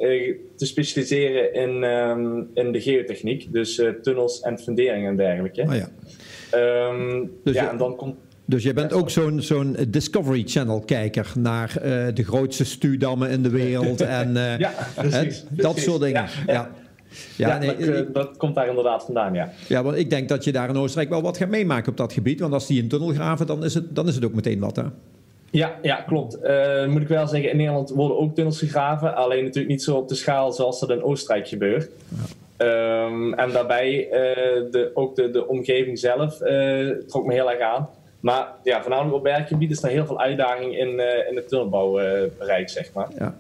te 0.57 0.67
specialiseren 0.67 1.55
in, 1.55 1.85
ehm, 1.85 2.43
in 2.55 2.73
de 2.73 2.81
geotechniek, 2.81 3.53
dus 3.53 3.83
tunnels 4.03 4.41
en 4.41 4.59
funderingen 4.59 5.11
en 5.11 5.17
dergelijke. 5.17 5.63
Oh 5.63 5.75
ja. 5.75 5.89
Ehm, 6.51 7.25
Dus 7.45 7.55
ja, 7.55 7.63
je- 7.63 7.69
en 7.69 7.77
dan 7.77 7.97
komt 7.97 8.17
Dus 8.45 8.63
jij 8.63 8.75
bent 8.75 8.93
ook 8.93 9.11
zo'n 9.11 9.41
zo'n 9.41 9.77
Discovery 9.89 10.43
Channel-kijker 10.47 11.33
naar 11.39 11.73
de 12.15 12.25
grootste 12.25 12.65
stuwdammen 12.65 13.31
in 13.31 13.43
de 13.43 13.51
wereld 13.51 14.01
en 14.21 14.33
Ja, 14.59 14.73
precies, 14.95 15.45
dat 15.51 15.73
precies. 15.73 15.83
soort 15.91 16.01
dingen. 16.03 16.25
Ja, 16.47 16.71
Ja, 17.37 17.49
ja. 17.49 17.55
Ja, 17.55 17.59
nee, 17.59 17.77
dat, 17.77 18.07
eh, 18.07 18.13
dat 18.13 18.37
komt 18.37 18.55
daar 18.55 18.69
inderdaad 18.69 19.05
vandaan, 19.05 19.35
ja. 19.35 19.53
ja, 19.69 19.83
want 19.83 19.97
ik 19.97 20.11
denk 20.11 20.29
dat 20.29 20.45
je 20.45 20.53
daar 20.53 20.69
in 20.69 20.77
Oostenrijk 20.77 21.11
wel 21.11 21.23
wat 21.23 21.37
gaat 21.37 21.49
meemaken 21.49 21.91
op 21.91 21.97
dat 21.97 22.13
gebied. 22.13 22.41
Want 22.41 22.53
als 22.53 22.67
die 22.67 22.83
een 22.83 22.89
tunnel 22.89 23.09
graven, 23.09 23.47
dan 23.47 23.65
is 23.65 23.75
het, 23.75 23.95
dan 23.95 24.09
is 24.09 24.15
het 24.15 24.25
ook 24.25 24.35
meteen 24.35 24.61
wat. 24.61 24.77
Hè? 24.77 24.83
Ja, 25.51 25.79
ja 25.83 25.97
klopt. 25.97 26.41
Eh, 26.41 26.87
moet 26.87 27.03
ik 27.03 27.09
wel 27.09 27.27
zeggen, 27.27 27.51
in 27.51 27.57
Nederland 27.57 27.91
worden 27.91 28.19
ook 28.19 28.35
tunnels 28.35 28.59
gegraven. 28.59 29.15
Alleen 29.15 29.45
natuurlijk 29.45 29.69
niet 29.69 29.83
zo 29.83 29.97
op 29.97 30.09
de 30.09 30.15
schaal 30.15 30.53
zoals 30.53 30.81
dat 30.81 30.91
in 30.91 31.03
Oostenrijk 31.03 31.49
gebeurt. 31.49 31.91
Ehm, 32.57 33.33
en 33.33 33.51
daarbij 33.53 34.05
uh, 34.05 34.13
de, 34.71 34.91
ook 34.95 35.17
de, 35.17 35.31
de 35.31 35.49
omgeving 35.49 35.99
zelf 35.99 36.41
uh, 36.41 36.91
trok 37.07 37.27
me 37.27 37.33
heel 37.33 37.51
erg 37.51 37.61
aan. 37.61 37.89
Maar 38.21 38.49
ja, 38.63 38.81
voornamelijk 38.81 39.17
op 39.17 39.23
werkgebied 39.23 39.71
is 39.71 39.83
er 39.83 39.89
heel 39.89 40.07
veel 40.07 40.21
uitdaging 40.21 40.79
in, 40.79 40.89
in 41.29 41.37
het 41.37 41.49
tunnelbouwbereik, 41.49 42.69
zeg 42.69 42.93
maar. 42.93 43.09
Ja. 43.19 43.37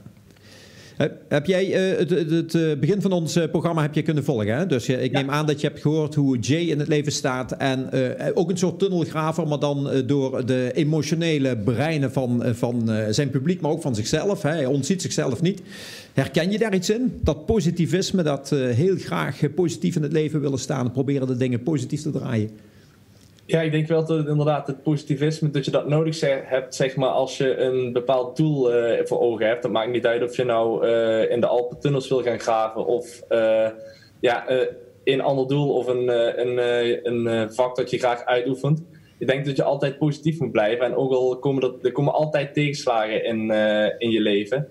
Heb, 1.28 1.46
jij 1.46 1.92
uh, 1.92 1.98
het, 1.98 2.10
het, 2.10 2.52
het, 2.52 2.80
begin 2.80 3.00
van 3.00 3.12
ons 3.12 3.38
programma 3.50 3.82
heb 3.82 3.94
je 3.94 4.02
kunnen 4.02 4.24
volgen? 4.24 4.56
Hè? 4.56 4.66
Dus 4.66 4.88
ik 4.88 5.12
neem 5.12 5.26
ja. 5.26 5.32
aan 5.32 5.46
dat 5.46 5.60
je 5.60 5.66
hebt 5.66 5.80
gehoord 5.80 6.14
hoe 6.14 6.38
Jay 6.38 6.60
in 6.60 6.78
het 6.78 6.88
leven 6.88 7.12
staat. 7.12 7.52
En 7.52 7.90
ook 8.34 8.50
een 8.50 8.58
soort 8.58 8.78
tunnelgraver, 8.78 9.48
maar 9.48 9.58
dan 9.58 9.90
door 10.06 10.46
de 10.46 10.70
emotionele 10.74 11.56
breinen 11.56 12.12
van, 12.12 12.42
van 12.46 12.90
zijn 13.10 13.30
publiek, 13.30 13.60
maar 13.60 13.70
ook 13.70 13.82
van 13.82 13.94
zichzelf. 13.94 14.42
Hè? 14.42 14.50
Hij 14.50 14.66
ontziet 14.66 15.02
zichzelf 15.02 15.42
niet. 15.42 15.62
Herken 16.12 16.50
je 16.50 16.58
daar 16.58 16.74
iets 16.74 16.90
in? 16.90 17.18
Dat 17.22 17.46
positivisme, 17.46 18.22
dat 18.22 18.50
heel 18.50 18.96
graag 18.96 19.54
positief 19.54 19.96
in 19.96 20.02
het 20.02 20.12
leven 20.12 20.40
willen 20.40 20.58
staan 20.58 20.84
en 20.84 20.92
proberen 20.92 21.26
de 21.26 21.36
dingen 21.36 21.62
positief 21.62 22.02
te 22.02 22.10
draaien. 22.10 22.50
Ja, 23.48 23.60
ik 23.60 23.70
denk 23.70 23.86
wel 23.86 24.04
dat 24.04 24.18
het 24.18 24.26
inderdaad 24.26 24.66
het 24.66 24.82
positivisme, 24.82 25.50
dat 25.50 25.64
je 25.64 25.70
dat 25.70 25.88
nodig 25.88 26.20
hebt, 26.20 26.74
zeg 26.74 26.96
maar, 26.96 27.08
als 27.08 27.36
je 27.36 27.56
een 27.56 27.92
bepaald 27.92 28.36
doel 28.36 28.74
uh, 28.74 29.00
voor 29.04 29.20
ogen 29.20 29.46
hebt. 29.46 29.62
Dat 29.62 29.70
maakt 29.70 29.90
niet 29.90 30.06
uit 30.06 30.22
of 30.22 30.36
je 30.36 30.44
nou 30.44 30.86
uh, 30.86 31.30
in 31.30 31.40
de 31.40 31.46
Alpentunnels 31.46 32.08
wil 32.08 32.22
gaan 32.22 32.38
graven 32.38 32.86
of 32.86 33.22
uh, 33.28 33.68
ja, 34.20 34.44
een 35.04 35.20
ander 35.20 35.46
doel 35.46 35.74
of 35.74 35.86
een, 35.86 36.08
een, 36.40 36.58
een 37.06 37.52
vak 37.52 37.76
dat 37.76 37.90
je 37.90 37.98
graag 37.98 38.24
uitoefent. 38.24 38.82
Ik 39.18 39.26
denk 39.26 39.46
dat 39.46 39.56
je 39.56 39.62
altijd 39.62 39.98
positief 39.98 40.40
moet 40.40 40.52
blijven. 40.52 40.84
En 40.84 40.96
ook 40.96 41.12
al 41.12 41.38
komen 41.38 41.62
er, 41.62 41.74
er 41.82 41.92
komen 41.92 42.12
altijd 42.12 42.54
tegenslagen 42.54 43.24
in, 43.24 43.50
in 43.98 44.10
je 44.10 44.20
leven. 44.20 44.68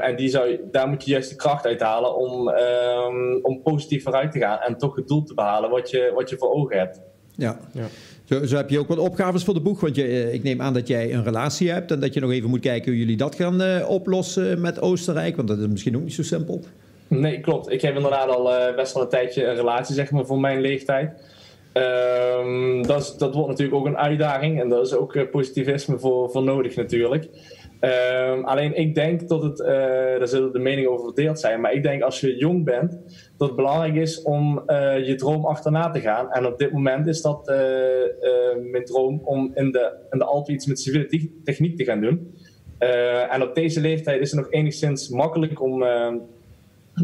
En 0.00 0.16
die 0.16 0.28
zou, 0.28 0.60
daar 0.70 0.88
moet 0.88 1.04
je 1.04 1.10
juist 1.10 1.30
de 1.30 1.36
kracht 1.36 1.66
uithalen 1.66 2.16
om, 2.16 2.48
ehm, 2.48 3.38
om 3.42 3.62
positief 3.62 4.02
vooruit 4.02 4.32
te 4.32 4.38
gaan 4.38 4.58
en 4.58 4.76
toch 4.76 4.96
het 4.96 5.08
doel 5.08 5.22
te 5.22 5.34
behalen 5.34 5.70
wat 5.70 5.90
je, 5.90 6.12
wat 6.14 6.30
je 6.30 6.36
voor 6.36 6.52
ogen 6.52 6.78
hebt. 6.78 7.11
Ja. 7.36 7.58
ja. 7.72 7.86
Zo, 8.24 8.44
zo, 8.46 8.56
heb 8.56 8.70
je 8.70 8.78
ook 8.78 8.88
wat 8.88 8.98
opgaves 8.98 9.44
voor 9.44 9.54
de 9.54 9.60
boeg. 9.60 9.80
Want 9.80 9.96
je, 9.96 10.02
eh, 10.02 10.34
ik 10.34 10.42
neem 10.42 10.62
aan 10.62 10.74
dat 10.74 10.88
jij 10.88 11.14
een 11.14 11.24
relatie 11.24 11.70
hebt 11.70 11.90
en 11.90 12.00
dat 12.00 12.14
je 12.14 12.20
nog 12.20 12.30
even 12.30 12.50
moet 12.50 12.60
kijken 12.60 12.90
hoe 12.90 13.00
jullie 13.00 13.16
dat 13.16 13.34
gaan 13.34 13.62
uh, 13.62 13.88
oplossen 13.88 14.60
met 14.60 14.80
Oostenrijk. 14.80 15.36
Want 15.36 15.48
dat 15.48 15.58
is 15.58 15.66
misschien 15.66 15.96
ook 15.96 16.02
niet 16.02 16.14
zo 16.14 16.22
simpel. 16.22 16.60
Nee, 17.08 17.40
klopt. 17.40 17.70
Ik 17.70 17.82
heb 17.82 17.96
inderdaad 17.96 18.28
al 18.28 18.52
uh, 18.52 18.74
best 18.76 18.94
wel 18.94 19.02
een 19.02 19.08
tijdje 19.08 19.46
een 19.46 19.54
relatie, 19.54 19.94
zeg 19.94 20.10
maar, 20.10 20.26
voor 20.26 20.40
mijn 20.40 20.60
leeftijd. 20.60 21.10
Um, 21.72 22.86
dat, 22.86 23.00
is, 23.00 23.14
dat 23.16 23.34
wordt 23.34 23.48
natuurlijk 23.48 23.76
ook 23.76 23.86
een 23.86 23.96
uitdaging 23.96 24.60
en 24.60 24.68
daar 24.68 24.80
is 24.80 24.94
ook 24.94 25.30
positivisme 25.30 25.98
voor, 25.98 26.30
voor 26.30 26.42
nodig 26.42 26.76
natuurlijk. 26.76 27.28
Um, 27.84 28.44
alleen 28.44 28.76
ik 28.76 28.94
denk 28.94 29.28
dat 29.28 29.42
het, 29.42 29.60
uh, 29.60 29.66
daar 29.66 30.28
zullen 30.28 30.52
de 30.52 30.58
meningen 30.58 30.90
over 30.90 31.04
verdeeld 31.04 31.40
zijn, 31.40 31.60
maar 31.60 31.72
ik 31.72 31.82
denk 31.82 32.02
als 32.02 32.20
je 32.20 32.36
jong 32.36 32.64
bent, 32.64 32.98
dat 33.36 33.48
het 33.48 33.56
belangrijk 33.56 33.94
is 33.94 34.22
om 34.22 34.62
uh, 34.66 35.06
je 35.06 35.14
droom 35.14 35.44
achterna 35.44 35.90
te 35.90 36.00
gaan. 36.00 36.30
En 36.32 36.46
op 36.46 36.58
dit 36.58 36.72
moment 36.72 37.06
is 37.06 37.22
dat 37.22 37.48
uh, 37.48 37.56
mijn 38.70 38.84
droom 38.84 39.20
om 39.24 39.50
in 39.54 39.70
de, 39.70 39.92
in 40.10 40.18
de 40.18 40.24
Alpen 40.24 40.54
iets 40.54 40.66
met 40.66 40.80
civiele 40.80 41.30
techniek 41.44 41.76
te 41.76 41.84
gaan 41.84 42.00
doen. 42.00 42.34
en 43.30 43.42
op 43.42 43.54
deze 43.54 43.80
leeftijd 43.80 44.20
is 44.20 44.30
het 44.30 44.40
nog 44.40 44.52
enigszins 44.52 45.08
makkelijk 45.08 45.62
om, 45.62 45.84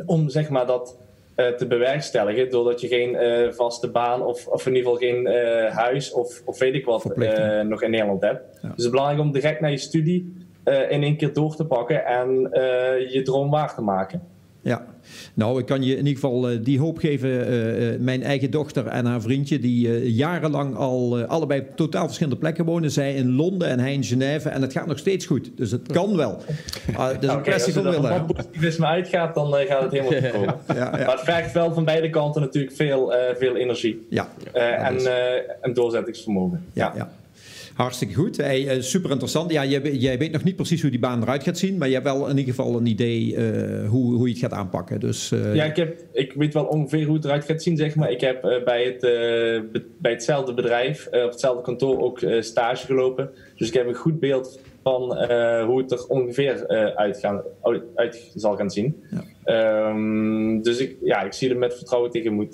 om 0.07 0.29
zeg 0.29 0.49
maar 0.49 0.67
dat 0.67 0.99
te 1.35 1.67
bewerkstelligen, 1.67 2.51
doordat 2.51 2.81
je 2.81 2.89
geen 2.89 3.17
vaste 3.55 3.91
baan 3.91 4.23
of, 4.23 4.47
of 4.47 4.67
in 4.67 4.75
ieder 4.75 4.93
geval 4.93 5.09
geen 5.09 5.27
huis 5.73 6.13
of, 6.13 6.43
of 6.45 6.59
weet 6.59 6.75
ik 6.75 6.85
wat 6.85 7.17
nog 7.63 7.83
in 7.83 7.91
Nederland 7.91 8.23
hebt. 8.23 8.43
Ja. 8.55 8.61
Dus 8.61 8.71
het 8.71 8.79
is 8.79 8.91
belangrijk 8.91 9.21
om 9.21 9.33
direct 9.33 9.61
naar 9.61 9.71
je 9.71 9.77
studie 9.77 10.47
uh, 10.69 10.91
in 10.91 11.03
één 11.03 11.17
keer 11.17 11.33
door 11.33 11.57
te 11.57 11.65
pakken 11.65 12.07
en 12.07 12.29
uh, 12.29 13.13
je 13.13 13.23
droom 13.25 13.51
waar 13.51 13.75
te 13.75 13.81
maken. 13.81 14.23
Ja, 14.61 14.87
nou, 15.35 15.59
ik 15.59 15.67
kan 15.67 15.83
je 15.83 15.91
in 15.91 16.07
ieder 16.07 16.15
geval 16.15 16.51
uh, 16.51 16.59
die 16.63 16.79
hoop 16.79 16.99
geven. 16.99 18.05
mijn 18.05 18.23
eigen 18.23 18.51
dochter 18.51 18.87
en 18.87 19.07
haar 19.07 19.21
vriendje, 19.21 19.59
die 19.59 20.13
jarenlang 20.15 20.77
al 20.77 21.19
allebei 21.21 21.61
op 21.61 21.77
totaal 21.77 22.05
verschillende 22.05 22.39
plekken 22.39 22.65
wonen. 22.65 22.91
Zij 22.91 23.15
in 23.15 23.35
Londen 23.35 23.69
en 23.69 23.79
hij 23.79 23.93
in 23.93 24.05
Genève. 24.05 24.49
En 24.49 24.63
het 24.63 24.73
gaat 24.73 24.87
nog 24.87 24.99
steeds 24.99 25.27
goed. 25.27 25.51
Dus 25.57 25.71
het 25.71 25.93
kan 25.93 26.17
wel. 26.17 26.43
Uh, 26.91 27.09
het 27.09 27.23
is 27.23 27.29
een 27.29 27.43
kwestie 27.43 27.73
van 27.73 27.83
willen. 27.83 28.11
Als 28.11 28.21
er 28.21 28.35
positivisme 28.35 28.87
uitgaat, 28.87 29.35
dan 29.35 29.55
gaat 29.55 29.83
het 29.83 29.93
helemaal 29.93 30.21
goed 30.21 30.31
komen. 30.31 30.55
ja, 30.69 30.75
ja. 30.75 30.91
Maar 30.91 31.17
het 31.17 31.25
vergt 31.25 31.53
wel 31.53 31.73
van 31.73 31.85
beide 31.85 32.11
kanten 32.11 32.41
natuurlijk 32.41 32.75
veel, 32.75 33.13
veel 33.37 33.57
energie. 33.57 34.07
Ja, 34.11 34.29
en, 34.53 34.99
en 35.61 35.73
doorzettingsvermogen. 35.73 36.65
ja. 36.73 36.93
ja. 36.97 37.11
Hartstikke 37.79 38.15
goed. 38.15 38.37
Hey, 38.37 38.77
uh, 38.77 38.83
super 38.83 39.11
interessant. 39.11 39.53
Ja, 39.53 39.65
jij, 39.65 39.93
jij, 39.93 40.19
weet 40.19 40.33
nog 40.33 40.45
niet 40.45 40.57
precies 40.57 40.81
hoe 40.81 40.91
die 40.91 41.01
baan 41.01 41.23
eruit 41.23 41.43
gaat 41.43 41.59
zien, 41.59 41.79
maar 41.79 41.89
je 41.89 41.95
hebt 41.95 42.07
wel 42.07 42.29
in 42.29 42.39
ieder 42.39 42.55
geval 42.55 42.77
een 42.77 42.87
idee 42.87 43.35
uh, 43.35 43.89
hoe, 43.89 44.15
hoe 44.15 44.27
je 44.27 44.33
het 44.33 44.43
gaat 44.43 44.53
aanpakken. 44.53 45.01
Dus, 45.01 45.33
uh... 45.33 45.55
Ja, 45.55 45.65
ik, 45.65 45.77
heb, 45.77 46.03
ik 46.13 46.33
weet 46.33 46.55
wel 46.55 46.65
ongeveer 46.65 47.07
hoe 47.07 47.17
het 47.17 47.25
eruit 47.25 47.45
gaat 47.45 47.63
zien, 47.63 47.77
zeg 47.77 47.95
maar. 47.95 48.11
Ik 48.11 48.21
heb 48.21 48.63
bij, 48.65 48.85
het, 48.85 49.01
be, 49.01 49.85
bij 49.99 50.13
hetzelfde 50.13 50.55
bedrijf, 50.55 51.07
op 51.07 51.31
hetzelfde 51.31 51.63
kantoor, 51.63 52.01
ook 52.01 52.21
stage 52.41 52.87
gelopen. 52.87 53.31
Dus 53.57 53.69
ik 53.69 53.75
heb 53.75 53.87
een 53.87 53.95
goed 53.95 54.21
beeld 54.21 54.61
van 54.83 55.03
hoe 55.67 55.79
het 55.83 55.93
er 55.93 56.07
ongeveer 56.07 56.67
uit, 56.97 57.19
gaan, 57.19 57.43
uit 57.95 58.31
zal 58.35 58.57
gaan 58.57 58.71
zien. 58.71 59.03
Ja. 59.45 59.89
Um, 59.91 60.63
dus 60.63 60.79
ik, 60.79 60.97
ja, 61.03 61.23
ik 61.23 61.33
zie 61.33 61.51
er 61.51 61.59
met 61.59 61.75
vertrouwen 61.77 62.11
tegemoet. 62.11 62.53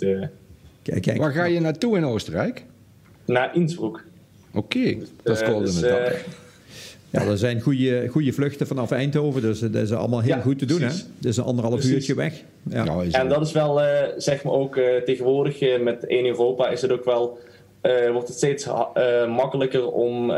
Kijk, 0.82 1.02
kijk. 1.02 1.18
Waar 1.18 1.32
ga 1.32 1.44
je 1.44 1.60
naartoe 1.60 1.96
in 1.96 2.04
Oostenrijk? 2.04 2.64
Naar 3.26 3.54
Innsbruck. 3.54 4.04
Oké, 4.54 4.78
okay, 4.78 5.02
dat 5.22 5.42
is 5.42 5.48
uh, 5.48 5.58
dus, 5.58 5.82
uh, 5.82 5.90
ja, 7.10 7.20
er 7.20 7.38
zijn 7.38 7.60
goede, 7.60 8.08
goede 8.08 8.32
vluchten 8.32 8.66
vanaf 8.66 8.90
Eindhoven, 8.90 9.42
dus 9.42 9.60
dat 9.60 9.74
is 9.74 9.92
allemaal 9.92 10.20
heel 10.20 10.36
ja, 10.36 10.40
goed 10.40 10.58
te 10.58 10.66
doen. 10.66 10.80
Hè? 10.80 10.88
Dat 11.18 11.30
is 11.30 11.36
een 11.36 11.44
anderhalf 11.44 11.74
precies. 11.74 11.94
uurtje 11.94 12.14
weg. 12.14 12.42
Ja. 12.62 12.84
Nou, 12.84 13.10
en 13.10 13.28
dat 13.28 13.46
is 13.46 13.52
wel, 13.52 13.82
uh, 13.82 13.86
zeg 14.16 14.42
maar 14.42 14.52
ook 14.52 14.76
uh, 14.76 14.96
tegenwoordig 14.96 15.62
uh, 15.62 15.80
met 15.80 16.06
één 16.06 16.26
Europa 16.26 16.68
is 16.68 16.82
het 16.82 16.92
ook 16.92 17.04
wel, 17.04 17.38
wordt 18.12 18.28
het 18.28 18.36
steeds 18.36 18.66
makkelijker 19.28 19.90
om 19.90 20.30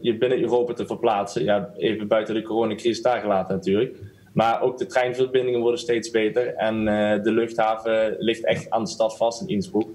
je 0.00 0.16
binnen 0.18 0.40
Europa 0.40 0.72
te 0.72 0.86
verplaatsen. 0.86 1.44
Ja, 1.44 1.70
even 1.76 2.06
buiten 2.06 2.34
de 2.34 2.42
coronacrisis 2.42 3.02
daar 3.02 3.20
gelaten 3.20 3.54
natuurlijk. 3.54 3.96
Maar 4.32 4.62
ook 4.62 4.78
de 4.78 4.86
treinverbindingen 4.86 5.60
worden 5.60 5.80
steeds 5.80 6.10
beter 6.10 6.54
en 6.54 6.84
de 7.22 7.32
luchthaven 7.32 8.16
ligt 8.18 8.44
echt 8.44 8.70
aan 8.70 8.84
de 8.84 8.90
stad 8.90 9.16
vast 9.16 9.40
in 9.40 9.48
Innsbruck. 9.48 9.86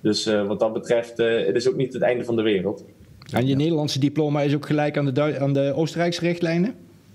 Dus 0.00 0.24
wat 0.24 0.60
dat 0.60 0.72
betreft, 0.72 1.16
het 1.16 1.56
is 1.56 1.68
ook 1.68 1.76
niet 1.76 1.92
het 1.92 2.02
einde 2.02 2.24
van 2.24 2.36
de 2.36 2.42
wereld. 2.42 2.84
En 3.32 3.46
je 3.46 3.56
Nederlandse 3.56 3.98
diploma 3.98 4.40
is 4.40 4.54
ook 4.54 4.66
gelijk 4.66 4.96
aan 4.96 5.14
de, 5.14 5.38
aan 5.40 5.52
de 5.52 5.72
Oostenrijkse 5.74 6.20
richtlijnen? 6.20 6.74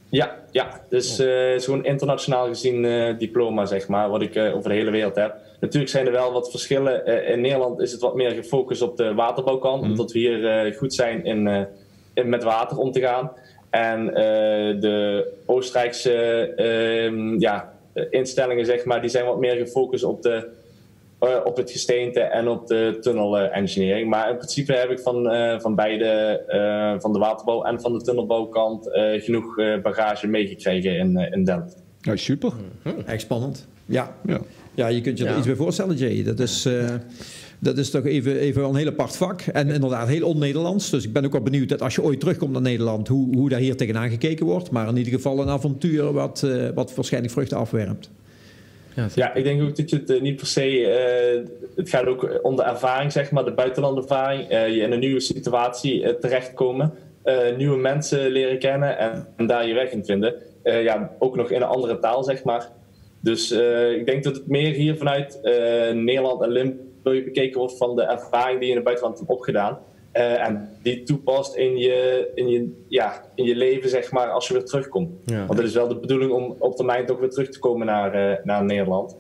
Ja, 0.10 0.39
ja. 0.52 0.82
dus 0.89 1.19
uh, 1.19 1.60
gewoon 1.60 1.86
internationaal 1.86 2.47
gezien 2.47 2.84
uh, 2.84 3.17
diploma, 3.17 3.65
zeg 3.65 3.88
maar, 3.88 4.10
wat 4.10 4.21
ik 4.21 4.36
uh, 4.36 4.56
over 4.56 4.69
de 4.69 4.76
hele 4.76 4.91
wereld 4.91 5.15
heb. 5.15 5.36
Natuurlijk 5.60 5.91
zijn 5.91 6.06
er 6.06 6.12
wel 6.12 6.32
wat 6.32 6.52
verschillen. 6.52 7.26
in 7.28 7.41
Nederland 7.41 7.80
is 7.82 7.91
het 7.91 8.02
wat 8.02 8.15
meer 8.15 8.32
gefocust 8.32 8.82
op 8.82 8.97
de 8.97 9.13
waterbouwkant, 9.13 9.84
mm. 9.84 9.89
omdat 9.89 10.12
we 10.12 10.19
hier 10.19 10.73
goed 10.78 10.93
zijn 10.93 11.26
in, 11.26 11.67
in, 12.13 12.30
met 12.30 12.43
water 12.43 12.78
om 12.78 12.91
te 12.91 12.99
gaan. 12.99 13.32
En 13.69 14.06
de 14.80 15.28
Oostenrijkse 15.45 16.13
ehm, 16.56 17.39
ja, 17.39 17.73
instellingen, 18.10 18.65
zeg 18.65 18.86
maar, 18.86 19.02
die 19.02 19.10
zijn 19.10 19.26
wat 19.26 19.39
meer 19.39 19.56
gefocust 19.56 20.04
op 20.04 20.21
de 20.21 20.49
op 21.43 21.57
het 21.57 21.71
gesteente 21.71 22.19
en 22.19 22.47
op 22.47 22.67
de 22.67 22.97
tunnel 23.01 23.38
engineering. 23.38 24.09
Maar 24.09 24.29
in 24.29 24.38
principe 24.38 24.73
heb 24.73 24.89
ik 24.89 24.99
van, 24.99 25.36
uh, 25.36 25.59
van 25.59 25.75
beide, 25.75 26.43
uh, 26.47 27.01
van 27.01 27.13
de 27.13 27.19
waterbouw 27.19 27.63
en 27.63 27.81
van 27.81 27.93
de 27.93 28.01
tunnelbouwkant, 28.01 28.89
genoeg 29.17 29.55
bagage 29.81 30.27
meegekregen 30.27 30.97
in, 30.97 31.17
in 31.17 31.43
Delft. 31.43 31.83
Ja, 32.01 32.15
super. 32.15 32.53
Echt 33.05 33.21
spannend. 33.21 33.67
Ja. 33.86 34.15
ja. 34.25 34.39
Ja, 34.75 34.88
je 34.88 35.01
kunt 35.01 35.17
je 35.17 35.25
er 35.25 35.31
ja. 35.31 35.38
iets 35.38 35.47
bij 35.47 35.55
voorstellen, 35.55 35.95
Jay. 35.95 36.23
Dat 36.23 36.39
is, 36.39 36.67
dat 37.59 37.77
is 37.77 37.89
toch 37.89 38.05
even, 38.05 38.38
even 38.38 38.63
een 38.63 38.75
heel 38.75 38.88
apart 38.88 39.17
vak. 39.17 39.41
En 39.41 39.69
inderdaad 39.69 40.07
heel 40.07 40.27
on-Nederlands. 40.27 40.89
Dus 40.89 41.05
ik 41.05 41.13
ben 41.13 41.25
ook 41.25 41.31
wel 41.31 41.41
benieuwd 41.41 41.69
dat 41.69 41.81
als 41.81 41.95
je 41.95 42.03
ooit 42.03 42.19
terugkomt 42.19 42.51
naar 42.51 42.62
Nederland, 42.62 43.07
hoe, 43.07 43.36
hoe 43.36 43.49
daar 43.49 43.59
hier 43.59 43.75
tegenaan 43.75 44.09
gekeken 44.09 44.45
wordt. 44.45 44.71
Maar 44.71 44.88
in 44.88 44.97
ieder 44.97 45.13
geval 45.13 45.41
een 45.41 45.49
avontuur 45.49 46.12
wat, 46.12 46.47
wat 46.73 46.95
waarschijnlijk 46.95 47.33
vruchten 47.33 47.57
afwerpt. 47.57 48.09
Ja, 49.15 49.34
ik 49.34 49.43
denk 49.43 49.62
ook 49.62 49.75
dat 49.75 49.89
je 49.89 49.95
het 49.95 50.10
uh, 50.10 50.21
niet 50.21 50.36
per 50.36 50.47
se. 50.47 50.79
Uh, 50.79 51.49
het 51.75 51.89
gaat 51.89 52.06
ook 52.06 52.39
om 52.41 52.56
de 52.56 52.63
ervaring, 52.63 53.12
zeg 53.12 53.32
maar, 53.32 53.45
de 53.45 53.53
buitenlandervaring. 53.53 54.51
Uh, 54.51 54.67
je 54.67 54.82
in 54.82 54.91
een 54.91 54.99
nieuwe 54.99 55.19
situatie 55.19 56.17
terechtkomen. 56.19 56.93
nieuwe 57.58 57.77
mensen 57.77 58.29
leren 58.29 58.60
kennen 58.60 58.97
en, 58.97 59.27
en, 59.38 59.47
daar 59.47 59.67
je 59.67 59.73
weg 59.73 59.91
in 59.91 60.06
vinden. 60.06 60.36
ja, 60.63 61.12
ook 61.19 61.36
nog 61.36 61.49
in 61.49 61.62
een 61.62 61.67
andere 61.67 61.99
taal, 61.99 62.23
zeg 62.23 62.43
maar. 62.43 62.69
Dus 63.19 63.51
ik 63.97 64.06
denk 64.06 64.23
dat 64.23 64.36
het 64.36 64.47
meer 64.47 64.73
hier 64.73 64.97
vanuit 64.97 65.39
Nederland 65.93 66.41
en 66.41 66.49
Limburg 66.49 67.23
bekeken 67.23 67.60
wordt 67.60 67.77
van 67.77 67.95
de 67.95 68.03
ervaring 68.03 68.60
die 68.60 68.67
je 68.67 68.69
in 68.69 68.75
het 68.75 68.86
buitenland 68.86 69.17
hebt 69.17 69.29
opgedaan. 69.29 69.79
Uh, 70.17 70.47
en 70.47 70.69
die 70.82 71.04
toepast 71.04 71.56
in 71.56 71.78
je, 71.78 72.32
in, 72.36 72.47
je, 72.47 72.84
ja, 72.88 73.23
in 73.36 73.45
je 73.45 73.56
leven, 73.56 73.89
zeg 73.89 74.12
maar, 74.12 74.30
als 74.30 74.47
je 74.47 74.54
weer 74.54 74.65
terugkomt. 74.65 75.10
Ja. 75.26 75.45
Want 75.45 75.60
het 75.60 75.67
is 75.67 75.73
wel 75.73 75.88
de 75.88 75.99
bedoeling 75.99 76.32
om 76.32 76.56
op 76.60 76.76
termijn 76.76 77.06
toch 77.06 77.19
weer 77.19 77.30
terug 77.30 77.49
te 77.49 77.60
komen 77.60 77.86
naar, 77.86 78.32
uh, 78.32 78.38
naar 78.43 78.63
Nederland. 78.63 79.17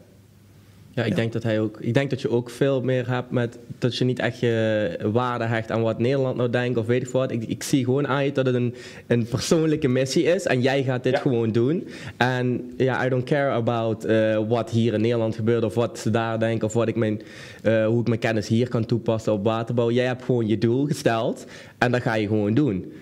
Ja, 0.95 1.03
ik, 1.03 1.15
Denk 1.15 1.33
dat 1.33 1.43
hij 1.43 1.59
ook, 1.59 1.77
ik 1.79 1.93
denk 1.93 2.09
dat 2.09 2.21
je 2.21 2.29
ook 2.29 2.49
veel 2.49 2.81
meer 2.81 3.09
hebt 3.09 3.31
met 3.31 3.57
dat 3.77 3.97
je 3.97 4.05
niet 4.05 4.19
echt 4.19 4.39
je 4.39 4.97
waarde 5.11 5.45
hecht 5.45 5.71
aan 5.71 5.81
wat 5.81 5.99
Nederland 5.99 6.37
nou 6.37 6.49
denkt 6.49 6.77
of 6.77 6.85
weet 6.85 7.01
ik 7.01 7.07
wat. 7.07 7.31
Ik, 7.31 7.43
ik 7.43 7.63
zie 7.63 7.83
gewoon 7.83 8.07
uit 8.07 8.35
dat 8.35 8.45
het 8.45 8.55
een, 8.55 8.75
een 9.07 9.25
persoonlijke 9.25 9.87
missie 9.87 10.23
is 10.23 10.45
en 10.45 10.61
jij 10.61 10.83
gaat 10.83 11.03
dit 11.03 11.13
ja. 11.13 11.19
gewoon 11.19 11.51
doen. 11.51 11.87
En 12.17 12.73
ja, 12.77 13.05
I 13.05 13.09
don't 13.09 13.23
care 13.23 13.51
about 13.51 14.05
uh, 14.05 14.39
wat 14.47 14.69
hier 14.69 14.93
in 14.93 15.01
Nederland 15.01 15.35
gebeurt 15.35 15.63
of 15.63 15.75
wat 15.75 15.99
ze 15.99 16.09
daar 16.09 16.39
denken 16.39 16.67
of 16.67 16.73
wat 16.73 16.87
ik 16.87 16.95
mijn, 16.95 17.21
uh, 17.63 17.85
hoe 17.85 18.01
ik 18.01 18.07
mijn 18.07 18.19
kennis 18.19 18.47
hier 18.47 18.69
kan 18.69 18.85
toepassen 18.85 19.33
op 19.33 19.43
waterbouw. 19.43 19.91
Jij 19.91 20.05
hebt 20.05 20.23
gewoon 20.23 20.47
je 20.47 20.57
doel 20.57 20.85
gesteld 20.85 21.45
en 21.77 21.91
dat 21.91 22.01
ga 22.01 22.15
je 22.15 22.27
gewoon 22.27 22.53
doen. 22.53 22.93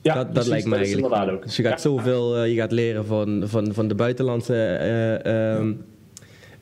Ja, 0.00 0.14
dat, 0.14 0.34
dat 0.34 0.46
lijkt 0.46 0.66
me 0.66 0.76
eigenlijk. 0.76 1.30
Ook. 1.30 1.42
Dus 1.42 1.56
je 1.56 1.62
gaat 1.62 1.72
ja. 1.72 1.78
zoveel, 1.78 2.42
uh, 2.42 2.48
je 2.48 2.54
gaat 2.54 2.72
leren 2.72 3.06
van, 3.06 3.42
van, 3.46 3.74
van 3.74 3.88
de 3.88 3.94
buitenlandse 3.94 4.80
um, 5.60 5.84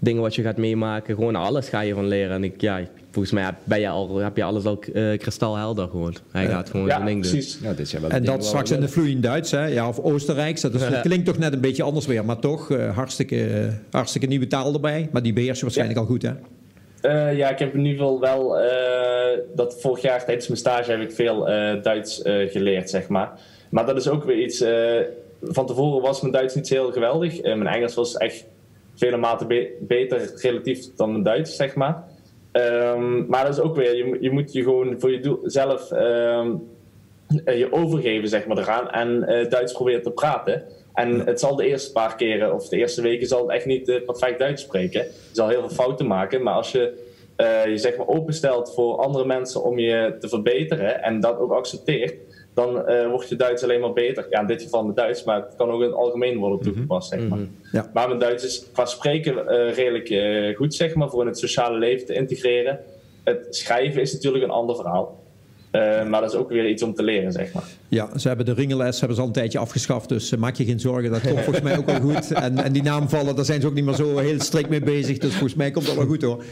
dingen 0.02 0.22
wat 0.22 0.34
je 0.34 0.42
gaat 0.42 0.56
meemaken. 0.56 1.14
Gewoon 1.14 1.36
alles 1.36 1.68
ga 1.68 1.80
je 1.80 1.94
van 1.94 2.06
leren. 2.06 2.34
En 2.34 2.44
ik, 2.44 2.60
ja, 2.60 2.80
volgens 3.10 3.34
mij 3.34 3.54
ben 3.64 3.80
je 3.80 3.88
al, 3.88 4.16
heb 4.16 4.36
je 4.36 4.42
alles 4.42 4.64
al 4.64 4.78
uh, 4.92 5.18
kristalhelder 5.18 5.88
gewoon. 5.88 6.14
Hij 6.30 6.46
gaat 6.46 6.70
gewoon 6.70 6.86
ja, 6.86 6.94
zijn 6.94 7.06
ding 7.06 7.20
precies. 7.20 7.58
doen. 7.58 7.68
Ja, 7.68 7.74
dit 7.74 7.88
zijn 7.88 8.02
wel 8.02 8.10
en 8.10 8.24
dat 8.24 8.44
straks 8.44 8.70
in 8.70 8.80
de 8.80 8.88
vloeiend 8.88 9.22
Duits, 9.22 9.50
hè? 9.50 9.66
Ja, 9.66 9.88
of 9.88 9.98
Oostenrijks. 9.98 10.60
Dat, 10.60 10.74
is, 10.74 10.80
dat 10.90 11.00
klinkt 11.00 11.26
toch 11.26 11.38
net 11.38 11.52
een 11.52 11.60
beetje 11.60 11.82
anders 11.82 12.06
weer. 12.06 12.24
Maar 12.24 12.38
toch, 12.38 12.68
uh, 12.68 12.96
hartstikke, 12.96 13.70
hartstikke 13.90 14.26
nieuwe 14.26 14.46
taal 14.46 14.72
erbij. 14.72 15.08
Maar 15.12 15.22
die 15.22 15.32
beheers 15.32 15.58
je 15.58 15.64
waarschijnlijk 15.64 15.98
al 15.98 16.06
goed, 16.06 16.22
hè? 16.22 16.32
Uh, 17.02 17.36
ja, 17.36 17.50
ik 17.50 17.58
heb 17.58 17.74
in 17.74 17.84
ieder 17.84 17.98
geval 17.98 18.20
wel 18.20 18.56
dat 19.54 19.80
vorig 19.80 20.02
jaar 20.02 20.24
tijdens 20.24 20.46
mijn 20.46 20.58
stage 20.58 20.90
heb 20.90 21.00
ik 21.00 21.12
veel 21.12 21.44
Duits 21.82 22.20
geleerd, 22.24 22.90
zeg 22.90 23.08
maar. 23.08 23.30
Maar 23.68 23.86
dat 23.86 23.96
is 23.96 24.08
ook 24.08 24.24
weer 24.24 24.38
iets. 24.38 24.64
van 25.42 25.66
tevoren 25.66 26.02
was 26.02 26.20
mijn 26.20 26.32
Duits 26.32 26.54
niet 26.54 26.66
zo 26.66 26.74
heel 26.74 26.92
geweldig. 26.92 27.42
mijn 27.42 27.66
Engels 27.66 27.94
was 27.94 28.16
echt 28.16 28.44
vele 28.94 29.16
maten 29.16 29.48
be 29.48 29.76
beter 29.80 30.32
relatief 30.36 30.94
dan 30.96 31.10
mijn 31.10 31.22
Duits, 31.22 31.56
zeg 31.56 31.74
maar. 31.74 32.04
Um, 32.52 33.26
maar 33.28 33.44
dat 33.44 33.52
is 33.52 33.60
ook 33.60 33.76
weer, 33.76 33.96
je, 33.96 34.16
je 34.20 34.30
moet 34.30 34.52
je 34.52 34.62
gewoon 34.62 35.00
voor 35.00 35.10
je 35.10 35.20
doel 35.20 35.38
zelf 35.42 35.90
um, 35.90 36.70
je 37.44 37.68
overgeven 37.70 38.28
zeg 38.28 38.46
maar, 38.46 38.58
eraan 38.58 38.90
en 38.90 39.20
Duits 39.48 39.72
proberen 39.72 40.02
te 40.02 40.10
praten. 40.10 40.64
En 40.94 41.20
het 41.20 41.40
zal 41.40 41.56
de 41.56 41.66
eerste 41.66 41.92
paar 41.92 42.16
keren 42.16 42.54
of 42.54 42.68
de 42.68 42.76
eerste 42.76 43.02
weken 43.02 43.26
zal 43.26 43.42
het 43.42 43.50
echt 43.50 43.66
niet 43.66 44.02
perfect 44.06 44.38
Duits 44.38 44.62
spreken. 44.62 45.02
Je 45.02 45.10
zal 45.32 45.48
heel 45.48 45.60
veel 45.60 45.76
fouten 45.84 46.06
maken, 46.06 46.42
maar 46.42 46.54
als 46.54 46.72
je 46.72 47.10
je 47.66 47.78
zeg 47.78 47.96
maar 47.96 48.06
openstelt 48.06 48.74
voor 48.74 48.96
andere 48.96 49.24
mensen 49.24 49.62
om 49.62 49.78
je 49.78 50.16
te 50.20 50.28
verbeteren 50.28 51.02
en 51.02 51.20
dat 51.20 51.38
ook 51.38 51.52
accepteert, 51.52 52.14
dan 52.54 52.90
uh, 52.90 53.08
wordt 53.08 53.28
je 53.28 53.36
Duits 53.36 53.62
alleen 53.62 53.80
maar 53.80 53.92
beter. 53.92 54.26
Ja, 54.30 54.40
in 54.40 54.46
dit 54.46 54.62
geval 54.62 54.84
met 54.84 54.96
Duits, 54.96 55.24
maar 55.24 55.42
het 55.42 55.54
kan 55.56 55.70
ook 55.70 55.80
in 55.80 55.86
het 55.86 55.96
algemeen 55.96 56.38
worden 56.38 56.58
mhm. 56.58 56.68
toegepast, 56.68 57.08
zeg 57.08 57.28
maar. 57.28 57.38
Mhm. 57.38 57.48
ja. 57.72 57.90
Maar 57.92 58.08
mijn 58.08 58.20
Duits 58.20 58.44
is 58.44 58.70
qua 58.72 58.84
spreken 58.84 59.34
uh, 59.34 59.74
redelijk 59.74 60.10
uh, 60.10 60.56
goed, 60.56 60.74
zeg 60.74 60.94
maar, 60.94 61.10
voor 61.10 61.20
in 61.20 61.26
het 61.26 61.38
sociale 61.38 61.78
leven 61.78 62.06
te 62.06 62.14
integreren. 62.14 62.80
Het 63.24 63.46
schrijven 63.50 64.00
is 64.00 64.12
natuurlijk 64.12 64.44
een 64.44 64.50
ander 64.50 64.76
verhaal. 64.76 65.21
Uh, 65.72 66.08
maar 66.08 66.20
dat 66.20 66.32
is 66.32 66.38
ook 66.38 66.48
weer 66.48 66.68
iets 66.68 66.82
om 66.82 66.94
te 66.94 67.02
leren, 67.02 67.32
zeg 67.32 67.52
maar. 67.52 67.62
Ja, 67.88 68.18
ze 68.18 68.28
hebben 68.28 68.46
de 68.46 68.54
ringeles 68.54 68.98
hebben 68.98 69.16
ze 69.16 69.22
al 69.22 69.28
een 69.28 69.34
tijdje 69.34 69.58
afgeschaft. 69.58 70.08
Dus 70.08 70.36
maak 70.36 70.56
je 70.56 70.64
geen 70.64 70.80
zorgen, 70.80 71.10
dat 71.10 71.20
komt 71.20 71.40
volgens 71.40 71.64
mij 71.64 71.78
ook 71.78 71.86
wel 71.86 72.00
goed. 72.00 72.32
En, 72.32 72.58
en 72.58 72.72
die 72.72 72.82
naamvallen, 72.82 73.36
daar 73.36 73.44
zijn 73.44 73.60
ze 73.60 73.66
ook 73.66 73.74
niet 73.74 73.84
meer 73.84 73.94
zo 73.94 74.18
heel 74.18 74.40
strikt 74.40 74.68
mee 74.68 74.80
bezig. 74.80 75.18
Dus 75.18 75.30
volgens 75.30 75.54
mij 75.54 75.70
komt 75.70 75.86
dat 75.86 75.94
wel 75.94 76.06
goed 76.06 76.22
hoor. 76.22 76.44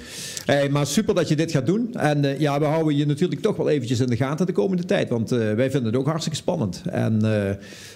Hey, 0.45 0.69
maar 0.69 0.87
super 0.87 1.15
dat 1.15 1.29
je 1.29 1.37
dit 1.37 1.51
gaat 1.51 1.67
doen. 1.67 1.95
En 1.95 2.25
uh, 2.25 2.39
ja, 2.39 2.59
we 2.59 2.65
houden 2.65 2.97
je 2.97 3.07
natuurlijk 3.07 3.41
toch 3.41 3.57
wel 3.57 3.69
eventjes 3.69 4.01
in 4.01 4.07
de 4.07 4.17
gaten 4.17 4.47
de 4.47 4.53
komende 4.53 4.85
tijd. 4.85 5.09
Want 5.09 5.31
wij 5.31 5.71
vinden 5.71 5.85
het 5.85 5.97
ook 5.97 6.07
hartstikke 6.07 6.39
spannend. 6.39 6.83
En 6.91 7.21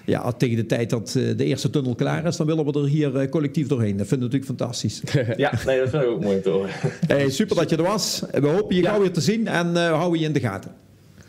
ja, 0.05 0.33
tegen 0.33 0.57
de 0.57 0.66
tijd 0.66 0.91
dat 0.91 1.11
de 1.12 1.45
eerste 1.45 1.70
tunnel 1.70 1.95
klaar 1.95 2.27
is, 2.27 2.37
dan 2.37 2.47
willen 2.47 2.64
we 2.64 2.81
er 2.81 2.87
hier 2.87 3.29
collectief 3.29 3.66
doorheen. 3.66 3.97
Dat 3.97 4.07
vinden 4.07 4.31
we 4.31 4.35
natuurlijk 4.37 4.61
fantastisch. 4.61 5.03
ja, 5.37 5.53
nee, 5.66 5.79
dat 5.79 5.89
vind 5.89 6.03
ik 6.03 6.09
ook 6.09 6.22
mooi 6.22 6.41
te 6.41 6.51
horen. 6.51 6.70
Hey, 7.07 7.31
super 7.31 7.57
dat 7.57 7.70
je 7.70 7.77
er 7.77 7.83
was. 7.83 8.22
We 8.33 8.49
hopen 8.49 8.77
je 8.77 8.83
ja. 8.83 8.91
gauw 8.91 9.01
weer 9.01 9.12
te 9.12 9.20
zien 9.20 9.47
en 9.47 9.72
we 9.72 9.79
houden 9.79 10.20
je 10.20 10.27
in 10.27 10.33
de 10.33 10.41
gaten. 10.41 10.84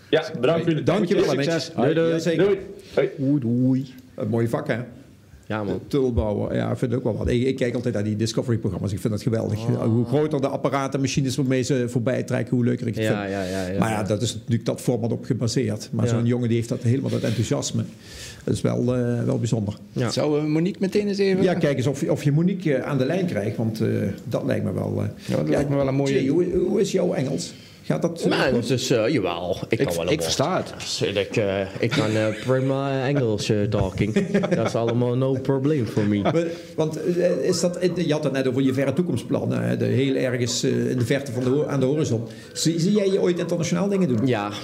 Ja, 0.10 0.26
bedankt 0.39 0.62
voor 0.62 0.70
jullie 0.70 0.86
Dank 0.86 1.06
je 1.06 1.16
wel. 1.16 1.24
Succes. 1.24 1.72
Doei, 1.76 1.93
doei. 1.93 2.36
Doei. 2.36 2.60
Doei. 3.18 3.39
Doei. 3.39 3.93
Een 4.16 4.28
mooie 4.28 4.49
vak, 4.49 4.68
hè? 4.68 4.78
Ja, 5.47 5.64
man. 5.64 5.80
Tulbouwen, 5.88 6.56
ja, 6.56 6.72
ik 6.72 6.78
vind 6.78 6.91
het 6.91 6.99
ook 6.99 7.06
wel 7.06 7.18
wat. 7.18 7.28
Ik, 7.28 7.43
ik 7.43 7.56
kijk 7.56 7.76
altijd 7.76 7.93
naar 7.93 8.03
die 8.03 8.16
Discovery-programma's. 8.16 8.91
Ik 8.91 8.99
vind 8.99 9.14
dat 9.14 9.22
geweldig. 9.22 9.68
Oh. 9.68 9.84
Hoe 9.84 10.06
groter 10.06 10.41
de 10.41 10.47
apparaten, 10.47 10.99
machines 10.99 11.36
waarmee 11.36 11.62
ze 11.62 11.86
voorbij 11.88 12.24
trekken, 12.24 12.56
hoe 12.56 12.66
leuker 12.66 12.88
ik 12.88 12.95
het 12.95 13.03
ja, 13.03 13.22
vind. 13.22 13.32
Ja, 13.32 13.43
ja, 13.43 13.68
ja, 13.68 13.80
maar 13.80 13.89
ja, 13.89 14.03
dat 14.03 14.22
is 14.22 14.34
natuurlijk 14.34 14.66
dat 14.66 14.82
format 14.82 15.12
op 15.12 15.26
gebaseerd. 15.26 15.89
Maar 15.91 16.08
zo'n 16.08 16.26
jongen 16.26 16.47
die 16.47 16.58
heeft 16.58 16.70
dat 16.70 16.82
helemaal 16.82 17.10
dat 17.10 17.22
enthousiasme. 17.22 17.84
Dat 18.43 18.53
is 18.53 18.62
wel, 18.62 18.97
uh, 18.97 19.24
wel 19.24 19.39
bijzonder. 19.39 19.74
Zou 20.10 20.41
we 20.41 20.47
Monique 20.47 20.80
meteen 20.82 21.08
eens 21.08 21.18
even... 21.18 21.43
Ja, 21.43 21.53
kijk 21.53 21.78
eens 21.78 21.88
of, 21.88 22.03
of 22.03 22.24
je 22.24 22.32
Monique 22.32 22.78
uh, 22.78 22.84
aan 22.84 22.97
de 22.97 23.06
lijn 23.06 23.26
krijgt, 23.26 23.58
want 23.58 23.82
uh, 23.82 24.10
dat 24.24 24.43
lijkt 24.45 24.66
me 24.66 24.74
wel... 24.74 25.03
ja, 25.28 25.36
dat 25.36 25.49
lijkt 25.49 25.70
me 25.70 25.76
wel 25.76 25.88
een 25.88 25.95
mooie... 25.95 26.14
Jay, 26.14 26.28
hoe, 26.28 26.45
hoe 26.68 26.82
is 26.82 26.91
jouw 26.91 27.14
Engels? 27.14 27.53
Gaat 27.86 28.02
dat 28.02 28.26
uh, 28.26 28.28
nou, 28.28 28.62
dus, 28.62 28.92
uh, 28.92 29.08
jawel, 29.08 29.58
ik 29.70 29.78
kan 29.78 29.96
wel 29.96 30.12
Ik 30.12 30.22
versta 30.22 30.58
het. 30.58 31.02
Ik, 31.18 31.36
uh, 31.36 31.60
ik 31.80 31.90
kan 31.90 32.12
uh, 32.12 32.28
prima 32.46 33.08
Engels 33.08 33.52
talking. 33.70 34.30
Dat 34.56 34.66
is 34.66 34.76
allemaal 34.76 35.16
no 35.16 35.34
probleem 35.34 35.88
voor 35.88 36.04
me. 36.04 36.50
Want 36.76 37.00
is 37.42 37.60
dat, 37.60 37.80
je 37.96 38.14
had 38.14 38.24
het 38.24 38.34
net 38.34 38.48
over 38.48 38.62
je 38.62 38.74
verre 38.74 38.94
toekomstplannen. 38.94 39.80
De 39.80 39.86
heel 39.86 40.16
ergens 40.16 40.64
in 40.64 40.98
de 40.98 41.06
verte 41.06 41.32
van 41.32 41.44
de, 41.44 41.68
aan 41.68 41.80
de 41.80 41.86
horizon. 41.86 42.28
Zie, 42.54 42.80
zie, 42.80 42.92
jij 42.92 43.12
je 43.12 43.22
ooit 43.22 43.40
internationaal 43.40 43.88
dingen 43.88 44.08
doen? 44.08 44.28
Ja, 44.28 44.52
100%. 44.52 44.56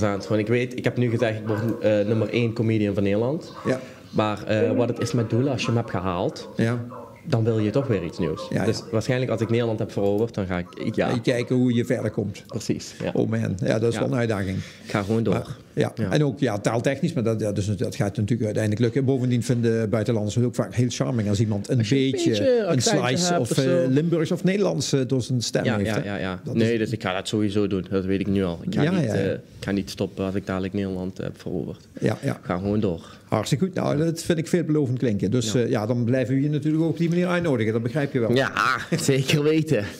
Want 0.00 0.36
ik 0.36 0.48
weet, 0.48 0.78
ik 0.78 0.84
heb 0.84 0.96
nu 0.96 1.10
gezegd, 1.10 1.38
ik 1.38 1.46
word 1.46 1.82
nummer 2.06 2.28
1 2.28 2.52
comedian 2.52 2.94
van 2.94 3.02
Nederland. 3.02 3.54
Ja. 3.66 3.80
Maar 4.10 4.44
wat 4.76 4.88
het 4.88 5.00
is 5.00 5.12
met 5.12 5.30
doelen, 5.30 5.52
als 5.52 5.60
je 5.60 5.66
hem 5.66 5.76
hebt 5.76 5.90
gehaald... 5.90 6.48
Ja 6.56 6.86
dan 7.30 7.44
wil 7.44 7.58
je 7.58 7.70
toch 7.70 7.86
weer 7.86 8.04
iets 8.04 8.18
nieuws. 8.18 8.46
Ja, 8.50 8.64
dus 8.64 8.82
waarschijnlijk 8.90 9.30
als 9.30 9.40
ik 9.40 9.50
Nederland 9.50 9.78
heb 9.78 9.92
veroverd, 9.92 10.34
dan 10.34 10.46
ga 10.46 10.58
ik... 10.58 10.94
Ja. 10.94 11.18
kijken 11.18 11.56
hoe 11.56 11.74
je 11.74 11.84
verder 11.84 12.10
komt. 12.10 12.44
Precies. 12.46 12.94
Ja. 13.02 13.10
Oh 13.14 13.28
man, 13.28 13.56
ja, 13.64 13.78
dat 13.78 13.92
is 13.92 13.98
wel 13.98 14.08
een 14.08 14.14
uitdaging. 14.14 14.56
Ik 14.84 14.90
ga 14.90 15.02
gewoon 15.02 15.22
door. 15.22 15.56
ja. 15.72 15.92
en 16.10 16.24
ook 16.24 16.38
ja, 16.38 16.58
taaltechnisch, 16.58 17.12
maar 17.12 17.22
dat, 17.22 17.54
dus, 17.54 17.66
dat 17.66 17.94
gaat 17.94 18.16
natuurlijk 18.16 18.44
uiteindelijk 18.44 18.82
lukken. 18.82 19.04
Bovendien 19.04 19.42
vinden 19.42 19.90
buitenlanders 19.90 20.34
het 20.34 20.44
ook 20.44 20.54
vaak 20.54 20.74
heel 20.74 20.88
charming 20.88 21.28
als 21.28 21.40
iemand 21.40 21.68
een, 21.68 21.76
beetje, 21.76 22.66
een, 22.66 22.82
slice 22.82 23.38
of 23.38 23.58
uh, 23.58 23.86
Limburgs 23.88 24.30
of 24.30 24.44
Nederlands 24.44 24.92
uh, 24.92 25.00
door 25.06 25.22
zijn 25.22 25.42
stem 25.42 25.64
heeft. 25.64 25.86
Ja, 25.86 26.02
ja, 26.04 26.16
ja. 26.16 26.40
nee, 26.52 26.78
dus 26.78 26.90
ik 26.90 27.02
ga 27.02 27.14
dat 27.14 27.28
sowieso 27.28 27.66
doen. 27.66 27.86
Dat 27.90 28.04
weet 28.04 28.20
ik 28.20 28.26
nu 28.26 28.44
al. 28.44 28.58
Ik 28.62 28.74
ga, 28.74 28.90
niet, 28.90 29.04
uh, 29.04 29.30
ik 29.32 29.40
ga 29.60 29.70
niet 29.70 29.90
stoppen 29.90 30.24
als 30.24 30.34
ik 30.34 30.46
dadelijk 30.46 30.72
Nederland 30.72 31.18
heb 31.18 31.40
veroverd. 31.40 31.88
Ja, 32.00 32.18
ja. 32.22 32.32
Ik 32.36 32.44
ga 32.44 32.56
gewoon 32.56 32.80
door. 32.80 33.18
Hartstikke 33.30 33.64
goed. 33.64 33.74
Nou, 33.74 33.96
dat 33.96 34.22
vind 34.22 34.38
ik 34.38 34.48
veelbelovend 34.48 34.98
klinken. 34.98 35.30
Dus 35.30 35.52
ja. 35.52 35.60
ja, 35.60 35.86
dan 35.86 36.04
blijven 36.04 36.34
we 36.34 36.40
je 36.40 36.48
natuurlijk 36.48 36.82
ook 36.82 36.90
op 36.90 36.98
die 36.98 37.08
manier 37.08 37.26
uitnodigen. 37.26 37.72
Dat 37.72 37.82
begrijp 37.82 38.12
je 38.12 38.20
wel. 38.20 38.34
Ja, 38.34 38.52
zeker 38.96 39.42
weten. 39.42 39.84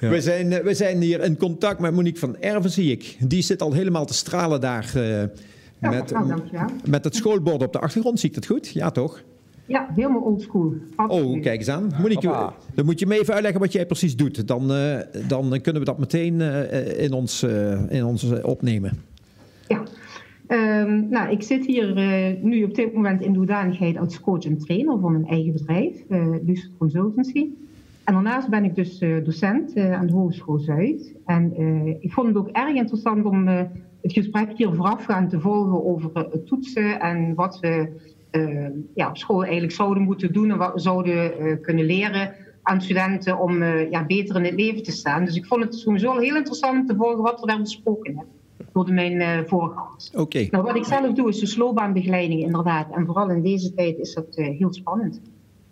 Ja. 0.00 0.08
We, 0.08 0.20
zijn, 0.20 0.48
we 0.48 0.74
zijn 0.74 1.00
hier 1.00 1.20
in 1.20 1.36
contact 1.36 1.80
met 1.80 1.92
Monique 1.92 2.18
van 2.18 2.36
Erven, 2.36 2.70
zie 2.70 2.90
ik. 2.90 3.16
Die 3.20 3.42
zit 3.42 3.62
al 3.62 3.72
helemaal 3.72 4.06
te 4.06 4.14
stralen 4.14 4.60
daar. 4.60 4.92
Uh, 4.96 5.20
ja, 5.20 5.28
met, 5.80 6.10
nou, 6.10 6.42
met 6.88 7.04
het 7.04 7.16
schoolbord 7.16 7.62
op 7.62 7.72
de 7.72 7.78
achtergrond. 7.78 8.20
Zie 8.20 8.28
ik 8.28 8.34
dat 8.34 8.46
goed? 8.46 8.68
Ja, 8.68 8.90
toch? 8.90 9.22
Ja, 9.66 9.88
helemaal 9.94 10.20
oldschool. 10.20 10.74
Oh, 10.96 11.42
kijk 11.42 11.58
eens 11.58 11.68
aan. 11.68 11.92
Monique, 12.00 12.52
dan 12.74 12.84
moet 12.84 12.98
je 12.98 13.06
me 13.06 13.20
even 13.20 13.34
uitleggen 13.34 13.60
wat 13.60 13.72
jij 13.72 13.86
precies 13.86 14.16
doet. 14.16 14.48
Dan, 14.48 14.72
uh, 14.72 14.98
dan 15.28 15.60
kunnen 15.60 15.82
we 15.82 15.88
dat 15.88 15.98
meteen 15.98 16.40
uh, 16.40 17.02
in 17.02 17.12
ons, 17.12 17.42
in 17.88 18.04
ons 18.04 18.42
opnemen. 18.42 19.09
Um, 20.52 21.08
nou, 21.08 21.30
ik 21.30 21.42
zit 21.42 21.66
hier 21.66 21.96
uh, 21.98 22.42
nu 22.42 22.64
op 22.64 22.74
dit 22.74 22.94
moment 22.94 23.22
in 23.22 23.32
de 23.32 23.98
als 23.98 24.20
coach 24.20 24.44
en 24.44 24.58
trainer 24.58 24.98
van 24.98 25.12
mijn 25.12 25.26
eigen 25.26 25.52
bedrijf, 25.52 26.04
uh, 26.08 26.58
Consultancy. 26.78 27.48
En 28.04 28.14
daarnaast 28.14 28.48
ben 28.48 28.64
ik 28.64 28.74
dus 28.74 29.00
uh, 29.00 29.24
docent 29.24 29.76
aan 29.76 30.06
de 30.06 30.12
Hogeschool 30.12 30.58
Zuid. 30.58 31.14
En 31.26 31.52
ik 32.00 32.12
vond 32.12 32.26
het 32.26 32.36
ook 32.36 32.48
erg 32.48 32.74
interessant 32.74 33.24
om 33.24 33.46
het 33.46 34.12
gesprek 34.12 34.52
hier 34.56 34.74
voorafgaand 34.74 35.30
te 35.30 35.40
volgen 35.40 35.84
over 35.84 36.28
toetsen 36.44 37.00
en 37.00 37.34
wat 37.34 37.60
we 37.60 37.88
ja, 38.94 39.08
op 39.08 39.16
school 39.16 39.42
eigenlijk 39.42 39.72
zouden 39.72 40.02
moeten 40.02 40.32
doen 40.32 40.50
en 40.50 40.58
wat 40.58 40.74
we 40.74 40.80
zouden 40.80 41.32
kunnen 41.60 41.84
leren 41.84 42.34
aan 42.62 42.80
studenten 42.80 43.38
om 43.38 43.64
ja, 43.64 44.06
beter 44.06 44.36
in 44.36 44.44
het 44.44 44.54
leven 44.54 44.82
te 44.82 44.92
staan. 44.92 45.24
Dus 45.24 45.36
ik 45.36 45.46
vond 45.46 45.62
het 45.62 45.74
sowieso 45.74 46.18
heel 46.18 46.36
interessant 46.36 46.80
om 46.80 46.86
te 46.86 46.96
volgen 46.96 47.22
wat 47.22 47.40
er 47.40 47.46
daar 47.46 47.60
besproken 47.60 48.14
werd 48.14 48.39
door 48.72 48.92
mijn 48.92 49.12
uh, 49.12 49.38
voorgangers. 49.46 50.10
Oké. 50.14 50.46
Nou, 50.50 50.64
wat 50.64 50.76
ik 50.76 50.84
zelf 50.84 51.12
doe 51.12 51.28
is 51.28 51.38
de 51.38 51.58
loopbaanbegeleiding 51.58 52.42
inderdaad. 52.42 52.90
En 52.90 53.06
vooral 53.06 53.30
in 53.30 53.42
deze 53.42 53.74
tijd 53.74 53.98
is 53.98 54.14
dat 54.14 54.38
uh, 54.38 54.58
heel 54.58 54.72
spannend. 54.72 55.20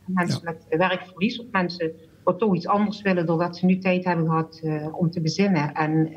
Mensen 0.05 0.41
ja. 0.45 0.51
met 0.51 0.79
werkverlies 0.79 1.41
of 1.41 1.47
mensen 1.53 1.93
wat 2.23 2.39
toch 2.39 2.55
iets 2.55 2.67
anders 2.67 3.03
willen 3.03 3.27
doordat 3.27 3.57
ze 3.57 3.67
nu 3.67 3.79
tijd 3.79 4.05
hebben 4.05 4.27
gehad 4.27 4.61
uh, 4.65 4.87
om 4.93 5.11
te 5.11 5.21
bezinnen. 5.21 5.75
En 5.75 6.13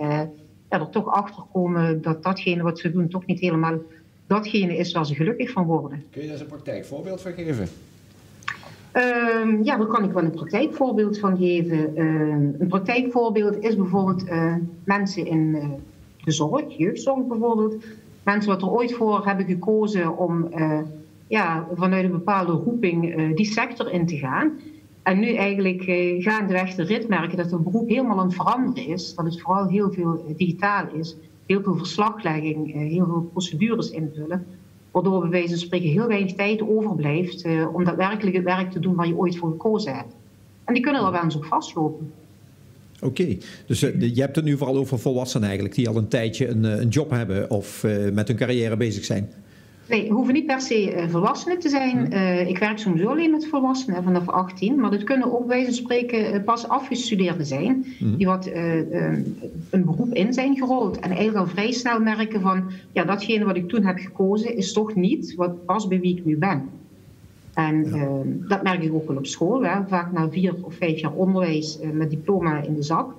ja, 0.70 0.80
er 0.80 0.90
toch 0.90 1.08
achter 1.08 1.44
komen 1.54 2.02
dat 2.02 2.24
datgene 2.24 2.64
wat 2.64 2.80
ze 2.80 2.92
doen 2.92 3.08
toch 3.08 3.26
niet 3.26 3.40
helemaal 3.40 3.78
datgene 4.28 4.78
is 4.78 4.92
waar 4.92 5.06
ze 5.06 5.16
gelukkig 5.16 5.52
van 5.52 5.66
worden. 5.66 6.04
Kun 6.10 6.22
je 6.22 6.28
daar 6.28 6.36
eens 6.36 6.42
een 6.42 6.48
praktijkvoorbeeld 6.48 7.22
van 7.22 7.34
geven? 7.34 7.68
Uh, 8.96 9.64
ja, 9.64 9.78
daar 9.78 9.88
kan 9.88 10.04
ik 10.04 10.12
wel 10.12 10.24
een 10.24 10.32
praktijkvoorbeeld 10.32 11.20
van 11.20 11.38
geven. 11.38 12.00
Uh, 12.00 12.60
een 12.60 12.68
praktijkvoorbeeld 12.68 13.64
is 13.64 13.76
bijvoorbeeld 13.76 14.28
uh, 14.28 14.56
mensen 14.84 15.26
in 15.26 15.58
de 16.24 16.32
zorg, 16.32 16.78
jeugdzorg 16.78 17.28
bijvoorbeeld. 17.28 17.76
Mensen 18.24 18.52
wat 18.52 18.62
er 18.62 18.70
ooit 18.70 18.94
voor 18.94 19.26
hebben 19.26 19.46
gekozen 19.46 20.18
om 20.18 20.48
uh, 20.56 20.80
ja, 21.28 21.68
vanuit 21.74 22.04
een 22.04 22.12
bepaalde 22.12 22.52
roeping 22.52 23.18
uh, 23.18 23.36
die 23.36 23.46
sector 23.46 23.92
in 23.92 24.06
te 24.06 24.18
gaan. 24.18 24.60
En 25.04 25.20
nu 25.20 25.34
eigenlijk 25.34 25.88
uh, 25.88 26.24
gaandeweg 26.24 26.76
de 26.76 26.84
rit 26.84 27.08
merken 27.08 27.38
dat 27.38 27.52
het 27.52 27.64
beroep 27.64 27.90
helemaal 27.90 28.20
aan 28.20 28.26
het 28.26 28.36
veranderen 28.36 28.88
is. 28.88 29.16
Dat 29.16 29.26
het 29.26 29.42
vooral 29.42 29.68
heel 29.68 29.92
veel 29.92 30.34
digitaal 30.38 30.86
is. 30.94 31.16
Heel 31.46 31.62
veel 31.62 31.76
verslaglegging, 31.76 32.74
heel 32.74 33.06
veel 33.06 33.30
procedures 33.32 33.92
invullen. 33.92 34.46
Waardoor 34.92 35.22
bij 35.22 35.30
wijze 35.30 35.48
van 35.48 35.58
spreken 35.58 35.90
heel 35.90 36.08
weinig 36.08 36.34
tijd 36.34 36.62
overblijft 36.62 37.46
om 37.74 37.84
daadwerkelijk 37.84 38.36
het 38.36 38.46
werk 38.46 38.72
te 38.72 38.80
doen 38.80 38.96
waar 38.96 39.08
je 39.08 39.18
ooit 39.18 39.38
voor 39.38 39.50
gekozen 39.50 39.96
hebt. 39.96 40.16
En 40.64 40.74
die 40.74 40.84
kunnen 40.84 41.06
er 41.06 41.12
wel 41.12 41.24
eens 41.24 41.38
ook 41.38 41.46
vastlopen. 41.46 42.12
Oké, 43.02 43.38
dus 43.66 43.84
uh, 43.84 44.16
je 44.16 44.22
hebt 44.22 44.36
het 44.36 44.46
nu 44.46 44.58
vooral 44.58 44.78
over 44.78 45.00
volwassenen 45.00 45.48
eigenlijk, 45.48 45.76
die 45.76 45.90
al 45.90 45.98
een 45.98 46.08
tijdje 46.08 46.48
een, 46.48 46.64
een 46.64 46.88
job 46.88 47.10
hebben 47.10 47.50
of 47.50 47.84
uh, 47.84 48.12
met 48.12 48.28
hun 48.28 48.38
carrière 48.38 48.78
bezig 48.78 49.06
zijn. 49.06 49.30
Nee, 49.90 50.10
hoeven 50.10 50.34
niet 50.34 50.46
per 50.46 50.62
se 50.62 51.06
volwassenen 51.10 51.60
te 51.60 51.70
zijn. 51.70 52.14
Uh, 52.14 52.48
ik 52.48 52.58
werk 52.58 52.78
sowieso 52.78 53.10
alleen 53.10 53.32
met 53.32 53.48
volwassenen 53.48 54.04
vanaf 54.04 54.28
18. 54.28 54.80
Maar 54.80 54.92
dat 54.92 55.04
kunnen 55.04 55.34
ook 55.34 55.48
bij 55.48 55.72
spreken 55.72 56.44
pas 56.44 56.68
afgestudeerden 56.68 57.46
zijn. 57.46 57.86
Mm. 58.00 58.18
Die 58.18 58.28
wat 58.28 58.46
een 59.70 59.86
beroep 59.86 60.14
in 60.14 60.34
zijn 60.34 60.58
gerold. 60.58 61.00
En 61.00 61.10
eigenlijk 61.10 61.38
al 61.38 61.48
vrij 61.48 61.72
snel 61.72 62.00
merken 62.00 62.42
van... 62.42 62.72
Ja, 62.92 63.04
datgene 63.04 63.46
wat 63.46 63.56
ik 63.56 63.70
toen 63.70 63.86
heb 63.86 63.98
gekozen 63.98 64.58
is 64.58 64.74
toch 64.74 64.96
niet 64.96 65.36
wat 65.36 65.66
past 65.66 65.90
bij 65.90 66.00
wie 66.00 66.18
ik 66.18 66.26
nu 66.26 66.38
ben. 66.38 66.70
En 67.54 67.86
ja. 67.86 67.96
uh, 67.96 68.48
dat 68.48 68.64
merk 68.64 68.84
ik 68.84 68.94
ook 68.94 69.08
wel 69.08 69.18
op 69.18 69.26
school. 69.26 69.64
Hè. 69.64 69.88
Vaak 69.88 70.12
na 70.12 70.30
vier 70.30 70.56
of 70.62 70.76
vijf 70.76 71.00
jaar 71.00 71.14
onderwijs 71.14 71.80
uh, 71.82 71.90
met 71.90 72.10
diploma 72.10 72.62
in 72.62 72.76
de 72.76 72.84
zak. 72.84 73.14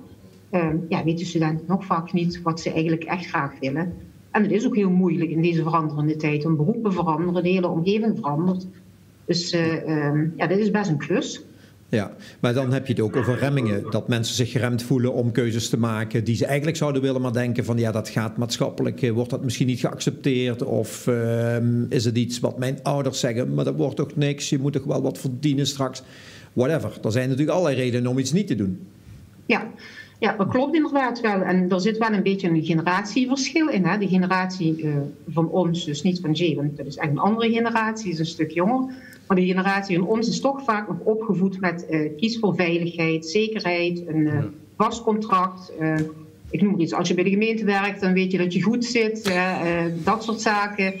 Uh, 0.51 0.67
ja, 0.89 1.03
weten 1.03 1.25
studenten 1.25 1.65
nog 1.67 1.85
vaak 1.85 2.13
niet 2.13 2.41
wat 2.41 2.59
ze 2.59 2.71
eigenlijk 2.71 3.03
echt 3.03 3.25
graag 3.25 3.59
willen. 3.59 3.93
En 4.31 4.41
het 4.41 4.51
is 4.51 4.65
ook 4.65 4.75
heel 4.75 4.89
moeilijk 4.89 5.29
in 5.29 5.41
deze 5.41 5.63
veranderende 5.63 6.15
tijd. 6.15 6.43
Een 6.43 6.55
beroepen 6.55 6.93
veranderen, 6.93 7.43
de 7.43 7.49
hele 7.49 7.67
omgeving 7.67 8.15
verandert. 8.15 8.67
Dus 9.25 9.51
ehm, 9.51 10.27
ja, 10.35 10.47
dit 10.47 10.57
is 10.57 10.71
best 10.71 10.89
een 10.89 10.97
klus. 10.97 11.45
Ja, 11.93 12.11
maar 12.39 12.53
dan 12.53 12.73
heb 12.73 12.87
je 12.87 12.93
het 12.93 13.01
ook 13.01 13.15
over 13.15 13.37
remmingen. 13.37 13.91
Dat 13.91 14.07
mensen 14.07 14.35
zich 14.35 14.51
geremd 14.51 14.83
voelen 14.83 15.13
om 15.13 15.31
keuzes 15.31 15.69
te 15.69 15.77
maken 15.77 16.23
die 16.23 16.35
ze 16.35 16.45
eigenlijk 16.45 16.77
zouden 16.77 17.01
willen, 17.01 17.21
maar 17.21 17.33
denken 17.33 17.65
van 17.65 17.77
ja, 17.77 17.91
dat 17.91 18.09
gaat 18.09 18.37
maatschappelijk, 18.37 19.01
eh, 19.01 19.11
wordt 19.11 19.29
dat 19.29 19.43
misschien 19.43 19.67
niet 19.67 19.79
geaccepteerd? 19.79 20.63
Of 20.63 21.07
ehm, 21.07 21.85
is 21.89 22.05
het 22.05 22.17
iets 22.17 22.39
wat 22.39 22.57
mijn 22.57 22.79
ouders 22.83 23.19
zeggen, 23.19 23.53
maar 23.53 23.65
dat 23.65 23.75
wordt 23.75 23.95
toch 23.95 24.15
niks, 24.15 24.49
je 24.49 24.59
moet 24.59 24.73
toch 24.73 24.83
wel 24.83 25.01
wat 25.01 25.17
verdienen 25.17 25.67
straks? 25.67 26.03
Whatever. 26.53 26.97
Er 27.03 27.11
zijn 27.11 27.29
natuurlijk 27.29 27.57
allerlei 27.57 27.81
redenen 27.83 28.11
om 28.11 28.17
iets 28.17 28.31
niet 28.31 28.47
te 28.47 28.55
doen. 28.55 28.87
Ja, 29.45 29.71
ja, 30.19 30.35
dat 30.37 30.47
klopt 30.47 30.75
inderdaad 30.75 31.21
wel. 31.21 31.41
En 31.41 31.69
er 31.69 31.81
zit 31.81 31.97
wel 31.97 32.11
een 32.13 32.23
beetje 32.23 32.49
een 32.49 32.63
generatieverschil 32.63 33.69
in. 33.69 33.85
Hè? 33.85 33.97
De 33.97 34.07
generatie 34.07 34.83
uh, 34.83 34.95
van 35.27 35.49
ons, 35.49 35.85
dus 35.85 36.01
niet 36.01 36.19
van 36.19 36.31
Jay, 36.31 36.55
want 36.55 36.77
dat 36.77 36.85
is 36.85 36.95
echt 36.97 37.09
een 37.09 37.19
andere 37.19 37.51
generatie, 37.51 38.11
is 38.11 38.19
een 38.19 38.25
stuk 38.25 38.51
jonger. 38.51 38.93
Maar 39.27 39.37
de 39.37 39.45
generatie 39.45 39.97
van 39.97 40.07
ons 40.07 40.27
is 40.27 40.39
toch 40.39 40.63
vaak 40.63 40.87
nog 40.87 40.99
opgevoed 40.99 41.59
met 41.59 41.85
uh, 41.89 42.11
kies 42.17 42.39
voor 42.39 42.55
veiligheid, 42.55 43.25
zekerheid, 43.25 44.03
een 44.07 44.19
uh, 44.19 44.43
vast 44.77 45.03
contract 45.03 45.71
ik 46.53 46.61
noem 46.61 46.79
iets, 46.79 46.93
als 46.93 47.07
je 47.07 47.13
bij 47.13 47.23
de 47.23 47.29
gemeente 47.29 47.65
werkt, 47.65 48.01
dan 48.01 48.13
weet 48.13 48.31
je 48.31 48.37
dat 48.37 48.53
je 48.53 48.61
goed 48.61 48.85
zit, 48.85 49.27
uh, 49.29 49.85
dat 50.03 50.23
soort 50.23 50.41
zaken. 50.41 50.93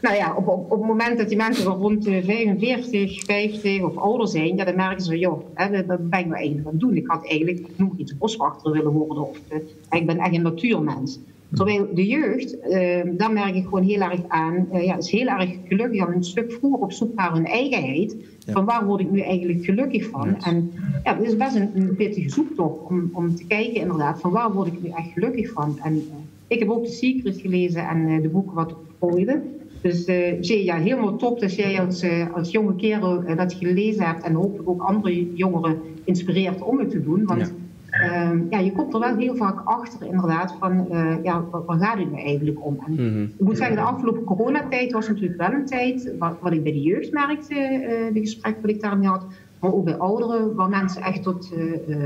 Nou 0.00 0.16
ja, 0.16 0.34
op, 0.36 0.48
op, 0.48 0.70
op, 0.72 0.78
het 0.78 0.88
moment 0.88 1.18
dat 1.18 1.28
die 1.28 1.36
mensen 1.36 1.64
rond 1.64 2.04
de 2.04 2.22
45, 2.22 3.24
50 3.24 3.82
of 3.82 3.96
ouder 3.96 4.28
zijn, 4.28 4.56
ja, 4.56 4.64
dan 4.64 4.76
merken 4.76 5.04
ze 5.04 5.18
joh, 5.18 5.44
hè, 5.54 5.86
dat 5.86 5.86
ben 5.86 6.20
ik 6.20 6.26
nou 6.26 6.34
eigenlijk 6.34 6.66
aan 6.66 6.72
het 6.72 6.80
doen. 6.80 6.96
Ik 6.96 7.06
had 7.06 7.26
eigenlijk, 7.26 7.58
ik 7.58 7.78
noem 7.78 7.88
maar 7.88 7.98
iets, 7.98 8.16
boswachter 8.16 8.72
willen 8.72 8.92
worden 8.92 9.28
of 9.28 9.38
uh, 9.52 9.58
ik 9.90 10.06
ben 10.06 10.18
echt 10.18 10.34
een 10.34 10.42
natuurmens. 10.42 11.18
Terwijl 11.54 11.88
de 11.94 12.06
jeugd, 12.06 12.56
uh, 12.68 13.00
daar 13.06 13.32
merk 13.32 13.54
ik 13.54 13.64
gewoon 13.64 13.84
heel 13.84 14.00
erg 14.00 14.20
aan, 14.28 14.68
ja, 14.72 14.96
is 14.96 15.10
heel 15.10 15.26
erg 15.26 15.50
gelukkig 15.68 16.06
aan 16.06 16.12
een 16.12 16.24
stuk 16.24 16.52
vroeger 16.52 16.80
op 16.80 16.92
zoek 16.92 17.14
naar 17.14 17.32
hun 17.32 17.46
eigenheid. 17.46 18.16
Van 18.46 18.64
waar 18.64 18.86
word 18.86 19.00
ik 19.00 19.10
nu 19.10 19.20
eigenlijk 19.20 19.64
gelukkig 19.64 20.08
van? 20.08 20.36
En 20.42 20.72
ja, 21.04 21.16
het 21.16 21.26
is 21.26 21.36
best 21.36 21.54
een, 21.54 21.70
een 21.74 21.96
pittige 21.96 22.30
zoektocht 22.30 22.90
om, 22.90 23.10
om 23.12 23.34
te 23.34 23.46
kijken 23.46 23.80
inderdaad 23.80 24.20
van 24.20 24.30
waar 24.30 24.52
word 24.52 24.66
ik 24.66 24.82
nu 24.82 24.88
echt 24.88 25.12
gelukkig 25.12 25.52
van? 25.52 25.78
En 25.82 25.94
uh, 25.94 26.00
ik 26.46 26.58
heb 26.58 26.70
ook 26.70 26.84
The 26.84 26.92
Secret 26.92 27.40
gelezen 27.40 27.88
en 27.88 28.22
de 28.22 28.28
boeken 28.28 28.54
wat 28.54 28.74
volgden. 28.98 29.42
Dus 29.82 30.04
Jay, 30.40 30.64
ja, 30.64 30.76
helemaal 30.76 31.16
top 31.16 31.40
dat 31.40 31.54
jij 31.54 31.80
als, 31.80 32.04
als 32.32 32.50
jonge 32.50 32.76
kerel 32.76 33.36
dat 33.36 33.52
gelezen 33.52 34.06
hebt 34.06 34.22
en 34.22 34.34
hopelijk 34.34 34.68
ook 34.68 34.82
andere 34.82 35.34
jongeren 35.34 35.78
inspireert 36.04 36.62
om 36.62 36.78
het 36.78 36.90
te 36.90 37.02
doen. 37.02 37.24
Want 37.24 37.40
ja. 37.40 37.63
Uh, 38.02 38.50
ja, 38.50 38.58
je 38.58 38.72
komt 38.72 38.94
er 38.94 39.00
wel 39.00 39.16
heel 39.16 39.36
vaak 39.36 39.60
achter 39.64 40.06
inderdaad 40.06 40.54
van, 40.58 40.86
uh, 40.90 41.14
ja, 41.22 41.44
waar 41.50 41.78
gaat 41.78 41.98
het 41.98 42.10
nu 42.10 42.18
eigenlijk 42.18 42.64
om? 42.64 42.78
En 42.86 42.92
mm 42.92 42.96
-hmm. 42.96 43.22
Ik 43.22 43.44
moet 43.44 43.56
zeggen, 43.56 43.76
de 43.76 43.82
afgelopen 43.82 44.24
coronatijd 44.24 44.92
was 44.92 45.08
natuurlijk 45.08 45.40
wel 45.40 45.52
een 45.52 45.66
tijd, 45.66 46.12
wat, 46.18 46.36
wat 46.40 46.52
ik 46.52 46.62
bij 46.62 46.72
de 46.72 46.80
jeugd 46.80 47.12
merkte, 47.12 47.54
uh, 47.54 48.14
de 48.14 48.20
gesprekken 48.20 48.62
wat 48.62 48.70
ik 48.70 48.80
daarmee 48.80 49.08
had, 49.08 49.26
maar 49.60 49.72
ook 49.72 49.84
bij 49.84 49.96
ouderen, 49.96 50.54
waar 50.54 50.68
mensen 50.68 51.02
echt 51.02 51.22
tot 51.22 51.52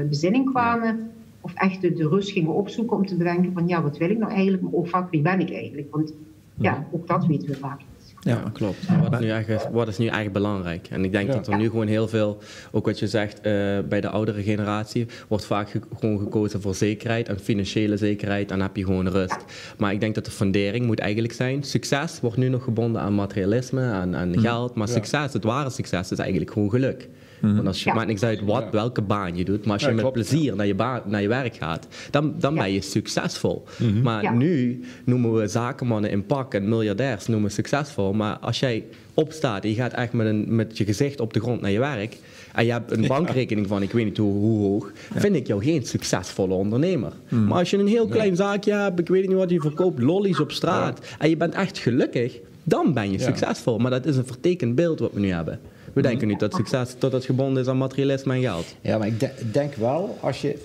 bezinning 0.09 0.51
kwamen, 0.51 1.11
of 1.41 1.55
echt 1.55 1.81
de, 1.81 1.93
de, 1.93 2.09
rust 2.09 2.31
gingen 2.31 2.55
opzoeken 2.55 2.97
om 2.97 3.07
te 3.07 3.17
bedenken 3.17 3.53
van, 3.53 3.69
ja, 3.69 3.83
wat 3.83 3.97
wil 3.97 4.11
ik 4.11 4.19
nou 4.19 4.33
eigenlijk, 4.33 4.63
maar 4.63 4.73
ook 4.73 4.89
vaak, 4.89 5.11
wie 5.11 5.23
ben 5.23 5.41
ik 5.41 5.53
eigenlijk? 5.53 5.89
Want 5.91 6.13
ja, 6.55 6.87
ook 6.91 7.07
dat 7.07 7.27
weten 7.27 7.49
we 7.49 7.55
vaak 7.55 7.81
ja, 8.21 8.43
klopt. 8.53 8.79
Wat, 9.11 9.21
nu 9.21 9.31
eigenlijk, 9.31 9.69
wat 9.73 9.89
is 9.89 9.99
nu 9.99 10.05
eigenlijk 10.05 10.35
belangrijk? 10.35 10.89
En 10.91 11.05
ik 11.05 11.13
denk 11.13 11.29
ja. 11.29 11.35
dat 11.35 11.47
er 11.47 11.57
nu 11.57 11.71
gewoon 11.71 11.87
heel 11.87 12.09
veel, 12.09 12.39
ook 12.71 12.87
wat 12.87 12.99
je 12.99 13.07
zegt, 13.07 13.37
uh, 13.37 13.43
bij 13.89 14.01
de 14.01 14.09
oudere 14.09 14.43
generatie, 14.43 15.07
wordt 15.29 15.45
vaak 15.45 15.71
ge 15.71 15.81
gewoon 15.99 16.19
gekozen 16.19 16.61
voor 16.61 16.75
zekerheid 16.75 17.29
en 17.29 17.39
financiële 17.39 17.97
zekerheid. 17.97 18.51
En 18.51 18.59
dan 18.59 18.67
heb 18.67 18.77
je 18.77 18.85
gewoon 18.85 19.09
rust. 19.09 19.45
Maar 19.79 19.93
ik 19.93 20.01
denk 20.01 20.15
dat 20.15 20.25
de 20.25 20.31
fundering 20.31 20.87
moet 20.87 20.99
eigenlijk 20.99 21.33
zijn. 21.33 21.63
Succes 21.63 22.21
wordt 22.21 22.37
nu 22.37 22.49
nog 22.49 22.65
gebonden 22.65 23.01
aan 23.01 23.15
materialisme, 23.15 23.83
aan, 23.83 24.17
aan 24.17 24.39
geld. 24.39 24.75
Maar 24.75 24.89
succes, 24.89 25.33
het 25.33 25.45
ware 25.45 25.71
succes, 25.71 26.11
is 26.11 26.19
eigenlijk 26.19 26.51
gewoon 26.53 26.71
geluk. 26.71 27.09
Mm 27.41 27.49
-hmm. 27.49 27.57
Want 27.57 27.67
als 27.69 27.83
je, 27.83 27.89
ja. 27.89 27.95
maakt 27.95 28.07
niks 28.07 28.23
uit 28.23 28.41
wat, 28.45 28.65
welke 28.71 29.03
baan 29.03 29.37
je 29.37 29.45
doet, 29.45 29.65
maar 29.65 29.75
als 29.75 29.85
je 29.85 29.91
met 29.91 30.13
plezier 30.13 30.57
naar 30.57 30.67
je, 30.67 30.75
baan, 30.75 31.03
naar 31.05 31.23
je 31.23 31.29
werk 31.29 31.57
gaat, 31.57 31.87
dan, 32.11 32.35
dan 32.39 32.55
ben 32.55 32.73
je 32.73 32.81
succesvol. 32.81 33.65
Mm 33.77 33.89
-hmm. 33.89 34.03
Maar 34.03 34.37
nu 34.37 34.85
noemen 35.05 35.35
we 35.35 35.47
zakenmannen 35.47 36.11
in 36.11 36.27
pak 36.27 36.55
en 36.55 36.69
miljardairs 36.69 37.27
noemen 37.27 37.51
succesvol. 37.51 38.13
Maar 38.13 38.37
als 38.39 38.61
jij 38.61 38.85
opstaat 39.15 39.63
en 39.63 39.69
je 39.69 39.75
gaat 39.75 39.93
echt 39.93 40.13
met, 40.13 40.27
een, 40.27 40.45
met 40.55 40.79
je 40.79 40.85
gezicht 40.85 41.21
op 41.21 41.33
de 41.33 41.41
grond 41.41 41.61
naar 41.61 41.71
je 41.71 41.79
werk 41.79 42.17
en 42.55 42.65
je 42.65 42.73
hebt 42.73 42.91
een 42.91 43.07
bankrekening 43.17 43.67
van 43.67 43.83
ik 43.83 43.93
weet 43.93 44.05
niet 44.05 44.17
hoe, 44.17 44.33
hoe 44.33 44.67
hoog, 44.67 44.93
vind 45.15 45.37
ik 45.37 45.47
jou 45.47 45.65
geen 45.65 45.87
succesvolle 45.87 46.55
ondernemer. 46.55 47.13
Mm. 47.29 47.47
Maar 47.47 47.59
als 47.59 47.71
je 47.71 47.79
een 47.79 47.87
heel 47.87 48.07
klein 48.07 48.37
zaakje 48.37 48.73
hebt, 48.73 48.99
ik 48.99 49.09
weet 49.09 49.29
niet 49.29 49.37
wat 49.37 49.51
je 49.51 49.61
verkoopt, 49.61 50.03
lollies 50.03 50.41
op 50.41 50.53
straat 50.53 51.01
en 51.19 51.29
je 51.29 51.37
bent 51.37 51.55
echt 51.55 51.79
gelukkig, 51.79 52.39
dan 52.65 52.93
ben 52.93 53.13
je 53.13 53.19
succesvol. 53.19 53.79
Maar 53.79 53.91
dat 53.91 54.07
is 54.07 54.17
een 54.17 54.27
vertekend 54.27 54.75
beeld 54.75 54.99
wat 54.99 55.13
we 55.13 55.21
nu 55.21 55.31
hebben. 55.31 55.61
We 55.99 56.05
denken 56.05 56.29
niet 56.29 56.41
dat 56.41 56.55
succes 56.55 56.95
tot 56.99 57.13
het 57.13 57.25
gebonden 57.25 57.63
is 57.63 57.69
aan 57.69 57.79
materialisme 57.79 58.35
en 58.35 58.41
geld. 58.41 58.75
Ja, 58.81 58.99
maar 58.99 59.07
ik 59.07 59.21
de 59.21 59.31
denk 59.53 59.75
wel, 59.75 60.19
als 60.21 60.41
je... 60.41 60.59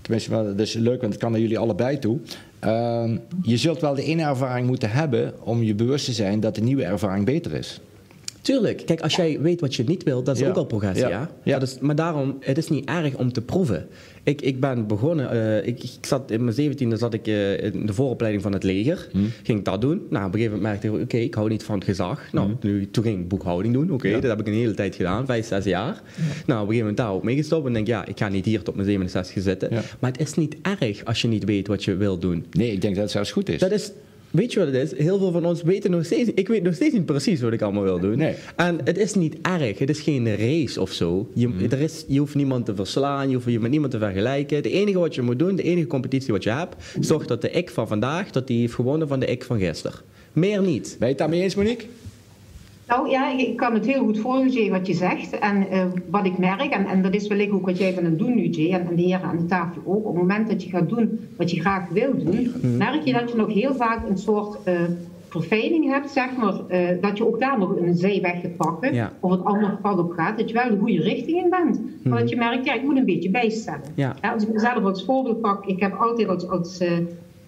Tenminste, 0.00 0.30
dat 0.30 0.58
is 0.58 0.72
leuk, 0.72 1.00
want 1.00 1.12
het 1.12 1.22
kan 1.22 1.30
naar 1.30 1.40
jullie 1.40 1.58
allebei 1.58 1.98
toe. 1.98 2.18
Uh, 2.64 3.10
je 3.42 3.56
zult 3.56 3.80
wel 3.80 3.94
de 3.94 4.02
ene 4.02 4.22
ervaring 4.22 4.66
moeten 4.66 4.90
hebben 4.90 5.34
om 5.40 5.62
je 5.62 5.74
bewust 5.74 6.04
te 6.04 6.12
zijn 6.12 6.40
dat 6.40 6.54
de 6.54 6.60
nieuwe 6.60 6.84
ervaring 6.84 7.24
beter 7.24 7.54
is. 7.54 7.80
Tuurlijk. 8.40 8.82
Kijk, 8.86 9.00
als 9.00 9.16
jij 9.16 9.40
weet 9.40 9.60
wat 9.60 9.74
je 9.74 9.84
niet 9.84 10.02
wilt, 10.02 10.26
dat 10.26 10.34
is 10.34 10.40
ja. 10.40 10.48
ook 10.48 10.56
al 10.56 10.64
progressie, 10.64 11.08
ja? 11.08 11.10
ja? 11.10 11.30
ja. 11.42 11.60
Is, 11.60 11.78
maar 11.78 11.94
daarom, 11.94 12.36
het 12.40 12.58
is 12.58 12.68
niet 12.68 12.88
erg 12.88 13.16
om 13.16 13.32
te 13.32 13.42
proeven. 13.42 13.86
Ik, 14.22 14.42
ik 14.42 14.60
ben 14.60 14.86
begonnen, 14.86 15.34
uh, 15.34 15.66
ik, 15.66 15.82
ik, 15.82 16.06
zat 16.06 16.30
in 16.30 16.42
mijn 16.42 16.54
zeventiende 16.54 16.96
zat 16.96 17.14
ik 17.14 17.26
uh, 17.26 17.62
in 17.62 17.86
de 17.86 17.92
vooropleiding 17.92 18.42
van 18.42 18.52
het 18.52 18.62
leger. 18.62 19.08
Hmm. 19.12 19.30
Ging 19.42 19.58
ik 19.58 19.64
dat 19.64 19.80
doen. 19.80 20.06
Nou, 20.10 20.26
op 20.26 20.34
een 20.34 20.38
gegeven 20.38 20.56
moment 20.56 20.62
merkte 20.62 20.86
ik, 20.86 20.92
oké, 20.92 21.02
okay, 21.02 21.20
ik 21.20 21.34
hou 21.34 21.48
niet 21.48 21.62
van 21.62 21.74
het 21.74 21.84
gezag. 21.84 22.32
Nou, 22.32 22.46
hmm. 22.46 22.58
nu, 22.60 22.90
toen 22.90 23.04
ging 23.04 23.20
ik 23.20 23.28
boekhouding 23.28 23.74
doen. 23.74 23.84
Oké, 23.84 24.06
okay, 24.06 24.20
dat 24.20 24.30
heb 24.30 24.40
ik 24.40 24.46
een 24.46 24.52
hele 24.52 24.74
tijd 24.74 24.94
gedaan, 24.94 25.26
vijf, 25.26 25.46
zes 25.46 25.64
jaar. 25.64 26.02
Nou, 26.46 26.62
op 26.62 26.68
een 26.68 26.74
gegeven 26.74 26.78
moment 26.78 26.96
daar 26.96 27.12
ook 27.12 27.22
meegestopt 27.22 27.66
en 27.66 27.72
denk 27.72 27.86
ja, 27.86 28.06
ik 28.06 28.18
ga 28.18 28.28
niet 28.28 28.44
hier 28.44 28.62
tot 28.62 28.74
mijn 28.74 28.86
67 28.86 29.42
zitten. 29.42 29.70
Maar 29.98 30.10
het 30.10 30.20
is 30.20 30.34
niet 30.34 30.56
erg 30.62 31.04
als 31.04 31.22
je 31.22 31.28
niet 31.28 31.44
weet 31.44 31.66
wat 31.66 31.84
je 31.84 31.96
wil 31.96 32.18
doen. 32.18 32.46
Nee, 32.50 32.72
ik 32.72 32.80
denk 32.80 32.94
dat 32.94 33.02
het 33.02 33.12
zelfs 33.12 33.32
goed 33.32 33.48
is. 33.48 33.60
Dat 33.60 33.70
is 33.70 33.92
Weet 34.30 34.52
je 34.52 34.58
wat 34.58 34.68
het 34.68 34.92
is? 34.92 34.98
Heel 34.98 35.18
veel 35.18 35.32
van 35.32 35.44
ons 35.44 35.62
weten 35.62 35.90
nog 35.90 36.04
steeds 36.04 36.30
Ik 36.34 36.48
weet 36.48 36.62
nog 36.62 36.74
steeds 36.74 36.94
niet 36.94 37.06
precies 37.06 37.40
wat 37.40 37.52
ik 37.52 37.62
allemaal 37.62 37.82
wil 37.82 38.00
doen. 38.00 38.18
Nee. 38.18 38.34
En 38.56 38.78
het 38.84 38.98
is 38.98 39.14
niet 39.14 39.36
erg. 39.42 39.78
Het 39.78 39.90
is 39.90 40.00
geen 40.00 40.36
race 40.36 40.80
of 40.80 40.92
zo. 40.92 41.28
Je, 41.34 41.48
mm. 41.48 41.60
er 41.70 41.80
is, 41.80 42.04
je 42.08 42.18
hoeft 42.18 42.34
niemand 42.34 42.66
te 42.66 42.74
verslaan. 42.74 43.28
Je 43.28 43.34
hoeft 43.34 43.46
je 43.46 43.60
met 43.60 43.70
niemand 43.70 43.92
te 43.92 43.98
vergelijken. 43.98 44.56
Het 44.56 44.66
enige 44.66 44.98
wat 44.98 45.14
je 45.14 45.22
moet 45.22 45.38
doen, 45.38 45.56
de 45.56 45.62
enige 45.62 45.86
competitie 45.86 46.32
wat 46.32 46.42
je 46.42 46.50
hebt... 46.50 46.76
zorg 47.00 47.26
dat 47.26 47.42
de 47.42 47.50
ik 47.50 47.70
van 47.70 47.88
vandaag, 47.88 48.30
dat 48.30 48.46
die 48.46 48.60
heeft 48.60 48.74
gewonnen 48.74 49.08
van 49.08 49.20
de 49.20 49.26
ik 49.26 49.44
van 49.44 49.58
gisteren. 49.58 49.98
Meer 50.32 50.62
niet. 50.62 50.96
Ben 50.98 51.08
je 51.08 51.14
het 51.14 51.18
daarmee 51.18 51.42
eens, 51.42 51.54
Monique? 51.54 51.86
Nou 52.88 53.10
ja, 53.10 53.38
ik 53.38 53.56
kan 53.56 53.74
het 53.74 53.86
heel 53.86 54.04
goed 54.04 54.18
volgen, 54.18 54.70
wat 54.70 54.86
je 54.86 54.94
zegt. 54.94 55.38
En 55.38 55.66
uh, 55.72 55.84
wat 56.10 56.26
ik 56.26 56.38
merk, 56.38 56.72
en, 56.72 56.86
en 56.86 57.02
dat 57.02 57.14
is 57.14 57.26
wellicht 57.26 57.50
ook 57.50 57.66
wat 57.66 57.78
jij 57.78 57.92
van 57.94 58.04
het 58.04 58.18
doen 58.18 58.34
nu, 58.34 58.46
Jay, 58.46 58.72
en, 58.72 58.88
en 58.88 58.96
de 58.96 59.02
heren 59.02 59.22
aan 59.22 59.36
de 59.36 59.46
tafel 59.46 59.82
ook. 59.84 60.06
Op 60.06 60.12
het 60.12 60.14
moment 60.14 60.48
dat 60.48 60.62
je 60.62 60.70
gaat 60.70 60.88
doen 60.88 61.20
wat 61.36 61.50
je 61.50 61.60
graag 61.60 61.88
wil 61.88 62.24
doen, 62.24 62.52
merk 62.76 63.04
je 63.04 63.12
dat 63.12 63.30
je 63.30 63.36
nog 63.36 63.52
heel 63.52 63.74
vaak 63.74 64.08
een 64.08 64.18
soort 64.18 64.58
uh, 64.68 64.74
verveling 65.28 65.90
hebt, 65.90 66.10
zeg 66.10 66.36
maar. 66.36 66.54
Uh, 66.70 66.88
dat 67.00 67.18
je 67.18 67.26
ook 67.26 67.40
daar 67.40 67.58
nog 67.58 67.76
een 67.76 67.96
zijweg 67.96 68.40
gaat 68.40 68.56
pakken, 68.56 68.94
ja. 68.94 69.12
of 69.20 69.30
het 69.30 69.44
andere 69.44 69.76
pad 69.76 69.98
op 69.98 70.10
gaat. 70.10 70.38
Dat 70.38 70.48
je 70.48 70.54
wel 70.54 70.70
de 70.70 70.78
goede 70.78 71.02
richting 71.02 71.42
in 71.42 71.50
bent. 71.50 71.80
Mm. 71.80 72.10
Maar 72.10 72.20
dat 72.20 72.30
je 72.30 72.36
merkt, 72.36 72.64
ja, 72.64 72.74
ik 72.74 72.82
moet 72.82 72.96
een 72.96 73.04
beetje 73.04 73.30
bijstellen. 73.30 73.92
Ja. 73.94 74.16
Ja, 74.22 74.32
als 74.32 74.42
ik 74.42 74.52
mezelf 74.52 74.84
als 74.84 75.04
voorbeeld 75.04 75.40
pak, 75.40 75.66
ik 75.66 75.80
heb 75.80 75.94
altijd 75.94 76.28
als... 76.28 76.48
als 76.48 76.80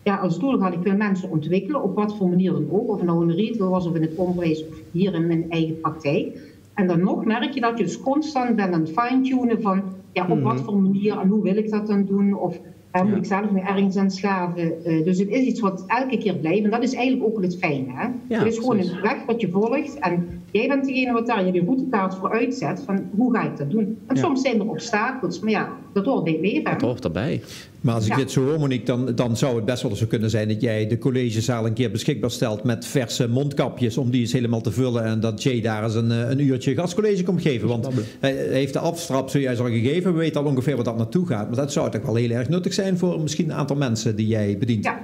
ja, 0.03 0.16
als 0.16 0.38
doel 0.38 0.61
had 0.61 0.72
ik 0.72 0.82
wil 0.82 0.96
mensen 0.96 1.30
ontwikkelen, 1.30 1.82
op 1.82 1.94
wat 1.94 2.16
voor 2.16 2.28
manier 2.28 2.53
dan 2.53 2.66
ook. 2.70 2.88
Of 2.88 2.96
het 2.96 3.07
nou 3.07 3.22
in 3.22 3.36
retail 3.36 3.70
was 3.70 3.86
of 3.86 3.94
in 3.94 4.03
het 4.03 4.14
onderwijs 4.14 4.66
of 4.68 4.74
hier 4.90 5.14
in 5.14 5.26
mijn 5.26 5.51
eigen 5.51 5.80
praktijk. 5.80 6.38
En 6.74 6.86
dan 6.86 7.01
nog 7.01 7.24
merk 7.24 7.53
je 7.53 7.61
dat 7.61 7.78
je 7.78 7.84
dus 7.84 8.01
constant 8.01 8.57
bent 8.57 8.74
aan 8.74 8.80
het 8.80 8.92
fine-tunen 8.96 9.62
van 9.62 9.82
ja, 10.12 10.26
op 10.28 10.42
wat 10.42 10.61
voor 10.61 10.76
manier 10.76 11.18
en 11.18 11.28
hoe 11.28 11.42
wil 11.42 11.57
ik 11.57 11.70
dat 11.70 11.86
dan 11.86 12.05
doen. 12.05 12.34
Of 12.34 12.61
uh, 12.96 13.03
moet 13.03 13.16
ik 13.16 13.24
zelf 13.24 13.51
me 13.51 13.61
ergens 13.61 13.96
aan 13.96 14.11
schaven. 14.11 14.72
Uh, 14.86 15.05
dus 15.05 15.18
het 15.18 15.28
is 15.28 15.44
iets 15.44 15.61
wat 15.61 15.84
elke 15.86 16.18
keer 16.18 16.34
blijft. 16.34 16.64
En 16.64 16.70
dat 16.70 16.82
is 16.82 16.94
eigenlijk 16.94 17.26
ook 17.26 17.42
het 17.42 17.59
fijne. 17.59 17.92
Hè? 17.92 18.09
Ja, 18.28 18.38
het 18.38 18.53
is 18.53 18.59
gewoon 18.59 18.78
een 18.78 19.01
weg 19.03 19.24
wat 19.26 19.40
je 19.40 19.51
volgt. 19.51 19.98
En 19.98 20.39
jij 20.53 20.68
bent 20.68 20.84
degene 20.84 21.12
wat 21.12 21.26
daar 21.26 21.46
je 21.46 21.53
de 21.53 21.62
routekaart 21.64 22.14
voor 22.14 22.30
uitzet. 22.30 22.82
Van 22.86 23.09
hoe 23.16 23.34
ga 23.34 23.42
ik 23.42 23.57
dat 23.57 23.70
doen? 23.70 23.98
En 24.07 24.16
ja. 24.16 24.22
soms 24.22 24.40
zijn 24.40 24.61
er 24.61 24.68
obstakels. 24.68 25.40
Maar 25.40 25.51
ja, 25.51 25.68
dat 25.92 26.05
hoort 26.05 26.24
bij 26.24 26.32
het 26.32 26.42
leven. 26.42 26.64
Dat 26.64 26.80
hoort 26.80 27.05
erbij. 27.05 27.42
Maar 27.80 27.94
als 27.94 28.07
ik 28.07 28.16
dit 28.16 28.30
zo 28.30 28.44
hoor, 28.44 28.59
Monique, 28.59 28.84
dan, 28.84 29.14
dan 29.14 29.36
zou 29.36 29.57
het 29.57 29.64
best 29.64 29.82
wel 29.82 29.96
zo 29.96 30.07
kunnen 30.07 30.30
zijn 30.30 30.48
dat 30.48 30.61
jij 30.61 30.86
de 30.86 30.98
collegezaal 30.98 31.66
een 31.66 31.72
keer 31.72 31.90
beschikbaar 31.90 32.30
stelt 32.30 32.64
met 32.64 32.86
verse 32.86 33.28
mondkapjes 33.28 33.96
om 33.96 34.11
die 34.11 34.20
eens 34.20 34.32
helemaal 34.32 34.61
te 34.61 34.72
vullen 34.72 35.05
en 35.05 35.20
dat 35.20 35.42
Jay 35.42 35.61
daar 35.61 35.84
eens 35.84 35.94
een, 35.94 36.11
een 36.11 36.40
uurtje 36.40 36.74
gastcollege 36.74 37.24
komt 37.24 37.42
geven. 37.42 37.68
Want 37.68 37.88
hij 38.20 38.32
heeft 38.32 38.72
de 38.72 38.78
afstrap 38.78 39.28
zojuist 39.28 39.61
al 39.61 39.66
gegeven, 39.66 40.12
we 40.12 40.18
weten 40.18 40.40
al 40.40 40.46
ongeveer 40.46 40.76
wat 40.76 40.84
dat 40.84 40.96
naartoe 40.96 41.26
gaat. 41.26 41.46
Maar 41.46 41.57
dat 41.57 41.72
zou 41.72 41.90
toch 41.90 42.03
wel 42.03 42.14
heel 42.14 42.30
erg 42.30 42.48
nuttig 42.48 42.72
zijn 42.72 42.98
voor 42.98 43.20
misschien 43.20 43.51
een 43.51 43.57
aantal 43.57 43.76
mensen 43.76 44.16
die 44.16 44.26
jij 44.26 44.57
bedient. 44.59 44.84
Ja. 44.84 45.01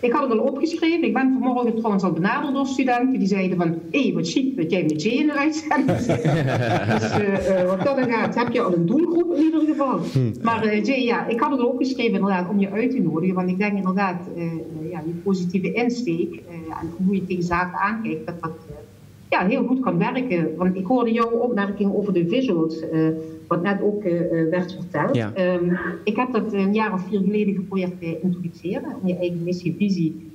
Ik 0.00 0.12
had 0.12 0.22
het 0.28 0.38
al 0.38 0.44
opgeschreven. 0.44 1.04
Ik 1.04 1.12
ben 1.12 1.36
vanmorgen 1.40 1.74
trouwens 1.74 2.04
al 2.04 2.12
benaderd 2.12 2.54
door 2.54 2.66
studenten. 2.66 3.18
Die 3.18 3.28
zeiden 3.28 3.56
van, 3.56 3.78
hé, 3.90 4.02
hey, 4.02 4.12
wat 4.12 4.28
chic 4.28 4.56
dat 4.56 4.70
jij 4.70 4.82
met 4.82 5.02
Jay 5.02 5.12
in 5.12 5.26
de 5.26 5.32
uitzending 5.32 5.98
zit. 5.98 6.22
dus 6.92 7.18
uh, 7.18 7.62
uh, 7.62 7.68
wat 7.68 7.82
dat 7.82 7.96
dan 7.96 8.10
gaat, 8.10 8.34
heb 8.34 8.52
je 8.52 8.62
al 8.62 8.74
een 8.74 8.86
doelgroep 8.86 9.34
in 9.34 9.42
ieder 9.42 9.60
geval. 9.60 9.98
Hm. 10.12 10.32
Maar 10.42 10.66
uh, 10.66 10.84
Jay, 10.84 11.04
ja, 11.04 11.26
ik 11.26 11.40
had 11.40 11.50
het 11.50 11.60
al 11.60 11.66
opgeschreven 11.66 12.14
inderdaad 12.14 12.48
om 12.48 12.58
je 12.58 12.70
uit 12.70 12.90
te 12.90 13.00
nodigen. 13.00 13.34
Want 13.34 13.50
ik 13.50 13.58
denk 13.58 13.76
inderdaad, 13.76 14.28
ja, 14.90 15.02
die 15.04 15.14
positieve 15.14 15.72
insteek 15.72 16.34
en 16.80 17.06
hoe 17.06 17.14
je 17.14 17.26
tegen 17.26 17.42
zaken 17.42 17.78
aankijkt, 17.78 18.26
dat 18.26 18.42
dat 18.42 18.52
ja, 19.30 19.46
heel 19.46 19.66
goed 19.66 19.80
kan 19.80 19.98
werken. 19.98 20.56
Want 20.56 20.76
ik 20.76 20.86
hoorde 20.86 21.12
jouw 21.12 21.30
opmerking 21.30 21.94
over 21.94 22.12
de 22.12 22.28
visuals, 22.28 22.88
eh, 22.88 23.08
wat 23.46 23.62
net 23.62 23.82
ook 23.82 24.04
eh, 24.04 24.20
eh, 24.20 24.50
werd 24.50 24.72
verteld. 24.72 25.16
Ja. 25.16 25.32
Ehm, 25.34 25.74
ik 26.04 26.16
heb 26.16 26.32
dat 26.32 26.52
een 26.52 26.74
jaar 26.74 26.92
of 26.92 27.06
vier 27.08 27.20
geleden 27.20 27.54
geprobeerd 27.54 28.00
te 28.00 28.20
introduceren, 28.22 28.96
om 29.02 29.08
je 29.08 29.16
eigen 29.16 29.42
missie, 29.42 29.74
visie 29.76 30.28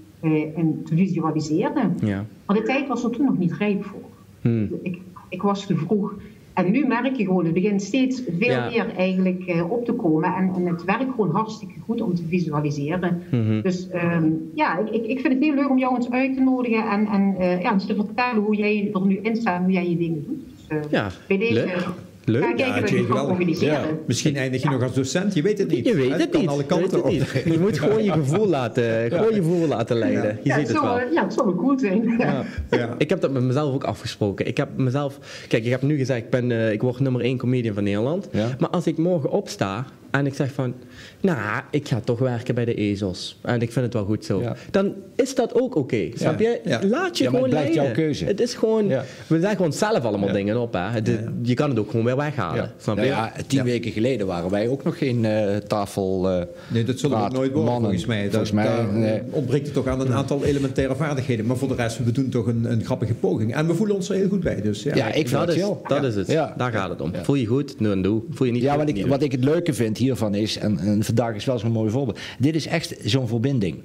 en 0.56 0.82
te 0.86 0.96
visualiseren. 0.96 1.96
Ja. 2.02 2.26
Maar 2.46 2.56
de 2.58 2.64
tijd 2.64 2.88
was 2.88 3.04
er 3.04 3.10
toen 3.10 3.26
nog 3.26 3.38
niet 3.38 3.54
rijp 3.54 3.84
voor. 3.84 4.02
Hmm. 4.42 4.70
Ik, 4.82 5.00
ik 5.30 5.42
was 5.42 5.66
te 5.66 5.76
vroeg. 5.76 6.16
En 6.56 6.72
nu 6.72 6.86
merk 6.88 7.16
je 7.16 7.26
gewoon, 7.26 7.46
het 7.46 7.54
begint 7.54 7.82
steeds 7.82 8.24
veel 8.40 8.50
Ja. 8.50 8.70
meer 8.70 8.96
eigenlijk 8.96 9.44
eh, 9.46 9.72
op 9.72 9.86
te 9.86 9.94
komen. 9.94 10.34
En, 10.34 10.52
en 10.56 10.66
het 10.66 10.84
werkt 10.84 11.10
gewoon 11.10 11.32
hartstikke 11.32 11.80
goed 11.80 12.02
om 12.02 12.16
te 12.16 12.24
visualiseren. 12.30 13.22
Mhm. 13.32 13.62
Dus 13.62 13.90
ehm, 13.90 14.30
ja, 14.54 14.80
ik, 14.92 15.06
ik, 15.06 15.20
vind 15.20 15.34
het 15.34 15.44
heel 15.44 15.54
leuk 15.54 15.70
om 15.70 15.78
jou 15.78 15.96
eens 15.96 16.10
uit 16.10 16.34
te 16.34 16.42
nodigen 16.42 16.90
en, 16.90 17.08
en 17.08 17.36
eh, 17.38 17.62
ja, 17.62 17.74
eens 17.74 17.86
te 17.86 17.96
vertellen 17.96 18.44
hoe 18.44 18.56
jij 18.56 18.90
er 18.94 19.06
nu 19.06 19.20
in 19.22 19.36
staat, 19.36 19.62
hoe 19.62 19.72
jij 19.72 19.90
je 19.90 19.98
dingen 19.98 20.24
doet. 20.24 20.46
Dus, 20.50 20.68
eh, 20.68 20.92
Ja, 20.92 21.12
bij 21.28 21.38
deze 21.38 21.54
leuk. 21.54 21.88
Leuk. 22.26 22.44
ik 22.44 22.56
kijken 22.56 22.66
Ja, 22.66 22.74
wat 22.82 22.84
ik 22.84 22.90
Jay, 22.90 22.98
kan 22.98 23.08
geweldig. 23.08 23.32
organiseren. 23.32 23.74
Ja. 23.74 23.86
Misschien 24.08 24.36
eindig 24.36 24.62
je 24.62 24.70
nog 24.70 24.84
als 24.84 24.94
docent, 24.94 25.34
je 25.34 25.42
weet 25.42 25.58
het 25.58 25.68
niet. 25.68 25.86
Je 25.88 25.96
weet 25.96 26.12
het 26.12 26.30
kan 26.30 26.42
niet. 26.42 26.50
alle 26.50 26.64
kanten 26.66 26.90
het 26.98 27.02
op. 27.06 27.12
niet. 27.12 27.32
Je 27.46 27.60
moet 27.60 27.80
gewoon 27.80 28.04
je 28.04 28.12
gevoel 28.12 28.48
laten, 28.48 29.12
gewoon 29.12 29.30
je 29.30 29.36
gevoel 29.36 29.68
laten 29.68 29.98
leiden. 29.98 30.40
Je 30.44 30.50
Ja, 30.50 30.58
ziet 30.60 30.68
het 30.68 30.82
wel. 30.82 31.00
ja, 31.12 31.24
het 31.24 31.34
zou 31.34 31.46
wel 31.48 31.56
cool 31.56 31.80
zijn. 31.80 32.16
Ja. 32.18 32.44
Ja. 32.70 32.96
Ik 32.98 33.10
heb 33.10 33.22
dat 33.22 33.32
met 33.32 33.44
mezelf 33.44 33.74
ook 33.74 33.84
afgesproken. 33.84 34.48
Ik 34.48 34.58
heb 34.58 34.70
mezelf, 34.78 35.18
kijk, 35.48 35.64
ik 35.64 35.70
heb 35.72 35.82
nu 35.82 35.98
gezegd, 35.98 36.22
ik, 36.24 36.30
ben, 36.30 36.52
eh, 36.52 36.72
ik 36.72 36.82
word 36.82 37.00
nummer 37.00 37.22
1 37.22 37.38
comedian 37.38 37.74
van 37.74 37.84
Nederland. 37.84 38.28
Ja. 38.32 38.48
Maar 38.60 38.70
als 38.70 38.88
ik 38.88 38.98
morgen 38.98 39.30
opsta 39.30 39.86
en 40.20 40.26
ik 40.26 40.34
zeg 40.34 40.52
van, 40.52 40.74
nou, 41.22 41.62
ik 41.72 41.88
ga 41.88 42.00
toch 42.04 42.20
werken 42.20 42.56
bij 42.56 42.66
de 42.66 42.74
ezels. 42.76 43.40
En 43.42 43.62
ik 43.62 43.72
vind 43.72 43.86
het 43.86 43.94
wel 43.94 44.06
goed 44.06 44.26
zo. 44.26 44.42
Ja. 44.42 44.56
Dan 44.72 44.94
is 45.16 45.36
dat 45.36 45.54
ook 45.62 45.76
oké. 45.76 46.10
Snap 46.14 46.40
je? 46.40 46.60
Ja. 46.66 46.80
Laat 46.84 47.18
je 47.18 47.24
Ja, 47.24 47.30
maar 47.32 47.40
gewoon 47.40 47.42
het 47.42 47.50
blijft 47.50 47.76
leiden. 47.76 47.84
jouw 47.84 47.92
keuze. 47.94 48.26
Het 48.26 48.40
is 48.42 48.54
gewoon, 48.54 48.88
Ja. 48.88 49.04
we 49.28 49.38
zeggen 49.40 49.56
gewoon 49.56 49.74
zelf 49.74 50.04
allemaal 50.04 50.28
Ja. 50.28 50.34
dingen 50.34 50.58
op. 50.58 50.74
Hè. 50.74 50.80
Het 50.80 51.10
Je 51.42 51.54
kan 51.54 51.70
het 51.70 51.80
ook 51.80 51.90
gewoon 51.90 52.06
weer 52.06 52.16
weghalen. 52.16 52.56
Ja. 52.64 52.72
Snap 52.78 52.96
je? 52.96 53.02
Nou 53.02 53.14
ja, 53.14 53.32
tien 53.48 53.64
weken 53.64 53.92
geleden 53.92 54.28
waren 54.28 54.50
wij 54.50 54.68
ook 54.68 54.84
nog 54.84 54.98
geen 54.98 55.26
eh, 55.26 55.56
tafel. 55.58 56.30
eh, 56.30 56.42
Nee, 56.68 56.84
dat 56.84 57.00
zullen 57.00 57.18
we 57.18 57.24
nooit 57.24 57.34
worden, 57.52 57.64
mannen. 57.64 57.82
volgens 57.82 58.06
mij. 58.06 58.22
Dat, 58.24 58.30
Volgens 58.32 58.52
mij, 58.52 58.66
daar 58.66 58.94
nee. 58.94 59.22
ontbreekt 59.32 59.66
het 59.66 59.74
toch 59.76 59.88
aan 59.88 60.00
een 60.02 60.14
aantal 60.14 60.44
elementaire 60.44 60.96
vaardigheden. 60.96 61.46
Maar 61.46 61.58
voor 61.58 61.68
de 61.68 61.76
rest, 61.76 62.04
we 62.04 62.12
doen 62.12 62.30
toch 62.30 62.48
een, 62.48 62.66
een 62.72 62.84
grappige 62.84 63.14
poging. 63.14 63.54
En 63.56 63.68
we 63.68 63.74
voelen 63.74 63.96
ons 63.96 64.10
er 64.10 64.16
heel 64.16 64.30
goed 64.30 64.44
bij. 64.44 64.62
Dus, 64.62 64.84
ja. 64.84 64.96
Ja, 64.96 65.08
ik 65.08 65.14
vind 65.14 65.30
dat 65.32 65.48
het 65.48 65.56
is, 65.58 65.64
chill. 65.64 65.76
dat 65.88 66.02
Ja. 66.02 66.08
is 66.08 66.16
het. 66.16 66.28
Ja. 66.28 66.54
Daar 66.58 66.72
gaat 66.72 66.90
het 66.90 67.02
om. 67.02 67.12
Ja. 67.14 67.24
Voel 67.24 67.36
je 67.36 67.46
goed? 67.46 67.80
Nu 67.80 67.92
en 67.92 68.02
doe. 68.02 68.22
Voel 68.30 68.48
je 68.48 68.54
niet 68.54 68.62
Ja, 68.62 68.70
goed? 68.74 68.80
wat 68.86 68.90
ik, 68.98 69.06
wat 69.08 69.22
ik 69.22 69.32
het 69.32 69.44
leuke 69.44 69.74
vind 69.74 69.98
hiervan 70.06 70.36
is, 70.36 70.58
en, 70.58 70.80
en 70.80 71.04
vandaag 71.04 71.36
is 71.36 71.46
wel 71.46 71.60
zo'n 71.60 71.72
mooi 71.72 71.90
voorbeeld. 71.92 72.20
Dit 72.40 72.56
is 72.56 72.66
echt 72.68 72.96
zo'n 73.04 73.28
verbinding. 73.28 73.76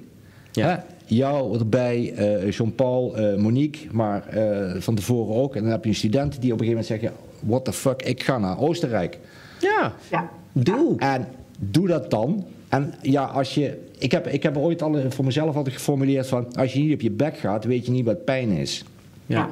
Ja. 0.51 0.67
Hè? 0.67 0.75
Jou 1.15 1.59
erbij, 1.59 2.13
eh, 2.15 2.51
Jean-Paul, 2.51 3.15
eh, 3.17 3.35
Monique, 3.37 3.87
maar 3.91 4.27
eh, 4.27 4.81
van 4.81 4.95
tevoren 4.95 5.35
ook. 5.35 5.55
En 5.55 5.61
dan 5.61 5.71
heb 5.71 5.83
je 5.83 5.89
een 5.89 5.95
student 5.95 6.41
die 6.41 6.53
op 6.53 6.59
een 6.59 6.65
gegeven 6.65 6.67
moment 6.69 6.85
zegt: 6.85 7.01
ja, 7.01 7.11
What 7.47 7.65
the 7.65 7.73
fuck, 7.73 8.01
ik 8.01 8.23
ga 8.23 8.37
naar 8.37 8.59
Oostenrijk. 8.59 9.19
Ja, 9.59 9.93
Ja. 10.11 10.29
doe. 10.51 10.97
En 10.97 11.27
doe 11.59 11.87
dat 11.87 12.09
dan. 12.11 12.45
En 12.69 12.93
ja, 13.01 13.23
als 13.23 13.53
je. 13.55 13.89
Ik 13.97 14.11
heb, 14.11 14.27
ik 14.27 14.43
heb 14.43 14.57
ooit 14.57 14.81
al 14.81 14.95
voor 15.09 15.25
mezelf 15.25 15.55
altijd 15.55 15.75
geformuleerd 15.75 16.27
van 16.27 16.53
als 16.55 16.73
je 16.73 16.79
niet 16.79 16.93
op 16.93 17.01
je 17.01 17.11
bek 17.11 17.37
gaat, 17.37 17.65
weet 17.65 17.85
je 17.85 17.91
niet 17.91 18.05
wat 18.05 18.25
pijn 18.25 18.49
is. 18.49 18.83
Ja. 19.25 19.49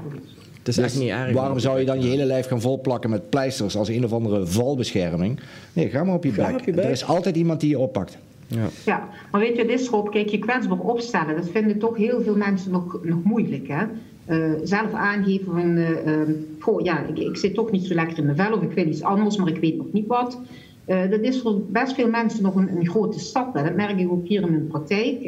Het 0.59 0.67
is 0.67 0.77
echt 0.77 0.99
niet 0.99 1.09
erg. 1.09 1.25
Dus 1.25 1.35
Waarom 1.35 1.59
zou 1.59 1.79
je 1.79 1.85
dan 1.85 2.01
je 2.01 2.07
hele 2.07 2.25
lijf 2.25 2.47
gaan 2.47 2.61
volplakken 2.61 3.09
met 3.09 3.29
pleisters 3.29 3.75
als 3.75 3.87
een 3.87 4.03
of 4.03 4.13
andere 4.13 4.45
valbescherming? 4.45 5.39
Nee, 5.73 5.89
ga 5.89 6.03
maar 6.03 6.15
op 6.15 6.23
je, 6.23 6.31
bek. 6.31 6.67
Er 6.67 6.89
is 6.89 7.05
altijd 7.05 7.35
iemand 7.35 7.59
die 7.59 7.69
je 7.69 7.79
oppakt. 7.79 8.17
Ja. 8.47 8.67
Ja, 8.85 9.07
maar 9.31 9.41
weet 9.41 9.55
je, 9.55 9.65
dit 9.65 9.79
is 9.79 9.89
Rob, 9.89 10.09
kijk, 10.09 10.29
je 10.29 10.39
kwetsbaar 10.39 10.79
opstellen, 10.79 11.35
dat 11.35 11.49
vinden 11.49 11.77
toch 11.77 11.97
heel 11.97 12.21
veel 12.21 12.35
mensen 12.35 12.71
nog, 12.71 12.99
nog 13.03 13.23
moeilijk. 13.23 13.67
Hè? 13.67 13.85
Eh, 14.25 14.51
zelf 14.63 14.93
aangeven 14.93 15.45
van, 15.45 15.75
eh, 15.75 16.13
ehm, 16.13 16.31
goh, 16.59 16.81
ja, 16.81 17.05
ik, 17.07 17.19
ik 17.19 17.37
zit 17.37 17.53
toch 17.53 17.71
niet 17.71 17.85
zo 17.85 17.93
lekker 17.93 18.17
in 18.17 18.25
mijn 18.25 18.37
vel 18.37 18.53
of 18.53 18.61
ik 18.61 18.71
wil 18.71 18.87
iets 18.87 19.03
anders, 19.03 19.37
maar 19.37 19.47
ik 19.47 19.61
weet 19.61 19.77
nog 19.77 19.91
niet 19.91 20.07
wat. 20.07 20.39
Eh, 20.85 21.09
dat 21.09 21.19
is 21.19 21.41
voor 21.41 21.61
best 21.67 21.93
veel 21.93 22.09
mensen 22.09 22.43
nog 22.43 22.55
een, 22.55 22.77
een 22.77 22.89
grote 22.89 23.19
stap. 23.19 23.53
Hè? 23.53 23.63
Dat 23.63 23.75
merk 23.75 23.99
ik 23.99 24.11
ook 24.11 24.27
hier 24.27 24.41
in 24.41 24.51
mijn 24.51 24.67
praktijk. 24.67 25.21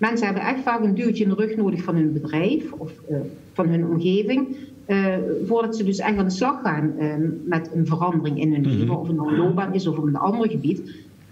Ehm, 0.00 0.08
mensen 0.08 0.26
hebben 0.26 0.44
echt 0.44 0.60
vaak 0.62 0.82
een 0.84 0.94
duwtje 0.94 1.22
in 1.24 1.28
de 1.30 1.34
rug 1.34 1.56
nodig 1.56 1.82
van 1.82 1.94
hun 1.94 2.12
bedrijf 2.12 2.72
of 2.72 2.92
eh, 3.08 3.16
van 3.52 3.68
hun 3.68 3.86
omgeving. 3.86 4.56
eh, 4.86 5.14
voordat 5.46 5.76
ze 5.76 5.84
dus 5.84 5.98
echt 5.98 6.16
aan 6.16 6.24
de 6.24 6.30
slag 6.30 6.60
gaan 6.60 6.92
eh, 6.98 7.14
met 7.44 7.70
een 7.74 7.86
verandering 7.86 8.40
in 8.40 8.52
hun 8.52 8.66
leven, 8.66 8.98
of 8.98 9.06
het 9.06 9.16
nou 9.16 9.28
een 9.32 9.38
loopbaan 9.38 9.74
is 9.74 9.86
of 9.86 9.98
op 9.98 10.06
een 10.06 10.16
ander 10.16 10.50
gebied. 10.50 10.82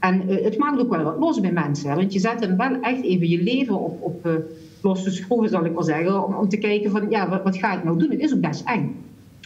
En 0.00 0.28
eh, 0.28 0.44
het 0.44 0.58
maakt 0.58 0.80
ook 0.80 0.90
wel 0.90 1.02
wat 1.04 1.18
los 1.18 1.40
bij 1.40 1.52
mensen, 1.52 1.90
hè, 1.90 1.96
want 1.96 2.12
je 2.12 2.18
zet 2.18 2.40
dan 2.40 2.56
wel 2.56 2.80
echt 2.80 3.02
even 3.02 3.28
je 3.28 3.42
leven 3.42 3.80
op, 3.80 4.02
op 4.02 4.28
losse 4.82 5.10
schroeven, 5.10 5.48
zal 5.48 5.64
ik 5.64 5.72
wel 5.72 5.82
zeggen, 5.82 6.24
om, 6.26 6.34
om 6.34 6.48
te 6.48 6.56
kijken 6.58 6.90
van, 6.90 7.10
ja, 7.10 7.28
wat, 7.28 7.42
wat 7.42 7.56
ga 7.56 7.76
ik 7.78 7.84
nou 7.84 7.98
doen? 7.98 8.10
Het 8.10 8.20
is 8.20 8.34
ook 8.34 8.40
best 8.40 8.66
eng. 8.68 8.94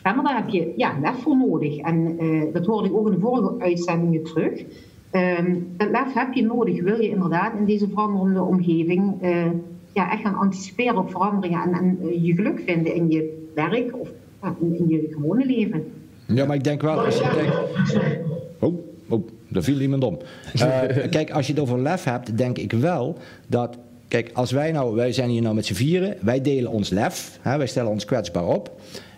Ja, 0.03 0.13
maar 0.13 0.25
daar 0.25 0.37
heb 0.37 0.49
je 0.49 0.73
ja, 0.77 0.99
lef 1.03 1.23
voor 1.23 1.37
nodig. 1.37 1.77
En 1.79 2.17
dat 2.53 2.67
hoorde 2.67 2.89
ik 2.89 2.95
ook 2.95 3.07
in 3.07 3.15
de 3.15 3.21
vorige 3.21 3.55
uitzendingen 3.59 4.23
terug. 4.23 4.65
Ehm, 5.13 5.55
dat 5.77 5.91
lef 5.91 6.13
heb 6.15 6.33
je 6.33 6.43
nodig, 6.43 6.83
wil 6.83 7.01
je 7.01 7.09
inderdaad 7.09 7.53
in 7.59 7.65
deze 7.65 7.89
veranderende 7.89 8.43
omgeving 8.43 9.23
eh, 9.23 9.47
ja, 9.93 10.13
echt 10.13 10.23
gaan 10.23 10.35
anticiperen 10.35 10.97
op 10.97 11.11
veranderingen 11.11 11.63
en, 11.63 11.73
en 11.73 11.99
eh, 12.03 12.25
je 12.25 12.35
geluk 12.35 12.63
vinden 12.67 12.95
in 12.95 13.11
je 13.11 13.49
werk 13.55 13.99
of 13.99 14.09
in, 14.61 14.79
in 14.79 14.89
je 14.89 15.09
gewone 15.11 15.47
leven. 15.47 15.85
Ja, 16.27 16.47
maar 16.47 16.57
ik 16.57 16.65
denk 16.65 16.83
wel, 16.83 17.05
als 17.05 17.19
je 17.19 17.29
kijkt... 17.35 17.57
Oh, 18.59 18.75
oh, 19.09 19.29
daar 19.49 19.63
viel 19.63 19.81
iemand 19.81 20.05
om. 20.05 20.19
Eh, 20.55 21.09
kijk, 21.17 21.31
als 21.31 21.47
je 21.47 21.53
het 21.53 21.63
over 21.63 21.79
lef 21.79 22.05
hebt, 22.05 22.39
denk 22.39 22.59
ik 22.59 22.73
wel 22.73 23.17
dat... 23.47 23.79
Kijk, 24.09 24.31
als 24.35 24.51
wij 24.51 24.73
nou, 24.73 24.95
wij 24.95 25.13
zijn 25.13 25.31
hier 25.31 25.43
nou 25.43 25.55
met 25.55 25.67
z'n 25.67 25.75
vieren, 25.75 26.17
wij 26.21 26.41
delen 26.41 26.71
ons 26.71 26.91
lef, 26.91 27.39
hè, 27.43 27.57
wij 27.57 27.67
stellen 27.67 27.91
ons 27.91 28.05
kwetsbaar 28.05 28.47
op. 28.47 28.71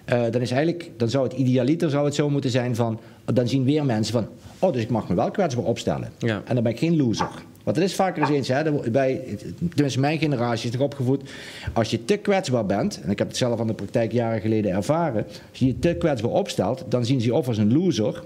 eh, 0.04 0.22
dan 0.30 0.40
is 0.40 0.50
eigenlijk, 0.50 0.90
dan 0.96 1.08
zou 1.08 1.24
het 1.24 1.32
idealiter 1.32 1.90
zou 1.90 2.04
het 2.04 2.14
zo 2.14 2.30
moeten 2.30 2.50
zijn 2.50 2.74
van, 2.74 3.00
dan 3.24 3.48
zien 3.48 3.64
weer 3.64 3.84
mensen 3.84 4.12
van, 4.12 4.28
oh, 4.58 4.72
dus 4.72 4.82
ik 4.82 4.90
mag 4.90 5.08
me 5.08 5.14
wel 5.14 5.30
kwetsbaar 5.30 5.64
opstellen. 5.64 6.12
Ja. 6.18 6.42
En 6.44 6.54
dan 6.54 6.62
ben 6.62 6.72
ik 6.72 6.78
geen 6.78 6.96
loser. 6.96 7.30
Want 7.64 7.76
het 7.76 7.84
is 7.84 7.94
vaker 7.94 8.22
eens 8.22 8.30
eens, 8.30 8.48
hè, 8.48 8.90
bij, 8.90 9.38
tenminste 9.74 10.00
mijn 10.00 10.18
generatie 10.18 10.64
is 10.64 10.76
toch 10.76 10.84
opgevoed, 10.84 11.30
als 11.72 11.90
je 11.90 12.04
te 12.04 12.16
kwetsbaar 12.16 12.66
bent, 12.66 13.00
en 13.02 13.10
ik 13.10 13.18
heb 13.18 13.28
het 13.28 13.36
zelf 13.36 13.60
aan 13.60 13.66
de 13.66 13.74
praktijk 13.74 14.12
jaren 14.12 14.40
geleden 14.40 14.72
ervaren, 14.72 15.24
als 15.50 15.58
je 15.58 15.66
je 15.66 15.78
te 15.78 15.94
kwetsbaar 15.98 16.30
opstelt, 16.30 16.84
dan 16.88 17.04
zien 17.04 17.20
ze 17.20 17.26
je 17.26 17.34
of 17.34 17.48
als 17.48 17.58
een 17.58 17.72
loser, 17.72 18.24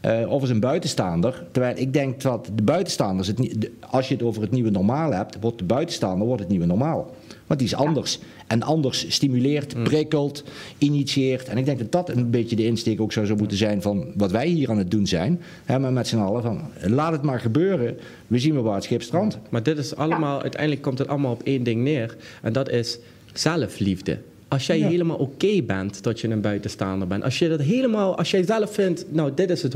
eh, 0.00 0.30
of 0.30 0.40
als 0.40 0.50
een 0.50 0.60
buitenstaander. 0.60 1.46
Terwijl 1.50 1.76
ik 1.76 1.92
denk 1.92 2.20
dat 2.20 2.50
de 2.54 2.62
buitenstaanders, 2.62 3.28
het, 3.28 3.70
als 3.90 4.08
je 4.08 4.14
het 4.14 4.22
over 4.22 4.42
het 4.42 4.50
nieuwe 4.50 4.70
normaal 4.70 5.12
hebt, 5.12 5.36
wordt 5.40 5.58
de 5.58 5.64
buitenstaander 5.64 6.26
wordt 6.26 6.42
het 6.42 6.50
nieuwe 6.50 6.66
normaal. 6.66 7.10
Want 7.48 7.60
die 7.60 7.68
is 7.68 7.74
anders. 7.74 8.18
En 8.46 8.62
anders 8.62 9.04
stimuleert, 9.08 9.82
prikkelt, 9.82 10.44
initieert. 10.78 11.48
En 11.48 11.58
ik 11.58 11.64
denk 11.64 11.78
dat 11.78 11.92
dat 11.92 12.08
een 12.16 12.30
beetje 12.30 12.56
de 12.56 12.64
insteek 12.64 13.00
ook 13.00 13.12
zou, 13.12 13.26
zou 13.26 13.38
moeten 13.38 13.56
zijn 13.56 13.82
van 13.82 14.06
wat 14.16 14.30
wij 14.30 14.46
hier 14.46 14.70
aan 14.70 14.78
het 14.78 14.90
doen 14.90 15.06
zijn. 15.06 15.40
Hè, 15.64 15.78
maar 15.78 15.92
met 15.92 16.08
z'n 16.08 16.16
allen 16.16 16.42
van 16.42 16.60
laat 16.82 17.12
het 17.12 17.22
maar 17.22 17.40
gebeuren. 17.40 17.96
We 18.26 18.38
zien 18.38 18.54
wel 18.54 18.62
waar 18.62 18.74
het 18.74 18.84
schip 18.84 19.02
strandt. 19.02 19.38
Maar 19.50 19.62
dit 19.62 19.78
is 19.78 19.96
allemaal, 19.96 20.42
uiteindelijk 20.42 20.82
komt 20.82 20.98
het 20.98 21.08
allemaal 21.08 21.32
op 21.32 21.42
één 21.42 21.62
ding 21.62 21.82
neer. 21.82 22.16
En 22.42 22.52
dat 22.52 22.70
is 22.70 22.98
zelfliefde. 23.32 24.18
Als 24.48 24.66
jij 24.66 24.78
Ja. 24.78 24.88
helemaal 24.88 25.16
oké 25.16 25.62
bent 25.62 26.02
dat 26.02 26.20
je 26.20 26.28
een 26.28 26.40
buitenstaander 26.40 27.08
bent. 27.08 27.22
Als 27.22 27.38
je 27.38 27.48
dat 27.48 27.60
helemaal, 27.60 28.16
als 28.18 28.30
jij 28.30 28.44
zelf 28.44 28.74
vindt, 28.74 29.04
nou 29.08 29.32
dit 29.34 29.50
is 29.50 29.62
het 29.62 29.72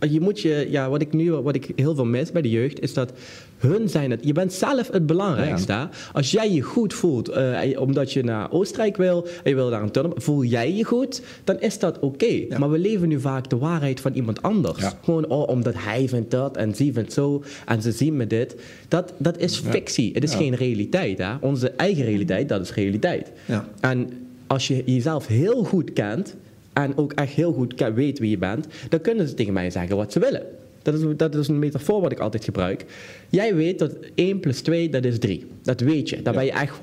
je 0.00 0.20
moet 0.20 0.40
je, 0.40 0.66
ja, 0.70 0.88
wat 0.88 1.00
ik 1.00 1.12
nu, 1.12 1.32
wat 1.32 1.54
ik 1.54 1.70
heel 1.76 1.94
veel 1.94 2.04
mis 2.04 2.32
bij 2.32 2.42
de 2.42 2.50
jeugd, 2.50 2.80
is 2.80 2.94
dat 2.94 3.12
hun 3.58 3.88
zijn 3.88 4.10
het. 4.10 4.20
Je 4.24 4.32
bent 4.32 4.52
zelf 4.52 4.90
het 4.90 5.06
belangrijkste. 5.06 5.88
Als 6.12 6.30
jij 6.30 6.52
je 6.52 6.62
goed 6.62 6.94
voelt, 6.94 7.28
eh, 7.28 7.80
omdat 7.80 8.12
je 8.12 8.24
naar 8.24 8.50
Oostenrijk 8.50 8.96
wil 8.96 9.26
en 9.42 9.50
je 9.50 9.54
wil 9.54 9.70
daar 9.70 9.82
een 9.82 9.90
tunnel, 9.90 10.12
voel 10.16 10.44
jij 10.44 10.74
je 10.74 10.84
goed, 10.84 11.22
dan 11.44 11.60
is 11.60 11.78
dat 11.78 11.98
oké. 11.98 12.58
Maar 12.58 12.70
we 12.70 12.78
leven 12.78 13.08
nu 13.08 13.20
vaak 13.20 13.50
de 13.50 13.58
waarheid 13.58 14.00
van 14.00 14.12
iemand 14.12 14.42
anders. 14.42 14.80
Ja. 14.80 14.98
Gewoon 15.02 15.28
oh, 15.28 15.48
omdat 15.48 15.74
hij 15.76 16.08
vindt 16.08 16.30
dat 16.30 16.56
en 16.56 16.74
zij 16.74 16.90
vindt 16.92 17.12
zo 17.12 17.42
en 17.66 17.82
ze 17.82 17.92
zien 17.92 18.16
me 18.16 18.26
dit. 18.26 18.56
Dat, 18.88 19.12
dat 19.16 19.38
is 19.38 19.56
fictie. 19.58 20.12
Het 20.12 20.22
is 20.22 20.34
geen 20.34 20.54
realiteit. 20.54 21.18
Hè? 21.18 21.34
Onze 21.40 21.70
eigen 21.70 22.04
realiteit, 22.04 22.48
dat 22.48 22.60
is 22.60 22.74
realiteit. 22.74 23.32
Ja. 23.44 23.68
En 23.80 24.10
als 24.46 24.68
je 24.68 24.82
jezelf 24.86 25.26
heel 25.26 25.64
goed 25.64 25.92
kent 25.92 26.34
en 26.82 26.96
ook 26.96 27.12
echt 27.12 27.32
heel 27.32 27.52
goed 27.52 27.84
weet 27.94 28.18
wie 28.18 28.30
je 28.30 28.38
bent, 28.38 28.66
dan 28.88 29.00
kunnen 29.00 29.28
ze 29.28 29.34
tegen 29.34 29.52
mij 29.52 29.70
zeggen 29.70 29.96
wat 29.96 30.12
ze 30.12 30.18
willen. 30.18 30.42
Dat 30.82 30.94
is, 30.94 31.16
dat 31.16 31.34
is 31.34 31.48
een 31.48 31.58
metafoor 31.58 32.00
wat 32.00 32.12
ik 32.12 32.18
altijd 32.18 32.44
gebruik. 32.44 32.84
Jij 33.28 33.54
weet 33.54 33.78
dat 33.78 33.96
1 34.14 34.40
plus 34.40 34.60
2, 34.60 34.88
dat 34.88 35.04
is 35.04 35.18
3. 35.18 35.46
Dat 35.62 35.80
weet 35.80 36.08
je. 36.08 36.22
Daar 36.22 36.34
ben 36.34 36.44
je 36.44 36.52
echt 36.52 36.78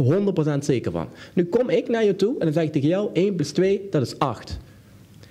100% 0.58 0.58
zeker 0.60 0.92
van. 0.92 1.08
Nu 1.34 1.46
kom 1.46 1.70
ik 1.70 1.90
naar 1.90 2.06
je 2.06 2.16
toe 2.16 2.34
en 2.34 2.46
dan 2.46 2.54
zeg 2.54 2.64
ik 2.64 2.72
tegen 2.72 2.88
jou, 2.88 3.10
1 3.14 3.36
plus 3.36 3.52
2, 3.52 3.88
dat 3.90 4.02
is 4.02 4.20
8. 4.20 4.58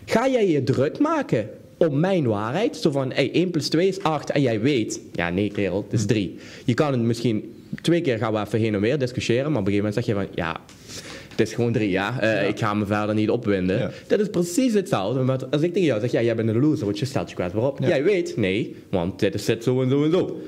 Ga 0.04 0.28
jij 0.28 0.48
je 0.50 0.62
druk 0.62 0.98
maken 0.98 1.48
om 1.76 2.00
mijn 2.00 2.26
waarheid? 2.26 2.76
Zo 2.76 2.90
van, 2.90 3.12
hey, 3.12 3.32
1 3.32 3.50
plus 3.50 3.68
2 3.68 3.88
is 3.88 4.02
8 4.02 4.30
en 4.30 4.42
jij 4.42 4.60
weet, 4.60 5.00
ja 5.12 5.30
nee 5.30 5.50
kerel, 5.50 5.82
het 5.82 5.92
is 5.92 6.06
3. 6.06 6.36
Je 6.64 6.74
kan 6.74 6.92
het 6.92 7.00
misschien, 7.00 7.54
twee 7.82 8.00
keer 8.00 8.18
gaan 8.18 8.32
we 8.32 8.40
even 8.40 8.58
heen 8.58 8.74
en 8.74 8.80
weer 8.80 8.98
discussiëren, 8.98 9.52
maar 9.52 9.60
op 9.60 9.66
een 9.66 9.72
gegeven 9.72 9.88
moment 9.88 10.06
zeg 10.06 10.16
je 10.16 10.22
van, 10.22 10.44
ja, 10.44 10.60
het 11.36 11.46
is 11.48 11.54
gewoon 11.54 11.72
3 11.72 11.90
ja, 11.90 12.20
Eh, 12.20 12.48
ik 12.48 12.58
ga 12.58 12.74
me 12.74 12.86
verder 12.86 13.14
niet 13.14 13.30
opwinden. 13.30 13.78
Ja. 13.78 13.90
Dat 14.06 14.20
is 14.20 14.28
precies 14.28 14.74
hetzelfde, 14.74 15.20
maar 15.20 15.38
als 15.50 15.62
ik 15.62 15.72
tegen 15.72 15.86
jou 15.88 16.00
zeg, 16.00 16.10
ja, 16.10 16.22
jij 16.22 16.34
bent 16.36 16.48
een 16.48 16.60
loser, 16.60 16.84
want 16.84 16.98
je 16.98 17.04
stelt 17.04 17.28
je 17.28 17.34
kwetsbaar 17.34 17.62
op. 17.64 17.78
Jij 17.82 18.02
weet, 18.04 18.36
nee, 18.36 18.76
want 18.90 19.18
dit 19.20 19.34
is 19.34 19.44
dit 19.44 19.62
zo 19.64 19.82
en 19.82 19.88
zo 19.90 20.04
en 20.04 20.10
zo. 20.10 20.40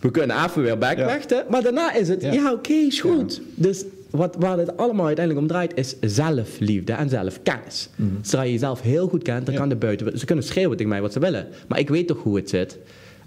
we 0.00 0.10
kunnen 0.10 0.44
even 0.44 0.62
weer 0.62 0.78
backwachten. 0.78 1.44
Maar 1.48 1.62
daarna 1.62 1.94
is 1.94 2.08
het, 2.08 2.22
Ja. 2.22 2.32
ja, 2.32 2.52
oké, 2.52 2.72
is 2.72 3.00
goed. 3.00 3.40
Dus 3.54 3.84
wat, 4.10 4.36
waar 4.38 4.58
het 4.58 4.76
allemaal 4.76 5.06
uiteindelijk 5.06 5.44
om 5.46 5.50
draait, 5.52 5.72
is 5.76 5.96
zelfliefde 6.00 6.92
en 6.92 7.08
zelfkennis. 7.08 7.88
Zodra 8.22 8.42
je 8.42 8.52
jezelf 8.52 8.80
heel 8.80 9.08
goed 9.08 9.22
kent, 9.22 9.46
dan 9.46 9.54
kan 9.54 9.68
de 9.68 9.76
buiten... 9.76 10.18
Ze 10.18 10.24
kunnen 10.24 10.44
schreeuwen 10.44 10.76
tegen 10.76 10.90
mij 10.92 11.00
wat 11.00 11.12
ze 11.12 11.18
willen. 11.18 11.46
Maar 11.68 11.78
ik 11.78 11.88
weet 11.88 12.06
toch 12.06 12.22
hoe 12.22 12.36
het 12.36 12.48
zit. 12.48 12.78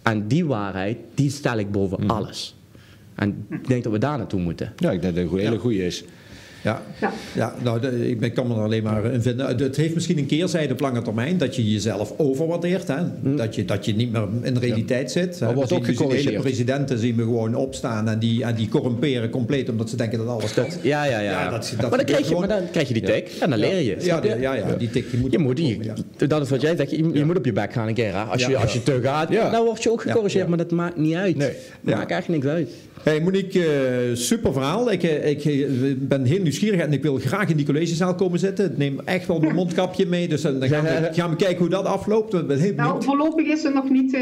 En 0.04 0.28
die 0.28 0.46
waarheid, 0.46 0.98
die 1.14 1.30
stel 1.30 1.58
ik 1.58 1.72
boven 1.72 2.08
alles. 2.08 2.56
En 3.16 3.46
ik 3.50 3.68
denk 3.68 3.84
dat 3.84 3.92
we 3.94 4.00
daar 4.00 4.18
naartoe 4.18 4.40
moeten. 4.42 4.74
Ja, 4.78 4.92
ik 4.92 5.02
denk 5.02 5.16
dat 5.16 5.24
het 5.24 5.34
een 5.34 5.40
hele 5.40 5.58
goede 5.58 5.86
is. 5.86 6.04
Ja, 6.66 6.82
Ja. 7.02 7.12
ja 7.34 7.54
nou, 7.64 7.80
de- 7.80 8.10
ik 8.10 8.20
ben- 8.20 8.34
kan 8.34 8.48
me 8.48 8.54
er 8.56 8.62
alleen 8.62 8.84
maar 8.84 9.06
in 9.06 9.22
vinden. 9.22 9.46
Het 9.58 9.76
heeft 9.76 9.94
misschien 9.94 10.18
een 10.18 10.26
keerzijde 10.26 10.74
op 10.74 10.80
lange 10.80 11.02
termijn 11.02 11.38
dat 11.38 11.56
je 11.56 11.72
jezelf 11.72 12.14
overwaardeert. 12.18 12.88
Hè? 12.88 12.96
Dat, 13.36 13.56
je, 13.56 13.66
dat 13.66 13.86
je 13.86 13.96
niet 13.96 14.12
meer 14.12 14.28
in 14.42 14.54
de 14.54 14.60
realiteit 14.60 15.12
zit. 15.12 15.40
Maar 15.40 15.54
wordt 15.54 15.72
ook 15.74 15.86
zien 15.86 15.96
gecorrigeerd. 15.96 16.30
hele 16.30 16.40
presidenten 16.42 16.98
zien 17.00 17.16
we 17.16 17.22
gewoon 17.24 17.56
opstaan 17.56 18.10
en 18.10 18.20
die, 18.20 18.44
en 18.44 18.56
die 18.56 18.68
corrumperen 18.70 19.30
compleet 19.30 19.70
omdat 19.70 19.90
ze 19.90 19.96
denken 19.96 20.18
dat 20.18 20.28
alles 20.28 20.54
kan. 20.54 20.66
Ja, 20.82 21.04
ja, 21.04 21.20
ja. 21.20 21.32
Ja, 21.32 21.50
dat- 21.50 21.74
dat 21.78 21.90
maar, 21.90 21.98
dan 21.98 22.06
krijg 22.06 22.20
je, 22.20 22.26
gewoon- 22.26 22.48
maar 22.48 22.60
dan 22.60 22.70
krijg 22.72 22.88
je 22.88 22.94
die 22.94 23.04
tik 23.04 23.30
en 23.40 23.50
dan 23.50 23.60
leer 23.60 23.82
je. 23.82 23.96
Ja, 24.00 24.22
ja, 24.40 24.54
ja, 24.54 24.76
die 24.78 24.90
tik 24.90 25.12
die 25.12 25.20
moet 25.20 25.32
Je 25.32 25.38
moet, 25.38 25.60
komen, 25.60 25.84
je, 26.18 26.28
dat 26.28 26.42
is 26.42 26.50
wat 26.50 26.62
jij 26.62 26.76
zegt, 26.76 26.92
je, 26.92 27.10
je 27.14 27.26
moet 27.26 27.38
op 27.38 27.46
je 27.46 27.54
bek 27.54 27.74
gaan 27.74 27.88
een 27.88 27.94
keer. 27.94 28.14
Hè? 28.14 28.22
Als, 28.22 28.42
Ja, 28.42 28.50
je, 28.50 28.58
als 28.58 28.74
je 28.74 28.84
te 28.84 29.00
gaat, 29.04 29.30
Ja. 29.32 29.50
dan 29.50 29.64
word 29.66 29.84
je 29.84 29.92
ook 29.92 30.02
gecorrigeerd, 30.02 30.44
ja. 30.44 30.50
maar 30.50 30.58
dat 30.58 30.72
maakt 30.72 30.98
niet 30.98 31.16
uit. 31.16 31.36
Nee. 31.38 31.52
Dat 31.82 31.96
maakt 31.96 32.12
echt 32.12 32.28
niks 32.28 32.46
uit. 32.46 32.70
Hey 33.06 33.22
Monique, 33.22 33.66
eh, 33.66 34.16
super 34.16 34.54
verhaal. 34.54 34.92
Ik, 34.92 35.04
eh, 35.04 35.30
ik 35.30 35.46
eh, 35.46 35.96
ben 35.98 36.24
heel 36.24 36.42
nieuwsgierig 36.42 36.80
en 36.80 36.94
ik 36.94 37.02
wil 37.02 37.18
graag 37.18 37.50
in 37.50 37.58
die 37.58 37.66
collegezaal 37.66 38.16
komen 38.16 38.40
zitten. 38.40 38.72
Ik 38.72 38.78
neem 38.78 39.00
echt 39.00 39.28
wel 39.28 39.40
mijn 39.40 39.56
mondkapje 39.62 40.06
mee, 40.06 40.28
dus 40.28 40.42
dan 40.42 40.68
gaan 40.68 40.84
we, 40.84 41.10
gaan 41.12 41.30
we 41.30 41.36
kijken 41.36 41.58
hoe 41.58 41.70
dat 41.70 41.86
afloopt. 41.86 42.32
Nou, 42.76 43.04
voorlopig 43.04 43.46
is 43.46 43.64
het 43.64 43.74
nog 43.74 43.90
niet 43.90 44.18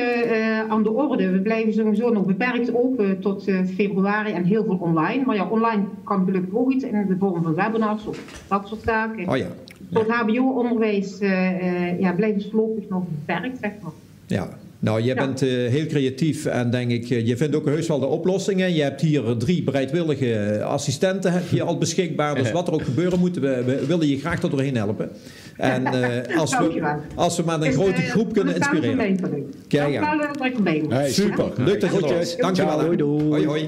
aan 0.69 0.83
de 0.83 0.91
orde. 0.91 1.29
We 1.29 1.39
blijven 1.39 1.73
sowieso 1.73 2.09
nog 2.09 2.25
beperkt 2.25 2.75
open 2.75 3.19
tot 3.19 3.43
februari 3.75 4.31
en 4.31 4.43
heel 4.43 4.63
veel 4.63 4.77
online. 4.79 5.25
Maar 5.25 5.35
ja, 5.35 5.47
online 5.49 5.83
kan 6.03 6.25
gelukkig 6.25 6.53
ook 6.53 6.71
iets 6.71 6.83
in 6.83 7.05
de 7.07 7.15
vorm 7.19 7.43
van 7.43 7.55
webinars 7.55 8.05
of 8.05 8.43
dat 8.47 8.67
soort 8.67 8.81
zaken. 8.81 9.29
Oh 9.29 9.37
ja, 9.37 9.47
Voor 9.91 10.01
het 10.01 10.11
HBO-onderwijs 10.11 11.19
eh, 11.19 11.99
ja, 11.99 12.13
blijven 12.13 12.41
ze 12.41 12.49
voorlopig 12.49 12.89
nog 12.89 13.03
beperkt, 13.07 13.57
zeg 13.61 13.71
maar. 13.81 13.91
ja. 14.27 14.61
Nou, 14.83 14.99
je 15.01 15.05
Ja. 15.05 15.13
bent 15.13 15.41
eh, 15.41 15.49
heel 15.49 15.85
creatief 15.85 16.45
en 16.45 16.69
denk 16.69 16.91
ik, 16.91 17.09
eh, 17.09 17.27
je 17.27 17.37
vindt 17.37 17.55
ook 17.55 17.65
heus 17.65 17.87
wel 17.87 17.99
de 17.99 18.05
oplossingen. 18.05 18.73
Je 18.73 18.81
hebt 18.81 19.01
hier 19.01 19.37
drie 19.37 19.63
bereidwillige 19.63 20.61
assistenten 20.63 21.31
heb 21.33 21.49
je 21.49 21.63
al 21.63 21.77
beschikbaar. 21.77 22.35
Dus 22.35 22.51
wat 22.57 22.67
er 22.67 22.73
ook 22.73 22.83
gebeuren 22.83 23.19
moet, 23.19 23.35
we, 23.39 23.63
we 23.65 23.85
willen 23.85 24.07
je 24.07 24.19
graag 24.19 24.41
er 24.43 24.49
doorheen 24.49 24.75
helpen. 24.75 25.09
En 25.57 25.85
eh, 26.27 26.37
als, 26.39 26.57
we, 26.57 26.95
als 27.15 27.37
we 27.37 27.43
met 27.45 27.61
een 27.61 27.73
grote 27.73 28.01
groep 28.01 28.33
kunnen 28.33 28.55
inspireren. 28.55 29.19
Kijk 29.67 29.95
er 29.95 30.01
ons. 30.83 30.93
Hey, 30.93 31.11
super. 31.11 31.51
Leuk 31.57 31.81
dat 31.81 31.89
je 31.91 31.97
er 31.97 32.03
Groetjes. 32.03 32.17
was. 32.17 32.37
Dankjewel. 32.37 32.79
Hè. 32.79 32.95
doei. 32.95 33.23
Hoi, 33.27 33.45
hoi. 33.45 33.67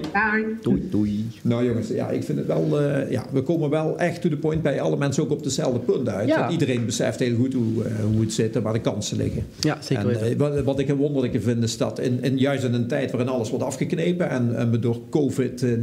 Doei, 0.62 0.88
doei. 0.92 1.26
Nou 1.42 1.66
jongens, 1.66 1.88
ja, 1.88 2.10
ik 2.10 2.24
vind 2.24 2.38
het 2.38 2.48
wel, 2.48 2.80
eh, 2.82 3.12
ja, 3.12 3.26
we 3.32 3.42
komen 3.42 3.70
wel 3.70 4.00
echt 4.00 4.22
to 4.22 4.30
the 4.30 4.38
point 4.38 4.62
bij 4.62 4.82
alle 4.82 4.98
mensen 4.98 5.24
ook 5.24 5.32
op 5.32 5.44
dezelfde 5.44 5.80
punt 5.80 6.10
uit. 6.10 6.28
Ja. 6.28 6.40
Want 6.40 6.52
iedereen 6.52 6.86
beseft 6.86 7.20
heel 7.20 7.36
goed 7.36 7.54
hoe, 7.54 7.84
hoe 8.12 8.22
het 8.22 8.34
zit 8.34 8.56
en 8.56 8.62
waar 8.62 8.74
de 8.74 8.82
kansen 8.82 9.18
liggen. 9.18 9.46
Ja, 9.60 9.78
zeker 9.82 10.22
En, 10.22 10.38
wat, 10.38 10.64
wat 10.64 10.80
ik 10.80 10.90
een 10.90 10.98
wonderlijke 11.06 11.42
vind 11.42 11.64
is 11.64 11.78
dat 11.78 12.00
in, 12.00 12.24
in, 12.24 12.38
juist 12.38 12.64
in 12.64 12.74
een 12.74 12.88
tijd 12.88 13.12
waarin 13.12 13.30
alles 13.30 13.50
wordt 13.50 13.66
afgeknepen 13.66 14.30
en, 14.30 14.58
en 14.58 14.72
we 14.72 14.80
door 14.80 15.00
COVID-19 15.10 15.10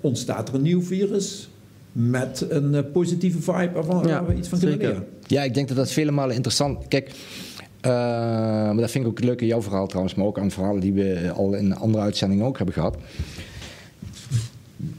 ontstaat 0.00 0.48
er 0.48 0.54
een 0.54 0.62
nieuw 0.62 0.82
virus 0.82 1.48
met 1.92 2.46
een 2.48 2.74
eh, 2.74 2.82
positieve 2.92 3.40
vibe 3.40 3.70
waarvan 3.72 4.06
Ja, 4.06 4.08
waar 4.08 4.26
we 4.26 4.34
iets 4.34 4.48
van 4.48 4.58
kunnen 4.58 4.78
leren. 4.78 5.06
Ja, 5.26 5.42
ik 5.42 5.54
denk 5.54 5.68
dat 5.68 5.76
dat 5.76 5.90
vele 5.90 6.10
malen 6.10 6.34
interessant... 6.34 6.88
Kijk, 6.88 7.10
eh, 7.80 7.92
maar 7.92 8.76
dat 8.76 8.90
vind 8.90 9.04
ik 9.04 9.10
ook 9.10 9.20
leuk 9.20 9.40
in 9.40 9.46
jouw 9.46 9.62
verhaal 9.62 9.86
trouwens, 9.86 10.14
maar 10.14 10.26
ook 10.26 10.38
aan 10.38 10.50
verhalen 10.50 10.80
die 10.80 10.92
we 10.92 11.32
al 11.34 11.54
in 11.54 11.76
andere 11.76 12.04
uitzendingen 12.04 12.46
ook 12.46 12.56
hebben 12.56 12.74
gehad. 12.74 12.96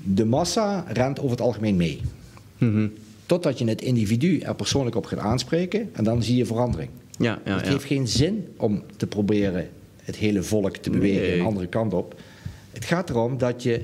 De 0.04 0.26
massa 0.26 0.86
rent 0.88 1.20
over 1.20 1.32
het 1.32 1.42
algemeen 1.42 1.76
mee. 1.76 2.02
Mhm. 2.58 2.88
Totdat 3.26 3.60
je 3.60 3.66
het 3.66 3.82
individu 3.82 4.40
er 4.40 4.56
persoonlijk 4.56 4.96
op 4.96 5.06
gaat 5.06 5.20
aanspreken 5.20 5.90
en 5.94 6.04
dan 6.04 6.24
zie 6.24 6.36
je 6.36 6.46
verandering. 6.46 6.90
Ja, 7.18 7.40
ja, 7.46 7.56
het 7.58 7.68
heeft 7.68 7.84
geen 7.84 8.08
zin 8.08 8.48
om 8.58 8.84
te 8.98 9.08
proberen 9.08 9.68
het 10.04 10.16
hele 10.16 10.44
volk 10.44 10.78
te 10.78 10.90
bewegen 10.90 11.22
Nee. 11.22 11.40
een 11.40 11.46
andere 11.46 11.68
kant 11.68 11.94
op. 11.94 12.16
Het 12.72 12.86
gaat 12.86 13.10
erom 13.10 13.38
dat 13.38 13.64
je 13.64 13.82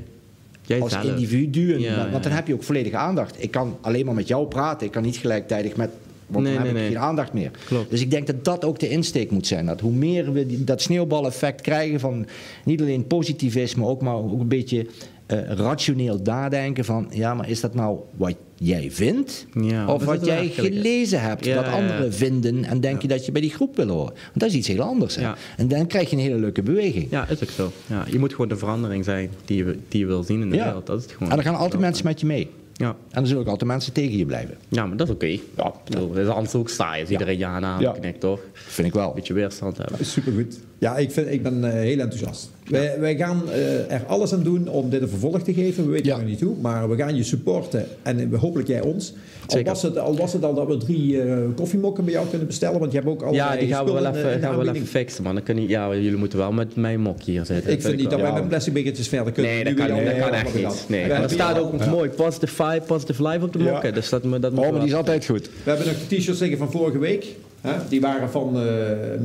Jij 0.62 0.82
als 0.82 0.92
zelf. 0.92 1.04
individu, 1.06 1.80
Ja, 1.80 2.10
want 2.12 2.24
dan 2.24 2.32
heb 2.32 2.48
je 2.48 2.54
ook 2.54 2.64
volledige 2.64 2.98
aandacht. 2.98 3.44
Ik 3.44 3.52
kan 3.52 3.78
alleen 3.82 4.06
maar 4.06 4.16
met 4.16 4.28
jou 4.28 4.48
praten, 4.48 4.86
ik 4.86 4.92
kan 4.94 5.04
niet 5.04 5.18
gelijktijdig 5.18 5.76
met, 5.76 5.90
want 6.28 6.46
Nee, 6.46 6.54
dan 6.56 6.64
heb 6.66 6.74
nee, 6.74 6.84
ik 6.86 6.92
geen 6.92 7.02
aandacht 7.02 7.34
meer. 7.34 7.52
Klopt. 7.66 7.90
Dus 7.90 8.02
ik 8.02 8.12
denk 8.12 8.28
dat 8.28 8.46
dat 8.46 8.66
ook 8.66 8.80
de 8.80 8.90
insteek 8.90 9.32
moet 9.32 9.48
zijn. 9.48 9.66
Dat 9.66 9.80
hoe 9.80 9.92
meer 9.92 10.32
we 10.34 10.46
die- 10.46 10.64
dat 10.64 10.82
sneeuwbaleffect 10.82 11.62
krijgen 11.62 12.00
van 12.00 12.26
niet 12.66 12.82
alleen 12.82 13.08
positivisme, 13.08 13.86
ook 13.86 14.02
maar 14.02 14.16
ook 14.16 14.40
een 14.40 14.48
beetje 14.48 14.86
eh, 15.26 15.40
rationeel 15.50 16.20
nadenken 16.24 16.86
van 16.86 17.08
ja, 17.12 17.34
maar 17.34 17.50
is 17.50 17.60
dat 17.62 17.74
nou 17.76 17.98
wat 18.16 18.36
jij 18.64 18.92
vindt? 18.92 19.46
Ja, 19.62 19.88
of 19.94 20.04
wat 20.06 20.26
jij 20.26 20.48
gelezen 20.48 21.22
hebt, 21.22 21.46
Ja, 21.46 21.56
wat 21.56 21.66
anderen 21.66 22.14
vinden 22.14 22.64
en 22.66 22.80
denk 22.82 23.02
je 23.02 23.08
dat 23.08 23.26
je 23.26 23.32
bij 23.32 23.42
die 23.42 23.50
groep 23.50 23.76
wil 23.76 23.88
horen? 23.88 24.14
Want 24.14 24.40
dat 24.40 24.50
is 24.50 24.56
iets 24.56 24.68
heel 24.68 24.82
anders. 24.82 25.16
Hè? 25.16 25.32
En 25.58 25.68
dan 25.68 25.88
krijg 25.88 26.10
je 26.10 26.16
een 26.16 26.22
hele 26.22 26.38
leuke 26.40 26.62
beweging. 26.62 27.08
Ja, 27.10 27.28
is 27.30 27.44
ook 27.44 27.50
zo. 27.50 27.72
Ja, 27.88 28.06
je 28.12 28.20
moet 28.20 28.32
gewoon 28.32 28.48
de 28.48 28.58
verandering 28.58 29.06
zijn 29.06 29.30
die 29.46 29.66
je, 29.66 29.78
die 29.88 30.00
je 30.00 30.06
wil 30.06 30.24
zien 30.24 30.42
in 30.42 30.50
de 30.50 30.56
Ja. 30.56 30.64
wereld. 30.66 30.86
Dat 30.86 30.98
is 30.98 31.04
het 31.04 31.12
gewoon. 31.14 31.32
En 31.32 31.38
er 31.38 31.44
gaan 31.44 31.56
altijd 31.56 31.82
mensen 31.82 32.06
met 32.06 32.20
je 32.20 32.26
mee. 32.26 32.50
Ja. 32.74 32.96
En 33.12 33.22
er 33.22 33.28
zullen 33.28 33.42
ook 33.42 33.48
altijd 33.50 33.70
mensen 33.70 33.94
tegen 33.94 34.18
je 34.18 34.26
blijven. 34.26 34.58
ja, 34.70 34.86
maar 34.86 34.98
dat 34.98 35.08
is 35.08 35.14
oké. 35.14 35.26
Ja, 35.58 35.74
dat 35.90 36.18
is 36.18 36.28
anders 36.28 36.56
ook 36.56 36.70
saai 36.70 37.02
als 37.02 37.10
iedereen 37.10 37.38
ja 37.38 37.62
aan 37.62 37.82
Ja. 37.82 37.92
knikt, 37.92 38.20
toch? 38.20 38.40
Vind 38.54 38.88
ik 38.88 38.94
wel. 38.94 39.08
Een 39.10 39.16
beetje 39.16 39.34
weerstand 39.34 39.78
hebben. 39.78 40.06
Supergoed. 40.06 40.60
Ja, 40.84 40.98
ik, 40.98 41.12
vind, 41.12 41.32
ik 41.32 41.44
ben 41.44 41.64
eh, 41.64 41.72
heel 41.72 42.00
enthousiast. 42.00 42.50
Wij, 42.70 42.96
wij 43.00 43.16
gaan 43.16 43.42
eh, 43.52 43.92
er 43.92 44.04
alles 44.08 44.34
aan 44.34 44.44
doen 44.44 44.68
om 44.68 44.90
dit 44.90 45.02
een 45.02 45.08
vervolg 45.10 45.42
te 45.42 45.54
geven. 45.54 45.86
We 45.86 45.92
weten 45.92 46.06
Ja. 46.06 46.18
nog 46.18 46.26
niet 46.26 46.42
hoe, 46.42 46.56
maar 46.62 46.90
we 46.90 46.96
gaan 46.96 47.16
je 47.16 47.24
supporten. 47.24 47.86
En 48.02 48.34
hopelijk 48.36 48.68
jij 48.68 48.82
ons. 48.82 49.14
Al 49.48 49.64
was, 49.64 49.82
het, 49.82 49.98
al 49.98 50.16
was 50.18 50.34
het 50.34 50.44
al 50.44 50.54
dat 50.54 50.68
we 50.68 50.78
drie 50.78 51.22
eh, 51.22 51.38
koffiemokken 51.56 52.04
bij 52.04 52.14
jou 52.14 52.28
kunnen 52.28 52.48
bestellen. 52.48 52.80
Want 52.80 52.92
je 52.92 52.98
hebt 52.98 53.10
ook 53.10 53.22
al 53.22 53.34
Ja, 53.34 53.56
die 53.56 53.68
gaan 53.68 53.86
we 53.86 53.92
wel 53.92 54.06
eh, 54.06 54.20
even, 54.20 54.40
gaan 54.42 54.58
we 54.58 54.66
wel 54.66 54.74
even 54.76 54.88
fixen, 54.88 55.24
man. 55.24 55.34
Dan 55.36 55.44
kun 55.44 55.62
je, 55.62 55.68
ja, 55.68 55.94
jullie 55.96 56.16
moeten 56.18 56.38
wel 56.38 56.52
met 56.52 56.76
mijn 56.76 57.00
mokje 57.02 57.32
hier 57.32 57.46
zitten. 57.46 57.72
Ik 57.72 57.82
vind 57.82 57.98
niet 57.98 58.10
dat 58.10 58.22
wij 58.22 58.34
met 58.34 58.48
plastic 58.48 58.74
bekertjes 58.74 59.08
verder 59.08 59.34
kunnen. 59.34 59.52
Nee, 59.52 59.64
dat 59.64 59.74
kan, 59.74 59.88
dat 59.88 60.30
echt 60.32 60.56
niet. 60.56 60.86
Nee, 60.88 61.02
er 61.04 61.30
staat 61.30 61.60
ook 61.60 61.82
al- 61.82 61.90
mooi 61.90 62.10
positive 62.10 62.64
vibe, 62.64 62.82
positive 62.86 63.28
life 63.28 63.46
op 63.46 63.54
de 63.54 63.60
mokken. 63.60 63.94
Dus 63.94 64.10
dat, 64.10 64.22
dat 64.24 64.32
moet 64.52 64.66
Oh, 64.66 64.72
maar 64.72 64.80
die 64.80 64.90
is 64.90 64.96
altijd 64.96 65.26
goed. 65.26 65.46
We 65.64 65.70
hebben 65.70 65.88
nog 65.88 65.96
de 66.08 66.16
t-shirts 66.16 66.40
liggen 66.40 66.58
van 66.58 66.72
vorige 66.72 66.98
week. 67.00 67.26
Hè? 67.62 67.72
Die 67.90 68.02
waren 68.02 68.30
van 68.30 68.56
eh 68.60 68.66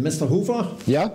Mr. 0.03 0.27
Hoover. 0.27 0.67
Ja? 0.85 1.15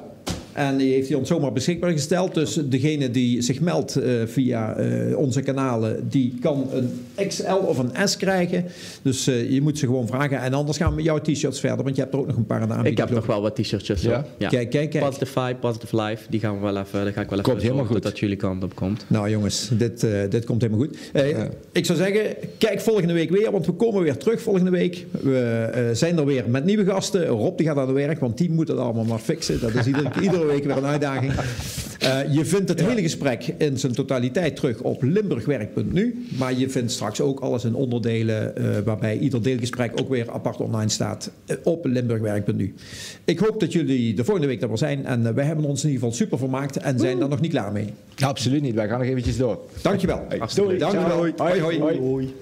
En 0.53 0.77
die 0.77 0.93
heeft 0.93 1.07
hij 1.07 1.17
ons 1.17 1.27
zomaar 1.27 1.51
beschikbaar 1.51 1.91
gesteld. 1.91 2.33
Dus 2.33 2.59
degene 2.65 3.11
die 3.11 3.41
zich 3.41 3.59
meldt 3.59 3.95
eh, 3.95 4.11
via 4.25 4.75
eh, 4.75 5.17
onze 5.17 5.41
kanalen, 5.41 6.09
die 6.09 6.33
kan 6.41 6.67
een 6.73 6.89
XL 7.27 7.53
of 7.53 7.77
een 7.77 8.07
S 8.07 8.17
krijgen. 8.17 8.65
Dus 9.01 9.27
eh, 9.27 9.51
je 9.51 9.61
moet 9.61 9.77
ze 9.77 9.85
gewoon 9.85 10.07
vragen. 10.07 10.39
En 10.39 10.53
anders 10.53 10.77
gaan 10.77 10.89
we 10.89 10.95
met 10.95 11.05
jouw 11.05 11.19
t-shirts 11.19 11.59
verder, 11.59 11.83
want 11.83 11.95
je 11.95 12.01
hebt 12.01 12.13
er 12.13 12.19
ook 12.19 12.27
nog 12.27 12.35
een 12.35 12.45
paar 12.45 12.61
aan 12.61 12.83
de 12.83 12.89
Ik 12.89 12.97
heb 12.97 13.09
nog 13.09 13.25
wel 13.25 13.41
wat 13.41 13.55
t-shirtjes. 13.55 14.01
Ja? 14.01 14.13
hoor. 14.13 14.25
Ja. 14.37 14.49
Kijk, 14.49 14.69
kijk, 14.69 14.89
kijk. 14.89 15.03
Positive 15.03 15.39
vibe, 15.39 15.55
positive 15.59 16.01
life. 16.01 16.23
Die 16.29 16.39
gaan 16.39 16.55
we 16.55 16.61
wel 16.61 16.77
even, 16.77 17.03
daar 17.03 17.13
ga 17.13 17.21
ik 17.21 17.29
wel 17.29 17.39
even 17.39 17.51
Komt 17.51 17.61
helemaal 17.63 17.85
goed. 17.85 18.03
dat 18.03 18.19
jullie 18.19 18.35
kant 18.37 18.63
op 18.63 18.75
komt. 18.75 19.05
Nou 19.07 19.29
jongens, 19.29 19.69
dit, 19.73 20.03
eh, 20.03 20.11
dit 20.29 20.45
komt 20.45 20.61
helemaal 20.61 20.85
goed. 20.85 20.97
Eh, 21.13 21.29
Ja. 21.29 21.49
Ik 21.71 21.85
zou 21.85 21.97
zeggen, 21.97 22.35
kijk 22.57 22.81
volgende 22.81 23.13
week 23.13 23.29
weer, 23.29 23.51
want 23.51 23.65
we 23.65 23.71
komen 23.71 24.03
weer 24.03 24.17
terug 24.17 24.41
volgende 24.41 24.69
week. 24.69 25.05
We 25.21 25.69
eh, 25.73 25.83
zijn 25.93 26.17
er 26.17 26.25
weer 26.25 26.43
met 26.47 26.65
nieuwe 26.65 26.85
gasten. 26.85 27.25
Rob 27.25 27.57
die 27.57 27.67
gaat 27.67 27.77
aan 27.77 27.87
de 27.87 27.93
werk, 27.93 28.19
want 28.19 28.37
die 28.37 28.51
moet 28.51 28.67
het 28.67 28.77
allemaal 28.77 29.03
maar 29.03 29.19
fixen. 29.19 29.59
Dat 29.59 29.73
is 29.73 29.85
iedere, 29.91 30.09
iedere 30.21 30.42
week 30.45 30.63
weer 30.63 30.77
een 30.77 30.85
uitdaging. 30.85 31.33
Eh, 32.03 32.33
je 32.33 32.45
vindt 32.45 32.69
het 32.69 32.81
hele 32.81 33.01
gesprek 33.01 33.53
in 33.57 33.77
zijn 33.79 33.93
totaliteit 33.93 34.55
terug 34.55 34.81
op 34.81 35.03
limburgwerk.nu. 35.03 36.25
Maar 36.37 36.53
je 36.53 36.69
vindt 36.69 36.91
straks 36.91 37.21
ook 37.21 37.39
alles 37.39 37.63
in 37.63 37.75
onderdelen, 37.75 38.55
eh, 38.55 38.65
waarbij 38.85 39.17
ieder 39.17 39.43
deelgesprek 39.43 39.91
ook 40.01 40.09
weer 40.09 40.31
apart 40.31 40.57
online 40.57 40.89
staat 40.89 41.31
eh, 41.45 41.57
op 41.63 41.85
limburgwerk.nu. 41.85 42.73
Ik 43.25 43.39
hoop 43.39 43.59
dat 43.59 43.73
jullie 43.73 44.13
de 44.13 44.23
volgende 44.23 44.47
week 44.47 44.61
er 44.61 44.67
wel 44.67 44.77
zijn. 44.77 45.05
En 45.05 45.35
wij 45.35 45.45
hebben 45.45 45.65
ons 45.65 45.83
in 45.83 45.89
ieder 45.89 46.03
geval 46.03 46.17
super 46.17 46.37
vermaakt 46.37 46.77
en 46.77 46.99
zijn 46.99 47.21
er 47.21 47.29
nog 47.29 47.41
niet 47.41 47.51
klaar 47.51 47.71
mee. 47.71 47.93
Absoluut 48.19 48.61
niet. 48.61 48.75
Wij 48.75 48.87
gaan 48.87 48.99
nog 48.99 49.07
eventjes 49.07 49.37
door. 49.37 49.59
Dankjewel. 49.81 50.25
Leuk. 50.29 50.79
Dankjewel. 50.79 51.17
Hoi. 51.17 51.61
hoi. 51.61 51.79
Hoi. 51.79 51.99
Hoi. 51.99 52.33